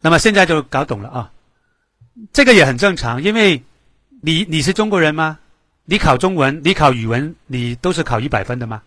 [0.00, 1.30] 那么现在就搞懂了啊，
[2.32, 3.62] 这个也很正常，因为
[4.22, 5.38] 你你是中国人吗？
[5.84, 8.82] 你考中文，你考语文，你都是考一百分的吗？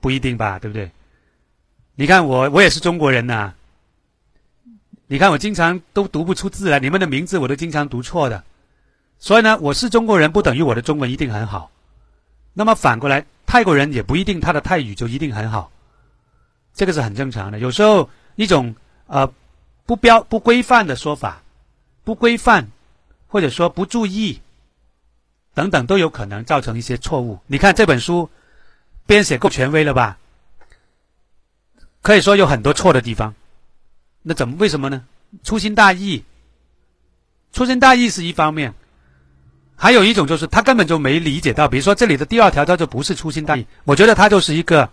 [0.00, 0.90] 不一定吧，对不对？
[1.94, 3.52] 你看我，我也是中国人呐。
[5.08, 8.44] 你看我经常都读不出字来，你们的名字我都经常读错的。
[9.18, 11.70] 所以呢，我是中国人不等于我的中文一定很好。
[12.54, 15.70] 那么反过来，泰国人也不一定他的泰语就一定很好。
[16.74, 17.58] 这个是很正常的。
[17.58, 18.74] 有时候一种
[19.06, 19.28] 呃
[19.88, 21.40] 不标不规范的说法，
[22.04, 22.68] 不规范
[23.26, 24.38] 或者说不注意
[25.54, 27.38] 等等，都有可能造成一些错误。
[27.46, 28.28] 你看这本书
[29.06, 30.18] 编写够权威了吧？
[32.02, 33.34] 可以说有很多错的地方，
[34.20, 35.06] 那怎么为什么呢？
[35.42, 36.22] 粗心大意，
[37.50, 38.74] 粗心大意是一方面，
[39.74, 43.66] 还有一种就是他根本就没理解到，比如说这里的第二条，他就不是粗心大意。
[43.84, 44.90] 我觉得他就是一个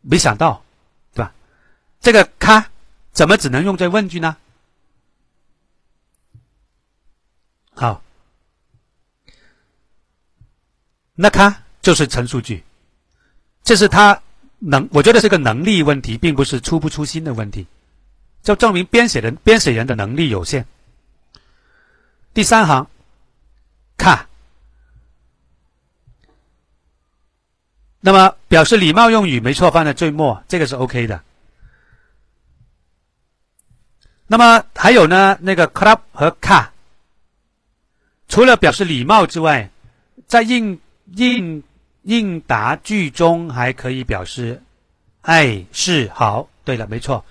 [0.00, 0.64] 没想到，
[1.14, 1.32] 对吧？
[2.00, 2.68] 这个“咔”
[3.12, 4.36] 怎么只能用这问句呢？
[7.74, 8.02] 好，
[11.14, 12.62] 那“咔”就是陈述句，
[13.62, 14.20] 这是他
[14.58, 17.66] 能，我觉得是个能力问题，并不是粗不粗心的问题，
[18.42, 20.66] 就证明编写人编写人的能力有限。
[22.34, 22.88] 第三行，
[23.96, 24.26] 看。
[28.00, 31.22] 那么表示礼貌用语没错，放在最末，这个是 OK 的。
[34.26, 36.68] 那么还有呢，那个 club 和 car，
[38.28, 39.70] 除了表示礼貌之外，
[40.26, 40.80] 在应
[41.16, 41.62] 应
[42.02, 44.62] 应答句中还可以表示，
[45.22, 47.24] 哎，是好，对了，没错，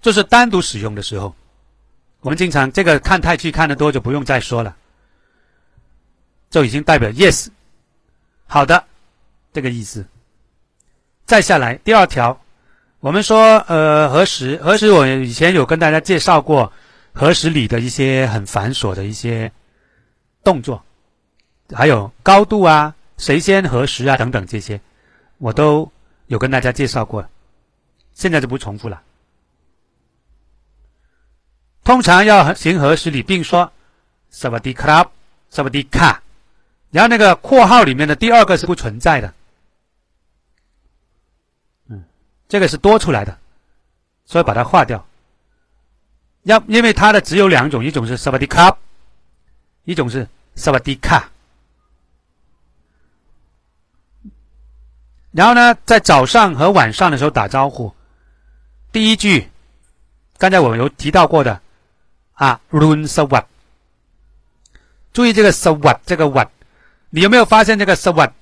[0.00, 1.34] 就是单独使用的时候。
[2.20, 4.76] 我们经常这个看太剧看得多就不用再说了，
[6.50, 7.48] 就已经代表 yes，
[8.46, 8.84] 好的
[9.54, 10.06] 这个意思。
[11.24, 12.38] 再下来第二条，
[13.00, 16.70] 我们说呃何时何时我以前有跟大家介绍过
[17.14, 19.50] 何时里的一些很繁琐的一些
[20.44, 20.84] 动作，
[21.72, 24.80] 还有高度啊，谁先何时啊等等这些，
[25.38, 25.90] 我都
[26.26, 27.26] 有跟大家介绍过，
[28.12, 29.02] 现在就不重复了。
[31.82, 33.72] 通常要行和时里，并说
[34.30, 36.18] “savadi club”，“savadi car”，
[36.90, 39.34] 然后那个括号里面的第二个是不存在的，
[41.88, 42.04] 嗯，
[42.50, 43.38] 这个是多出来的，
[44.26, 45.06] 所以把它划掉。
[46.42, 48.76] 要因为它的只有两种，一种是 “savadi club”，
[49.84, 51.22] 一种是 “savadi car”。
[55.30, 57.94] 然后呢，在早上和晚上的时候打招呼，
[58.90, 59.48] 第一句，
[60.36, 61.60] 刚才我们有提到过的。
[62.32, 63.46] 啊，run s w a t
[65.12, 66.48] 注意这个 s w a t 这个 what，
[67.10, 68.32] 你有没有发现这个 s w a t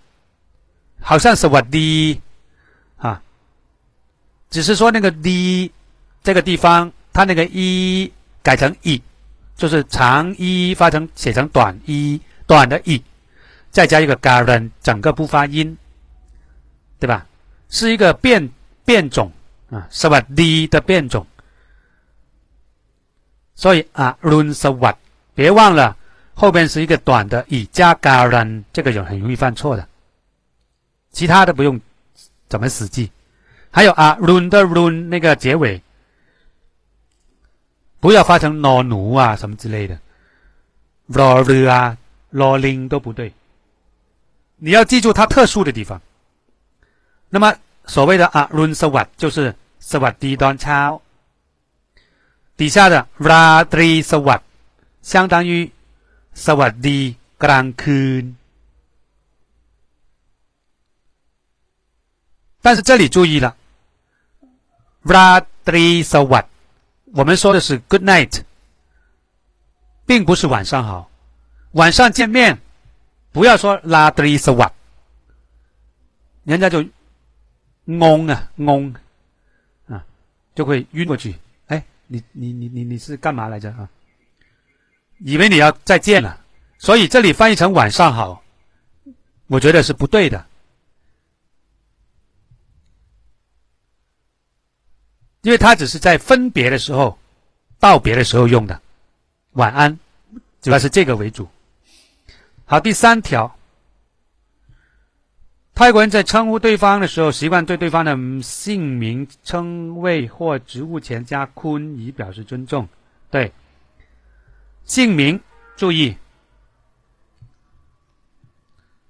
[1.00, 2.22] 好像 s w a t 的，
[4.50, 5.70] 只是说那个 d
[6.22, 8.10] 这个地方，它那个一
[8.42, 9.02] 改成 e，
[9.56, 13.02] 就是长一发成写成短一，短的 e，
[13.70, 15.76] 再加一个 garden，整个不发音，
[16.98, 17.26] 对吧？
[17.68, 18.50] 是一个变
[18.84, 19.30] 变种
[19.70, 21.26] 啊是吧？d 的变种。
[23.54, 24.96] 所以啊，run so what，
[25.34, 25.96] 别忘了
[26.32, 29.86] 后边是一个短的以加 garden，这个有很容易犯错的。
[31.10, 31.78] 其他的不用
[32.48, 33.10] 怎么死记。
[33.71, 35.81] 还有啊，run 的 run 那个结尾
[37.99, 39.99] 不要发成 no 奴啊什么之类的，
[41.09, 41.97] roll 啊，
[42.31, 43.33] rolling 都不对。
[44.57, 46.01] 你要记住它特殊的地方。
[47.29, 47.55] 那么
[47.85, 51.01] 所谓的啊，run s what 就是สวัสดีตอนเช้า
[52.55, 54.41] 底下的 radri sawat
[55.01, 55.71] 相当于
[56.35, 57.73] sawadi gran
[62.61, 63.56] 但是这里注意了
[65.04, 66.44] ，radri sawat
[67.14, 68.42] 我们说的是 good night，
[70.06, 71.10] 并不是晚上好。
[71.72, 72.58] 晚上见面
[73.32, 74.72] 不要说 radri sawat，
[76.44, 76.84] 人家就
[77.86, 78.94] 懵啊懵
[79.86, 80.04] 啊，
[80.54, 81.36] 就会晕过去。
[81.66, 83.88] 哎你你你你你是干嘛来着啊？
[85.20, 86.40] 以为你要再见了，
[86.78, 88.42] 所以这里翻译成晚上好，
[89.48, 90.46] 我觉得是不对的，
[95.48, 97.18] 因为它只是在分别的时候、
[97.78, 98.78] 道别的时候用的。
[99.52, 99.98] 晚安，
[100.60, 101.48] 主要是这个为主。
[102.66, 103.56] 好，第三条。
[105.74, 112.86] 泰国人在称呼对方的时候，习惯对对方的姓名、称谓或职务前加“坤”以表示尊重。
[113.30, 113.50] 对，
[114.84, 115.40] 姓名
[115.78, 116.14] 注意。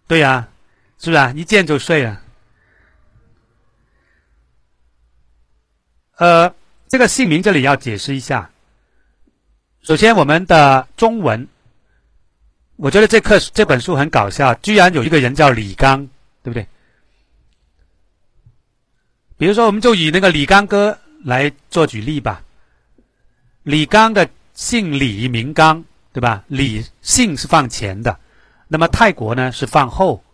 [0.06, 0.46] 对呀，
[1.00, 1.32] 是不是啊？
[1.34, 2.22] 一见就睡了。
[6.18, 6.54] 呃，
[6.86, 8.50] 这个姓名这里要解释一下。
[9.82, 11.48] 首先，我们的中文，
[12.76, 16.08] 我觉得这课这本书很搞笑，居然有一个人叫李刚。
[16.40, 16.66] 对不对？
[19.36, 22.42] 比如说，我们就以那个李刚哥来做举例吧。
[23.64, 26.44] 李刚的姓李，名刚，对吧？
[26.46, 28.18] 李姓是放前的，
[28.68, 30.24] 那么泰国呢是放后。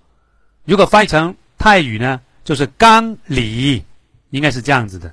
[0.64, 3.82] 如果翻译成泰语呢，就是刚李，
[4.30, 5.12] 应该是这样子的。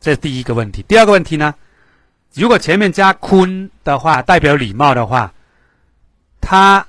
[0.00, 0.82] 这是第一个问题。
[0.88, 1.54] 第二个问题呢，
[2.34, 5.32] 如果前面加坤的话，代表礼貌的话，
[6.40, 6.86] 他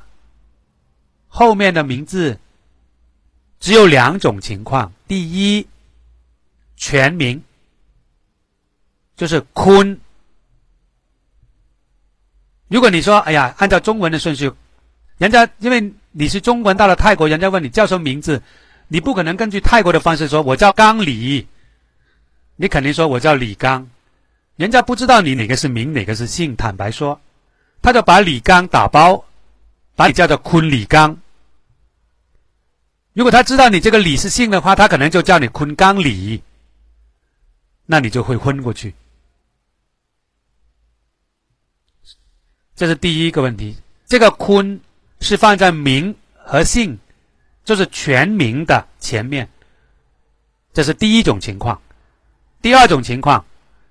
[1.27, 2.39] 后面的名字。
[3.61, 5.67] 只有两种情况：第一，
[6.77, 7.43] 全名
[9.17, 9.97] 就是坤；
[12.69, 14.49] 如果你说，哎呀，按照中文的顺序，
[15.17, 18.41] 人家因为你是中文，到了泰国，人家问你叫什么名字，
[18.87, 21.45] 你不可能根据泰国的方式说，我叫刚里，
[22.61, 23.89] 你肯定说我叫李刚，
[24.57, 27.17] 人家不知道你哪个是名，哪个是姓，坦白说，
[27.81, 29.23] 他就把李刚打包，
[29.95, 31.17] 把你叫做坤李刚。
[33.13, 36.43] 如果他知道你这个李是姓的话，他可能就叫你坤刚李，
[37.85, 38.93] 那你就会昏过去。
[42.75, 43.77] 这是第一个问题。
[44.05, 44.81] 这个坤
[45.21, 46.99] 是放在名和姓，
[47.63, 49.47] 就是全名的前面，
[50.73, 51.81] 这是第一种情况。
[52.61, 53.45] 第二种情况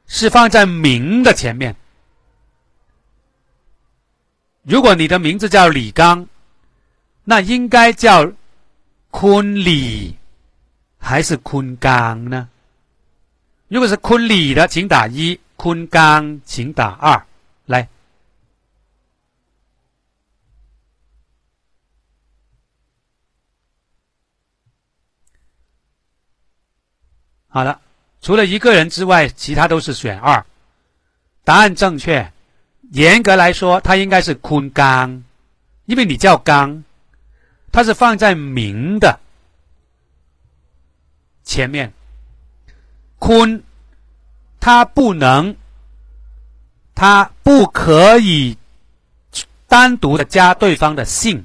[0.06, 1.74] 是放在名的前面。
[4.62, 6.26] 如果你的名字叫李刚，
[7.24, 8.30] 那应该叫
[9.10, 10.14] 坤李
[10.98, 12.48] 还是坤刚呢？
[13.68, 17.26] 如果是坤李的，请打一；坤刚，请打二。
[17.66, 17.88] 来。
[27.50, 27.80] 好了，
[28.20, 30.44] 除了一个人之外，其他都是选二。
[31.44, 32.32] 答案正确。
[32.90, 35.22] 严格来说，它应该是坤刚，
[35.84, 36.84] 因为你叫刚，
[37.70, 39.20] 它是放在名的
[41.44, 41.92] 前面。
[43.18, 43.62] 坤，
[44.58, 45.54] 它不能，
[46.94, 48.56] 它不可以
[49.66, 51.44] 单独的加对方的姓。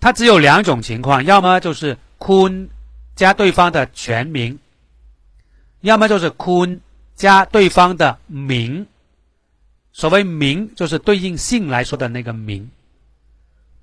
[0.00, 2.70] 它只有两种情况，要么就是坤
[3.16, 4.56] 加对方的全名，
[5.80, 6.80] 要么就是坤
[7.16, 8.86] 加对方的名。
[9.92, 12.70] 所谓名，就是对应姓来说的那个名，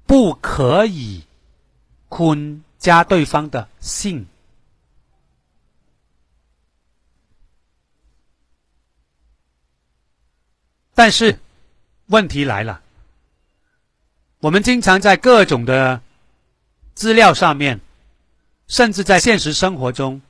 [0.06, 1.22] 不可以
[2.08, 4.26] 坤加对方的姓。
[10.94, 11.38] 但是
[12.06, 12.82] 问题来了，
[14.40, 16.02] 我们经常在各种的。
[16.96, 17.80] 资料上面，
[18.68, 20.22] 甚至在现实生活中，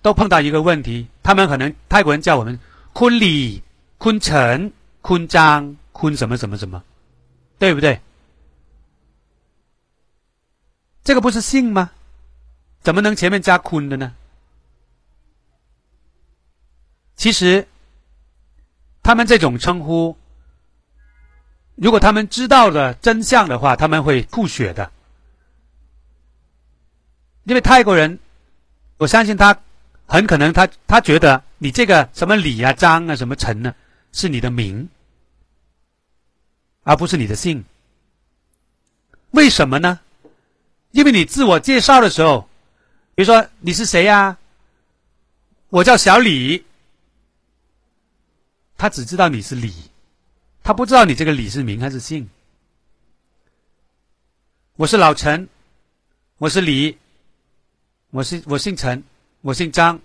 [0.00, 1.06] 都碰到一个问题。
[1.22, 2.58] 他们可能泰国人叫我们
[2.92, 3.62] 坤里、
[3.98, 6.82] 坤城、坤章、坤什么什么什么，
[7.58, 8.00] 对不对？
[11.02, 11.90] 这个不是姓吗？
[12.80, 14.14] 怎么能前面加坤的呢？
[17.16, 17.66] 其实，
[19.02, 20.16] 他们这种称呼，
[21.74, 24.90] 如果他们知道了真相的话，他们会吐血的。
[27.44, 28.18] 因为泰国人，
[28.96, 29.58] 我相信他
[30.06, 33.74] 很可能他他觉得你这个什么李啊、张啊、什么陈呢，
[34.12, 34.88] 是你的名，
[36.82, 37.64] 而不是你的姓。
[39.32, 40.00] 为什么呢？
[40.92, 42.48] 因为你自我介绍的时候，
[43.14, 44.38] 比如说你是谁呀？
[45.68, 46.64] 我叫小李，
[48.78, 49.72] 他只知道你是李，
[50.62, 52.30] 他不知道你这个李是名还是姓。
[54.76, 55.48] 我是老陈，
[56.38, 56.96] 我是李。
[58.14, 59.02] 我姓我姓陈，
[59.40, 60.00] 我姓张，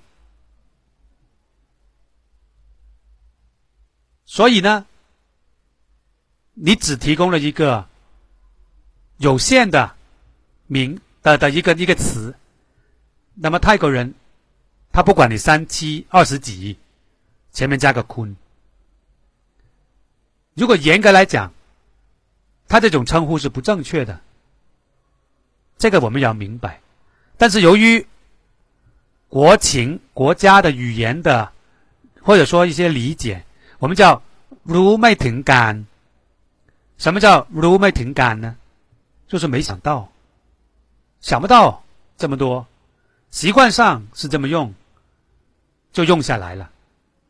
[4.25, 4.87] 所以呢，
[6.55, 7.87] 你只提供了一个
[9.17, 9.95] 有限的
[10.65, 12.33] 名的的一个一个词，
[13.35, 14.15] 那么泰国人
[14.91, 16.79] 他不管你三七二十几，
[17.51, 18.35] 前面加个坤，
[20.55, 21.53] 如果严格来讲，
[22.67, 24.19] 他这种称呼是不正确的，
[25.77, 26.81] 这个我们要明白。
[27.39, 28.05] 但是由于
[29.29, 31.49] 国情、国家的语言的，
[32.21, 33.45] 或者说一些理解，
[33.77, 34.21] 我们叫
[34.63, 35.87] “如没停感”。
[36.99, 38.57] 什么叫“如没停感”呢？
[39.25, 40.11] 就是没想到，
[41.21, 41.81] 想不到
[42.17, 42.67] 这么多，
[43.31, 44.73] 习惯上是这么用，
[45.93, 46.69] 就用下来了。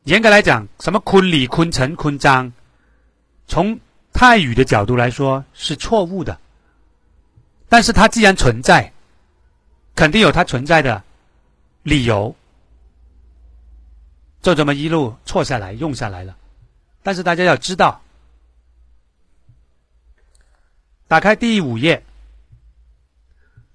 [0.05, 2.51] 严格来讲，什么坤里、坤城、坤章，
[3.45, 3.79] 从
[4.11, 6.39] 泰语的角度来说是错误的。
[7.67, 8.91] 但是它既然存在。
[9.95, 11.03] 肯定有它存在的
[11.83, 12.35] 理由，
[14.41, 16.37] 就这么一路错下来用下来了。
[17.03, 18.01] 但是大家要知道，
[21.07, 22.03] 打开第五页，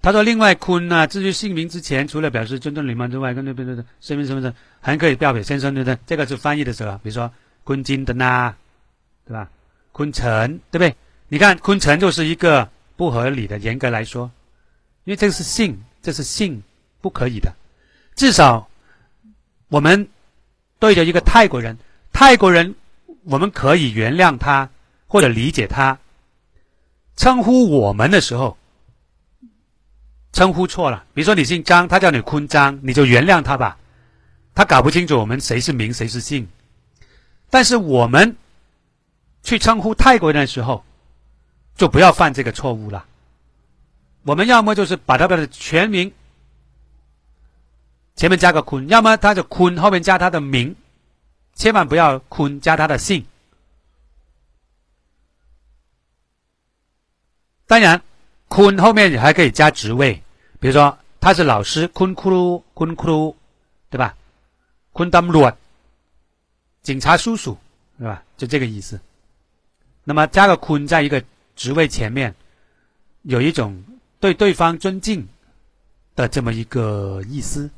[0.01, 5.97] 他说：“另外，坤啊，至于姓名之前，除了表示尊重礼貌之外，跟那边的身份身份证还可以标表先生对不对？
[6.05, 7.31] 这个是翻译的时候，比如说
[7.63, 8.53] 坤金的呐，
[9.25, 9.49] 对吧？
[9.91, 10.95] 坤城，对不对？
[11.27, 14.31] 你看坤城就是一个不合理的，严格来说，
[15.03, 16.61] 因为这个是姓。”这是姓，
[17.01, 17.51] 不可以的。
[18.15, 18.69] 至少，
[19.69, 20.07] 我们
[20.77, 21.75] 对着一个泰国人，
[22.13, 22.75] 泰国人
[23.23, 24.69] 我们可以原谅他
[25.07, 25.97] 或者理解他
[27.15, 28.55] 称呼我们的时候，
[30.31, 31.03] 称呼错了。
[31.15, 33.79] 比如说你姓张，他叫你坤张，你就原谅他吧。
[34.53, 36.47] 他搞不清楚我们谁是名谁是姓。
[37.49, 38.37] 但是我们
[39.41, 40.85] 去称呼泰国人的时候，
[41.75, 43.07] 就不要犯这个错误了。
[44.25, 46.11] 我们要么就是把他的全名
[48.15, 50.75] 前面加个坤，要么他的坤后面加他的名，
[51.53, 53.23] 千万不要坤加他的姓。
[57.67, 58.01] 当然，
[58.47, 60.13] 坤后面还可以加职位，
[60.59, 63.35] 比如说他是老师，坤库鲁坤库鲁，
[63.89, 64.15] 对吧？
[64.91, 65.51] 坤当鲁，
[66.81, 67.55] 警察叔叔，
[67.99, 68.23] 对吧？
[68.37, 68.99] 就这个意思。
[70.03, 71.23] 那么加个坤在一个
[71.55, 72.33] 职位前面，
[73.23, 73.83] 有一种
[74.19, 75.27] 对对方尊敬
[76.15, 77.69] 的这么一个意思。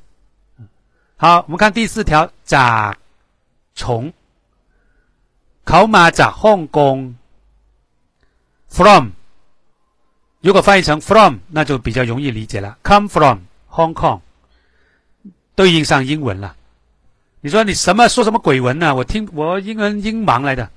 [1.16, 2.96] 好，我们看第四条，甲
[3.74, 4.14] 从
[5.64, 7.16] 考马甲 Hong Kong
[8.70, 9.10] from。
[10.42, 12.78] 如果翻译成 from，那就比较容易理解了。
[12.84, 13.40] Come from
[13.70, 14.22] Hong Kong，
[15.56, 16.56] 对应上英文了。
[17.42, 18.94] 你说你什么说什么鬼文呢？
[18.94, 20.70] 我听我英文英盲来的，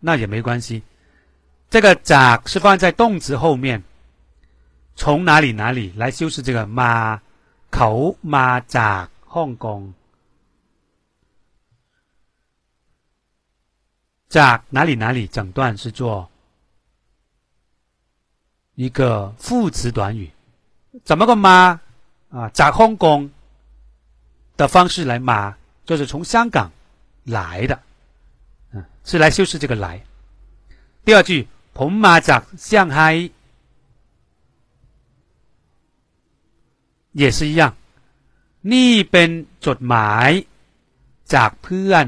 [0.00, 0.82] 那也没关系。
[1.70, 3.82] 这个咋是放在动词后面，
[4.95, 7.21] 从哪里哪里来修饰这个马
[7.69, 9.93] 口马咋 Hong Kong？
[14.29, 16.29] 咋哪里哪里整段是做。
[18.75, 20.31] 一个副词短语，
[21.03, 21.79] 怎么个马
[22.31, 22.49] 啊？
[22.51, 23.29] จากฮ่องกง
[24.57, 25.55] 的方式来马，
[25.85, 26.71] 就是从香港
[27.25, 27.79] 来的，
[28.71, 30.01] 嗯，是来修饰这个来。
[31.03, 33.29] 第二句，ผมมาจาก上海，
[37.15, 37.75] 也是一样。
[38.71, 39.29] นี่เป็น
[39.65, 40.29] จดหมาย
[41.33, 42.07] จากเพื่อน，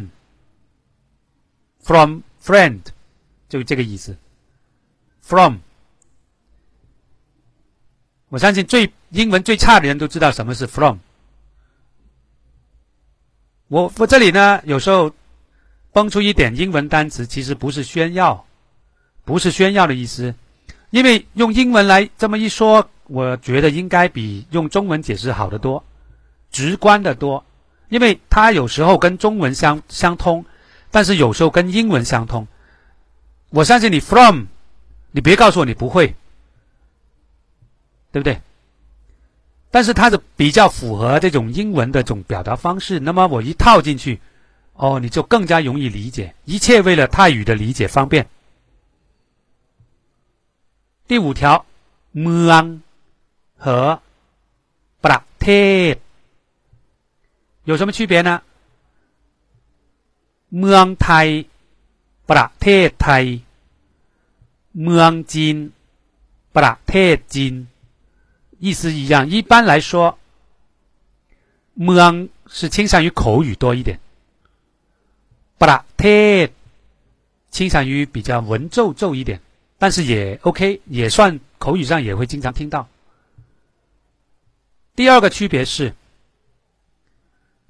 [1.87, 2.09] from
[2.45, 2.81] friend，
[3.49, 4.15] 就这个意思，
[5.21, 5.55] from。
[8.29, 10.97] 我相信最英文最差的人都知道什么是 from。
[13.67, 15.13] 我我这里呢，有时候
[15.91, 18.45] 蹦出一点英文单词，其实不是炫耀，
[19.23, 20.33] 不是炫耀的意思，
[20.89, 25.84] 因为用英文来这么一说， 我觉得应该比用中文解释好得多
[26.50, 27.44] 直观得多
[27.88, 30.44] 因为它有时候跟中文相相通
[30.90, 32.46] 但是有时候跟英文相通。
[33.50, 34.44] 我相信你 from
[35.10, 36.14] 你别告诉我你不会
[38.12, 38.40] 对不对？
[39.70, 44.18] 但是它是比较符合这种英文的这种表达方式那么我一套进去
[44.72, 48.26] 哦你就更加容易理解一切为了泰语的理解方便。
[51.06, 51.66] 第五条
[52.12, 52.80] m ang
[53.63, 53.99] 和
[55.03, 55.47] ประเท
[55.93, 55.95] ศ
[57.69, 58.41] 有什么区别呢？
[60.59, 61.27] เมืองไทย
[62.29, 63.23] ประเทศไทย
[64.83, 65.55] เมืองจีน
[66.55, 67.53] ประเทศจีน
[68.59, 70.15] 意思一样，一般来说，“
[71.77, 73.97] mung” 是倾向于口语多一点，“
[75.59, 76.49] pra”“te”
[77.49, 79.41] 倾向于比较文绉绉一点，
[79.77, 82.87] 但是也 OK，也算口语上也会经常听到。
[84.98, 85.94] 第二个区别是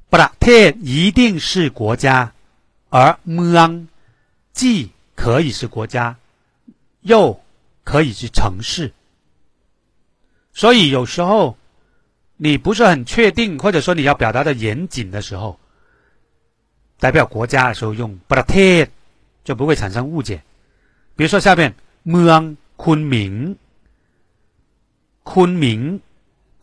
[0.08, 2.32] 普拉提一定是国家
[2.88, 3.88] 而 mong
[4.54, 6.16] 既可以是国家
[7.02, 7.38] 又
[7.84, 8.94] 可以是城市。
[10.54, 11.58] 所以有时候
[12.38, 15.60] 你不是很确定或者说你要表达的严谨的时候
[16.98, 18.86] 代表国家的时候用普拉提
[19.44, 20.42] 就不会产生误解。
[21.14, 21.74] 比如说下面
[22.06, 23.58] mong 昆明。
[25.30, 26.00] 昆明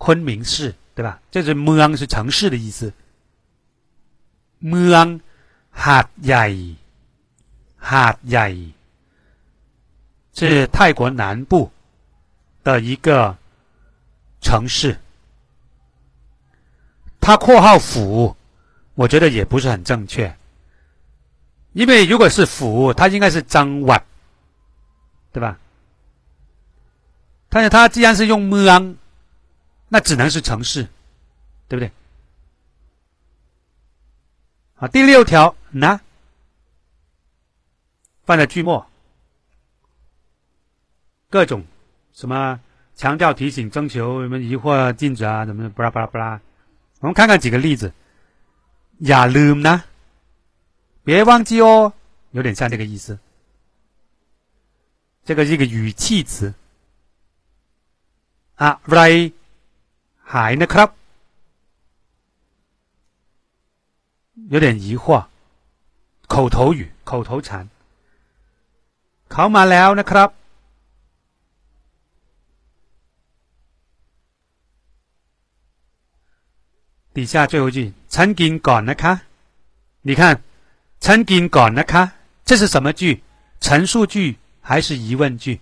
[0.06, 1.20] 昆明市，对吧？
[1.32, 2.94] 这是 m n 是城市的意思。
[4.60, 5.20] m n
[5.72, 6.76] h a t y a i
[7.80, 8.74] h a t y a i
[10.32, 11.72] 是泰国南部
[12.64, 13.36] 的一个
[14.42, 14.96] 城市。
[17.20, 18.38] 它括号府，
[18.94, 20.38] 我觉得也不是很正确，
[21.74, 24.00] 因为如果是府，它应该是张湾，
[25.34, 25.58] 对吧？
[27.50, 28.98] 但是它既然是用 m n
[29.88, 30.84] 那只能是城市，
[31.68, 31.92] 对不对？
[34.76, 36.02] 好，第六条呢，
[38.24, 38.86] 放在句末，
[41.30, 41.66] 各种
[42.14, 42.60] 什么？
[42.98, 46.40] 强调、提醒、征求什么疑惑、禁止啊，怎么巴拉巴拉巴拉？
[47.02, 47.92] 我们看看几个例子。
[49.00, 49.84] 亚 lum 呢？
[51.04, 51.92] 别忘记哦，
[52.32, 53.20] 有点像这个意思。
[55.26, 56.54] 这个是一个语气词。
[58.56, 58.80] 啊
[60.26, 60.92] ，right，还呢？club
[64.50, 65.26] 有点疑惑，
[66.28, 67.70] 口头语、口头禅。
[69.28, 70.32] 考马了呢？club。
[77.14, 79.22] 底下最后一句曾经讲了卡，
[80.02, 80.44] 你看
[81.00, 82.12] 曾经讲了卡，
[82.44, 83.24] 这是什么句？
[83.62, 85.62] 陈述句还是疑问句？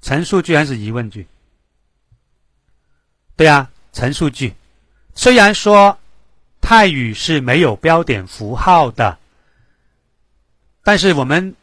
[0.00, 1.26] 陈述句还是疑问句？
[3.36, 4.54] 对啊，陈述句。
[5.14, 5.98] 虽然说
[6.60, 9.18] 泰语是没有标点符号的，
[10.82, 11.54] 但是我们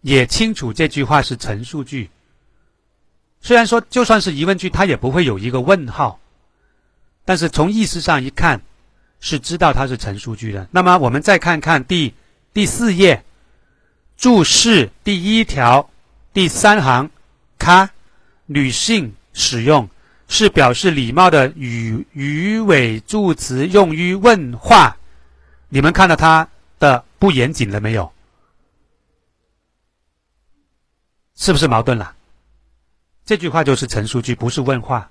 [0.00, 2.10] 也清楚这句话是陈述句。
[3.40, 6.20] 虽然说就算是疑问句，它也不会有一个问号，
[7.24, 8.60] 但是从意思上一看，
[9.20, 10.68] 是知道它是陈述句的。
[10.70, 12.14] 那么我们再看看第
[12.52, 13.24] 第四页
[14.16, 15.88] 注释第一条
[16.32, 17.10] 第三行。
[17.62, 17.88] 卡，
[18.46, 19.88] 女性使用
[20.26, 24.96] 是表示礼貌的语语尾助词，用于问话。
[25.68, 26.48] 你们看到它
[26.80, 28.12] 的不严谨了没有？
[31.36, 32.16] 是不是矛盾了？
[33.24, 35.08] 这句话就是陈述句，不是问话。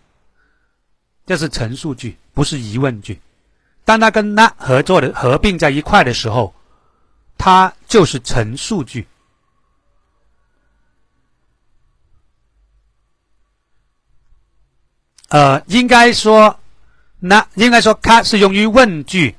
[1.26, 3.22] 这是陈述句，不是疑问句。
[3.86, 6.54] 当它跟那合作的合并在一块的时候，
[7.38, 9.08] 它就是陈述句。
[15.32, 16.60] 呃，应该说，
[17.20, 19.34] 那应该说，它是用于问句，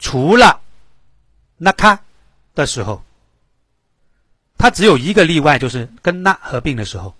[0.00, 0.60] 除了
[1.56, 2.00] 那卡
[2.56, 3.00] 的时候，
[4.58, 7.14] 它只有一个例外，就是跟那合并的时候。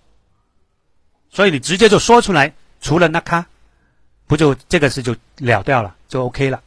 [1.30, 3.46] 所以你直接就说出来，除了那卡，
[4.26, 6.60] 不就这个事就了掉了，就 OK 了。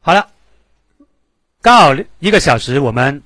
[0.00, 0.28] 好了，
[1.62, 3.22] 刚好一个小时，我们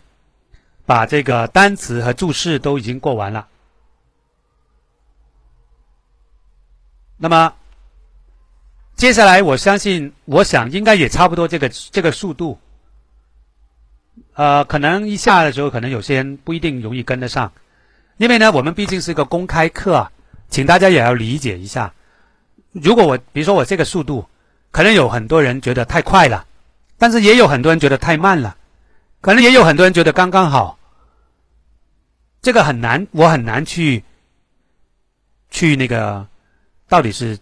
[0.87, 3.49] 把这个单词和注释都已经过完了。
[7.23, 7.55] 那么，
[8.97, 12.59] 接下来我相信，我想应该也差不多这个这个速度。
[14.35, 17.53] 呃，可能一下的时候，可能有些人不一定容易跟得上，
[18.17, 20.11] 因为呢，我们毕竟是一个公开课，
[20.49, 21.95] 请大家也要理解一下。
[22.73, 24.27] 如果我比如说我这个速度，
[24.73, 26.45] 可能有很多人觉得太快了，
[26.99, 28.57] 但是也有很多人觉得太慢了，
[29.21, 30.77] 可能也有很多人觉得刚刚好。
[32.41, 34.03] 这个很难，我很难去
[35.53, 36.27] 去那个。
[36.93, 37.39] 到底是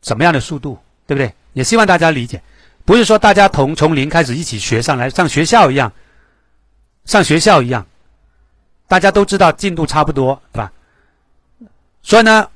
[0.00, 1.30] 什么样的速度，对不对？
[1.52, 2.42] 也希望大家理解，
[2.86, 5.92] 不是说大家从从零开始一起学上来，像学校一样，
[7.04, 7.86] 上学校一样，
[8.88, 10.72] 大家都知道进度差不多，对吧？
[12.02, 12.48] 所以呢，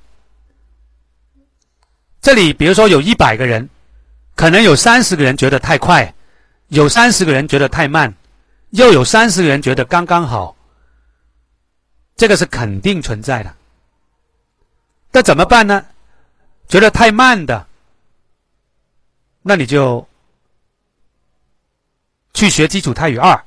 [2.23, 3.69] 这里比如说有一百个人，
[4.35, 6.15] 可能有三十个人觉得太快，
[6.69, 8.15] 有三十个人觉得太慢，
[8.71, 10.57] 又有三十个人觉得刚刚好，
[12.17, 13.55] 这个是肯定存在的。
[15.13, 15.85] 那怎么办呢？
[16.69, 17.67] 觉得太慢的，
[19.41, 20.07] 那你就
[22.35, 23.43] 去学基础泰语二，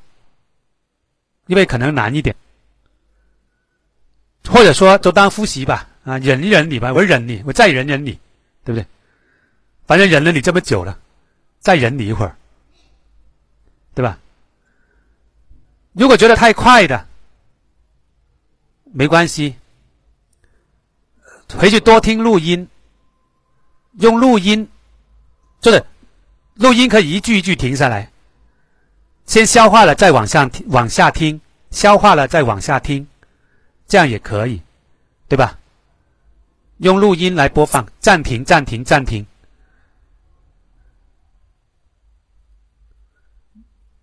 [1.46, 2.34] 因为可能难一点，
[4.48, 8.18] 或者说就当复习吧，啊，忍一忍你吧，我忍你，我再忍忍你，
[8.64, 8.84] 对不对？
[9.86, 10.98] 反正忍了你这么久了，
[11.60, 12.36] 再忍你一会儿，
[13.94, 14.18] 对吧？
[15.92, 17.06] 如果觉得太快的，
[18.84, 19.54] 没关系，
[21.56, 22.68] 回去多听录音。
[24.00, 24.68] 用录音，
[25.60, 25.84] 就是
[26.54, 28.10] 录音可以一句一句停下来，
[29.26, 31.40] 先消化了再往下往下听，
[31.70, 33.06] 消化了再往下听，
[33.86, 34.62] 这样也可以，
[35.28, 35.58] 对吧？
[36.78, 39.24] 用录音来播放，暂停，暂停，暂停。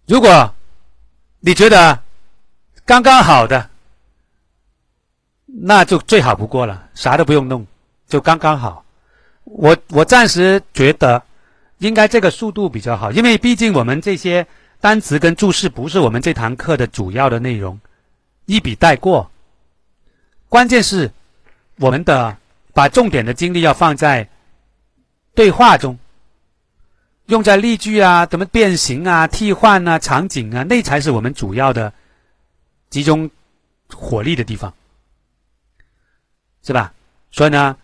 [0.07, 0.56] 如果
[1.40, 2.02] 你觉得
[2.86, 3.70] 刚刚好的，
[5.45, 7.66] 那就最好不过了，啥都不用弄，
[8.07, 8.86] 就刚刚好。
[9.51, 11.23] 我我暂时觉得，
[11.80, 14.45] 应该这个速度比较好，因为毕竟我们这些
[14.80, 17.80] 单词跟注释不是我们这堂课的主要的内容，
[18.45, 19.31] 一笔带过。
[20.49, 21.11] 关键是
[21.77, 22.38] 我们的
[22.73, 24.30] 把重点的精力要放在
[25.34, 25.97] 对话中，
[27.26, 31.91] 用在例句啊、怎么变形啊、替换啊、场景啊，那才是我们主要的
[32.91, 33.30] 集中
[33.91, 34.71] 火力的地方，
[36.61, 36.93] 是吧？
[37.31, 37.76] 所以呢。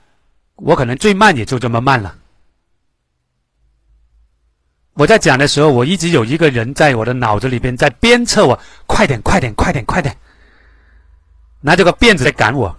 [0.55, 2.15] 我可能最慢也就这么慢了。
[4.93, 10.15] 我在讲的时候，我一直有一个人在我的脑子里边在鞭策我：快点，快点，快点，快点！
[11.59, 12.73] 拿这个鞭子在赶我。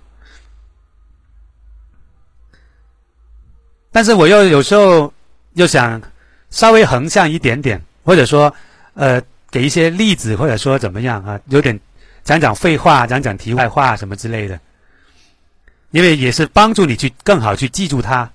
[3.93, 5.13] 但是我又有时候
[5.53, 6.01] 又想
[6.49, 8.55] 稍微横向一点点，或者说，
[8.95, 9.21] 呃，
[9.51, 11.39] 给一些例子，或者说怎么样啊？
[11.47, 11.79] 有点
[12.25, 14.59] 讲讲废话，讲讲题外话什么之类的。
[15.91, 18.31] 因为也是帮助你去更好去记住它，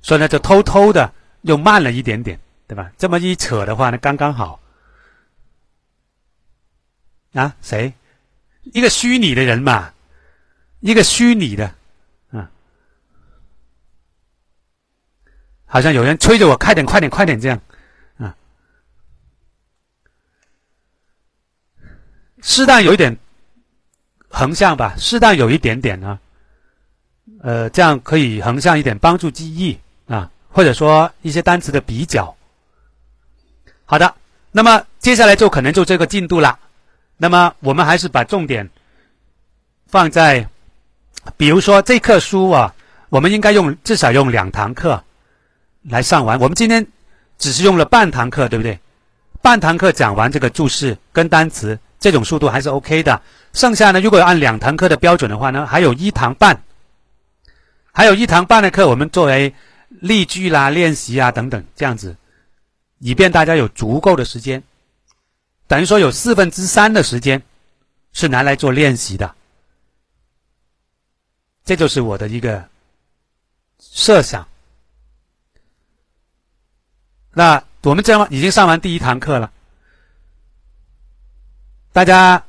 [0.00, 1.12] 所以呢就偷偷的
[1.42, 2.92] 又慢了一点点，对吧？
[2.96, 4.60] 这么一扯的话呢，刚刚好。
[7.32, 7.56] 啊？
[7.62, 7.94] 谁？
[8.74, 9.92] 一个虚拟的人嘛，
[10.80, 11.74] 一个虚拟的，
[12.30, 12.50] 啊，
[15.64, 17.60] 好像有人催着我，快点，快点，快点，这样，
[18.18, 18.36] 啊，
[22.42, 23.16] 适当有一点
[24.28, 26.20] 横向吧，适当有一点点呢，
[27.42, 32.34] 呃，这样可以横向一点，帮助记忆啊，或者说一些单词的比较。
[33.84, 34.14] 好的，
[34.52, 36.58] 那么接下来就可能就这个进度了。
[37.16, 38.70] 那么我们还是把重点
[39.86, 40.48] 放在，
[41.36, 42.74] 比如说这课书啊，
[43.10, 45.02] 我们应该用至少用两堂课
[45.82, 46.38] 来上完。
[46.40, 46.86] 我们今天
[47.38, 48.78] 只是用了半堂课，对不对？
[49.42, 53.20] 半堂课讲完这个注释跟单词，这种速度还是 OK 的。
[53.52, 56.62] 剩下呢，如果按两堂课的标准的话呢，还有一堂半，
[57.92, 59.54] 还有一堂半的课，我们作为
[59.88, 62.16] 例句啦、练习啊等等这样子。
[62.98, 64.62] 以便大家有足够的时间，
[65.66, 67.42] 等于说有四分之三的时间
[68.12, 69.34] 是拿来做练习的，
[71.64, 72.68] 这就是我的一个
[73.80, 74.46] 设想。
[77.32, 79.52] 那我们这样已经上完第一堂课了，
[81.92, 82.42] 大家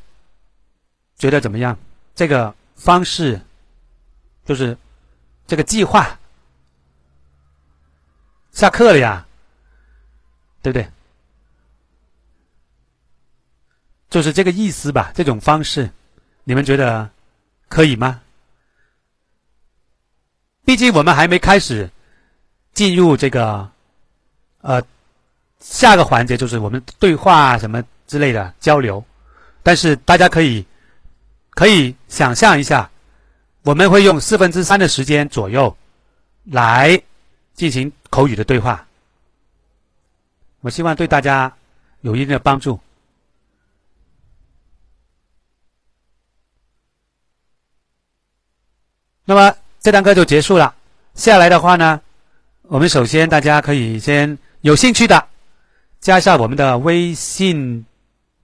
[1.18, 1.78] 觉得怎么样？
[2.14, 3.42] 这个方式
[4.46, 4.78] 就是
[5.48, 6.20] 这个计划，
[8.52, 9.26] 下课了呀。
[10.62, 10.90] 对不对？
[14.10, 15.12] 就是这个意思吧。
[15.14, 15.92] 这种方式，
[16.46, 17.10] 你们觉得
[17.68, 18.22] 可以吗？
[20.64, 21.92] 毕竟我们还没开始
[22.72, 23.70] 进入这个
[24.62, 24.82] 呃
[25.60, 29.04] 下个环节，就是我们对话什么之类的交流。
[29.64, 30.66] 但是大家可以
[31.50, 32.90] 可以想象一下，
[33.64, 35.76] 我们会用四分之三的时间左右
[36.44, 37.02] 来
[37.54, 38.86] 进行口语的对话。
[40.60, 41.52] 我希望对大家
[42.02, 42.80] 有一定的帮助。
[49.26, 50.76] 那么这堂课就结束了。
[51.16, 52.02] 下来的话呢，
[52.64, 55.28] 我们首先大家可以先有兴趣的
[56.02, 57.86] 加一下我们的微信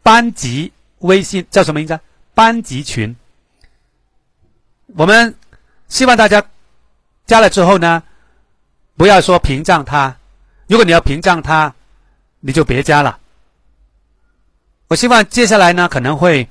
[0.01, 1.99] 班级，微信叫什么名字？
[2.33, 3.13] 班级群。
[4.95, 5.33] 我们
[5.87, 6.43] 希望大家
[7.25, 8.01] 加了之后呢，
[8.95, 10.15] 不要说屏障它。
[10.67, 11.73] 如果你要屏障它。
[12.41, 13.19] 你就别加了。
[14.87, 16.47] 我希望接下来呢，可能会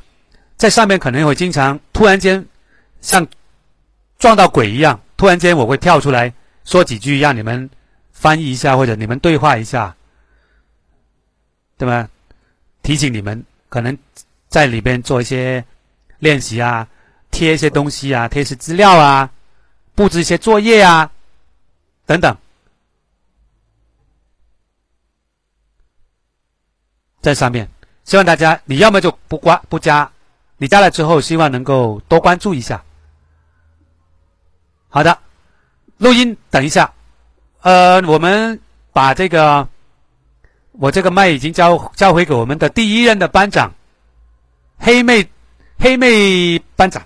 [0.59, 2.45] 在上面可能会经常突然间
[3.01, 3.27] 像
[4.19, 6.31] 撞到鬼一样，突然间我会跳出来
[6.67, 7.71] 说几句，让你们
[8.13, 9.97] 翻译一下或者你们对话一下，
[11.79, 12.07] 对吧？
[12.83, 13.97] 提醒你们可能
[14.51, 15.65] 在里边做一些
[16.19, 16.87] 练习啊，
[17.31, 19.31] 贴一些东西啊，贴一些资料啊，
[19.95, 21.11] 布置一些作业啊，
[22.07, 22.37] 等等。
[27.21, 27.69] 在上面，
[28.05, 30.11] 希望大家你要么就不关不加，
[30.57, 32.83] 你加了之后，希望能够多关注一下。
[34.89, 35.19] 好的，
[35.99, 36.93] 录音等一下，
[37.61, 38.59] 呃，我们
[38.93, 39.69] 把这个
[40.73, 43.75] 我这个麦已经交交回给我们的第一任的班长
[44.79, 45.29] 黑妹
[45.79, 47.05] 黑妹班长，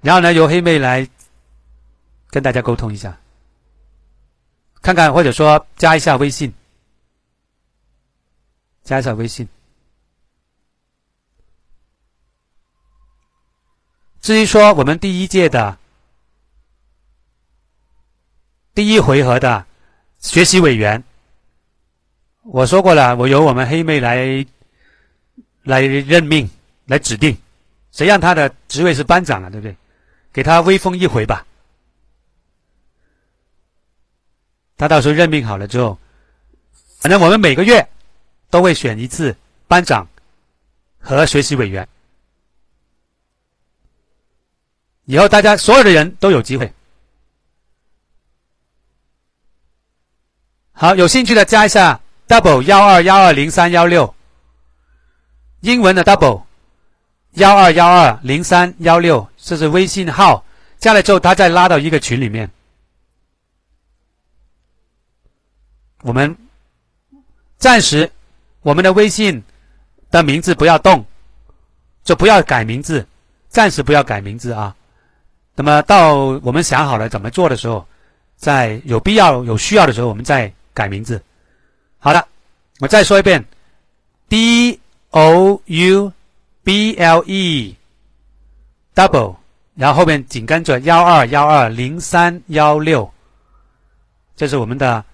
[0.00, 1.06] 然后呢由黑妹来
[2.28, 3.18] 跟大家沟通一下，
[4.80, 6.52] 看看或者说加一下微信。
[8.82, 9.46] 加一下微信。
[14.20, 15.78] 至于说我们第一届的
[18.74, 19.64] 第一回合的
[20.18, 21.02] 学习委员，
[22.42, 24.44] 我说过了，我由我们黑妹来
[25.62, 26.48] 来任命、
[26.86, 27.36] 来指定，
[27.92, 29.50] 谁让他的职位是班长啊？
[29.50, 29.76] 对不对？
[30.32, 31.46] 给他威风一回吧。
[34.76, 35.98] 他到时候任命好了之后，
[36.98, 37.86] 反正我们每个月。
[38.52, 39.36] 都会选一次
[39.68, 40.08] 班长
[40.98, 41.88] 和学习委员，
[45.04, 46.72] 以后大家所有的人都有机会。
[50.72, 54.12] 好，有兴趣的加一下 double 幺二幺二零三幺六，
[55.60, 56.42] 英文的 double
[57.34, 60.44] 幺二幺二零三幺六，这是微信号。
[60.78, 62.50] 加了之后，他再拉到一个群里面，
[66.02, 66.36] 我们
[67.58, 68.10] 暂时。
[68.62, 69.42] 我们的微信
[70.10, 71.02] 的名字不要动，
[72.04, 73.06] 就不要改名字，
[73.48, 74.76] 暂时不要改名字啊。
[75.54, 77.86] 那么到我们想好了怎么做的时候，
[78.36, 81.22] 在有必要、有需要的时候，我们再改名字。
[81.98, 82.28] 好的，
[82.80, 83.42] 我再说一遍
[84.28, 86.12] ：d o u
[86.62, 87.76] b l e
[89.00, 89.36] double，
[89.74, 93.10] 然后后面紧跟着幺二幺二零三幺六，
[94.36, 95.04] 这是我们的。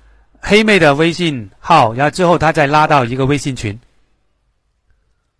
[0.49, 3.77] 黑妹的微信号，然后之后他再拉到一个微信群。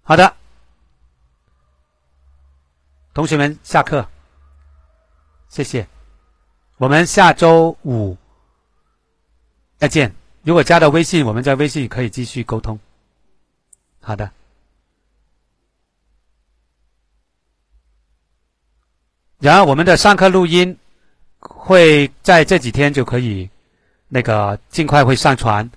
[0.03, 0.35] 好的，
[3.15, 4.05] 同学们下课，
[5.49, 5.87] 谢谢。
[6.79, 8.17] 我们下周五
[9.77, 10.13] 再见。
[10.43, 12.77] 如果加到微信，我们在微信可以继续沟通。
[14.01, 14.36] 好的。
[19.39, 20.77] 然后我们的上课录音
[21.41, 23.49] 会在这几天就可以
[24.09, 25.71] 那个尽快会上传。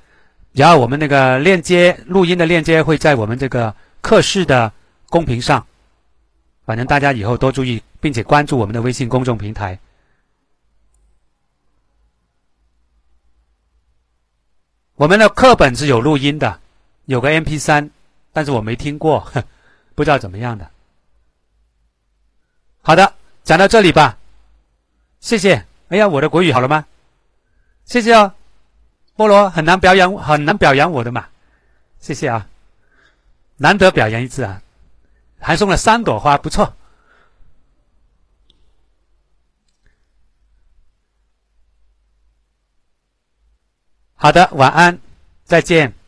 [0.51, 4.71] 然后我们那个链接录音的链接会在我们这个课室的
[5.09, 5.65] 公屏上。
[6.65, 9.77] 反正大家以后多注意，并且关注我们的微信公众平台。
[14.95, 16.59] 我们的课本是有录音的，
[17.05, 17.89] 有个 MP 三，
[18.33, 19.31] 但是我没听过，
[19.95, 20.69] 不知道怎么样的。
[22.81, 23.13] 好的，
[23.49, 24.15] 讲到这里吧，
[25.21, 25.65] 谢谢。
[25.87, 26.85] 哎呀，我的国语好了吗？
[27.83, 28.31] 谢谢哦，
[29.17, 31.27] 菠萝很难表扬，很难表扬我的嘛，
[31.99, 32.47] 谢谢啊，
[33.57, 34.61] 难得表扬一次啊。
[35.39, 36.71] 还送了三朵花，不错。
[44.13, 44.99] 好的，晚安，
[45.43, 45.98] 再见。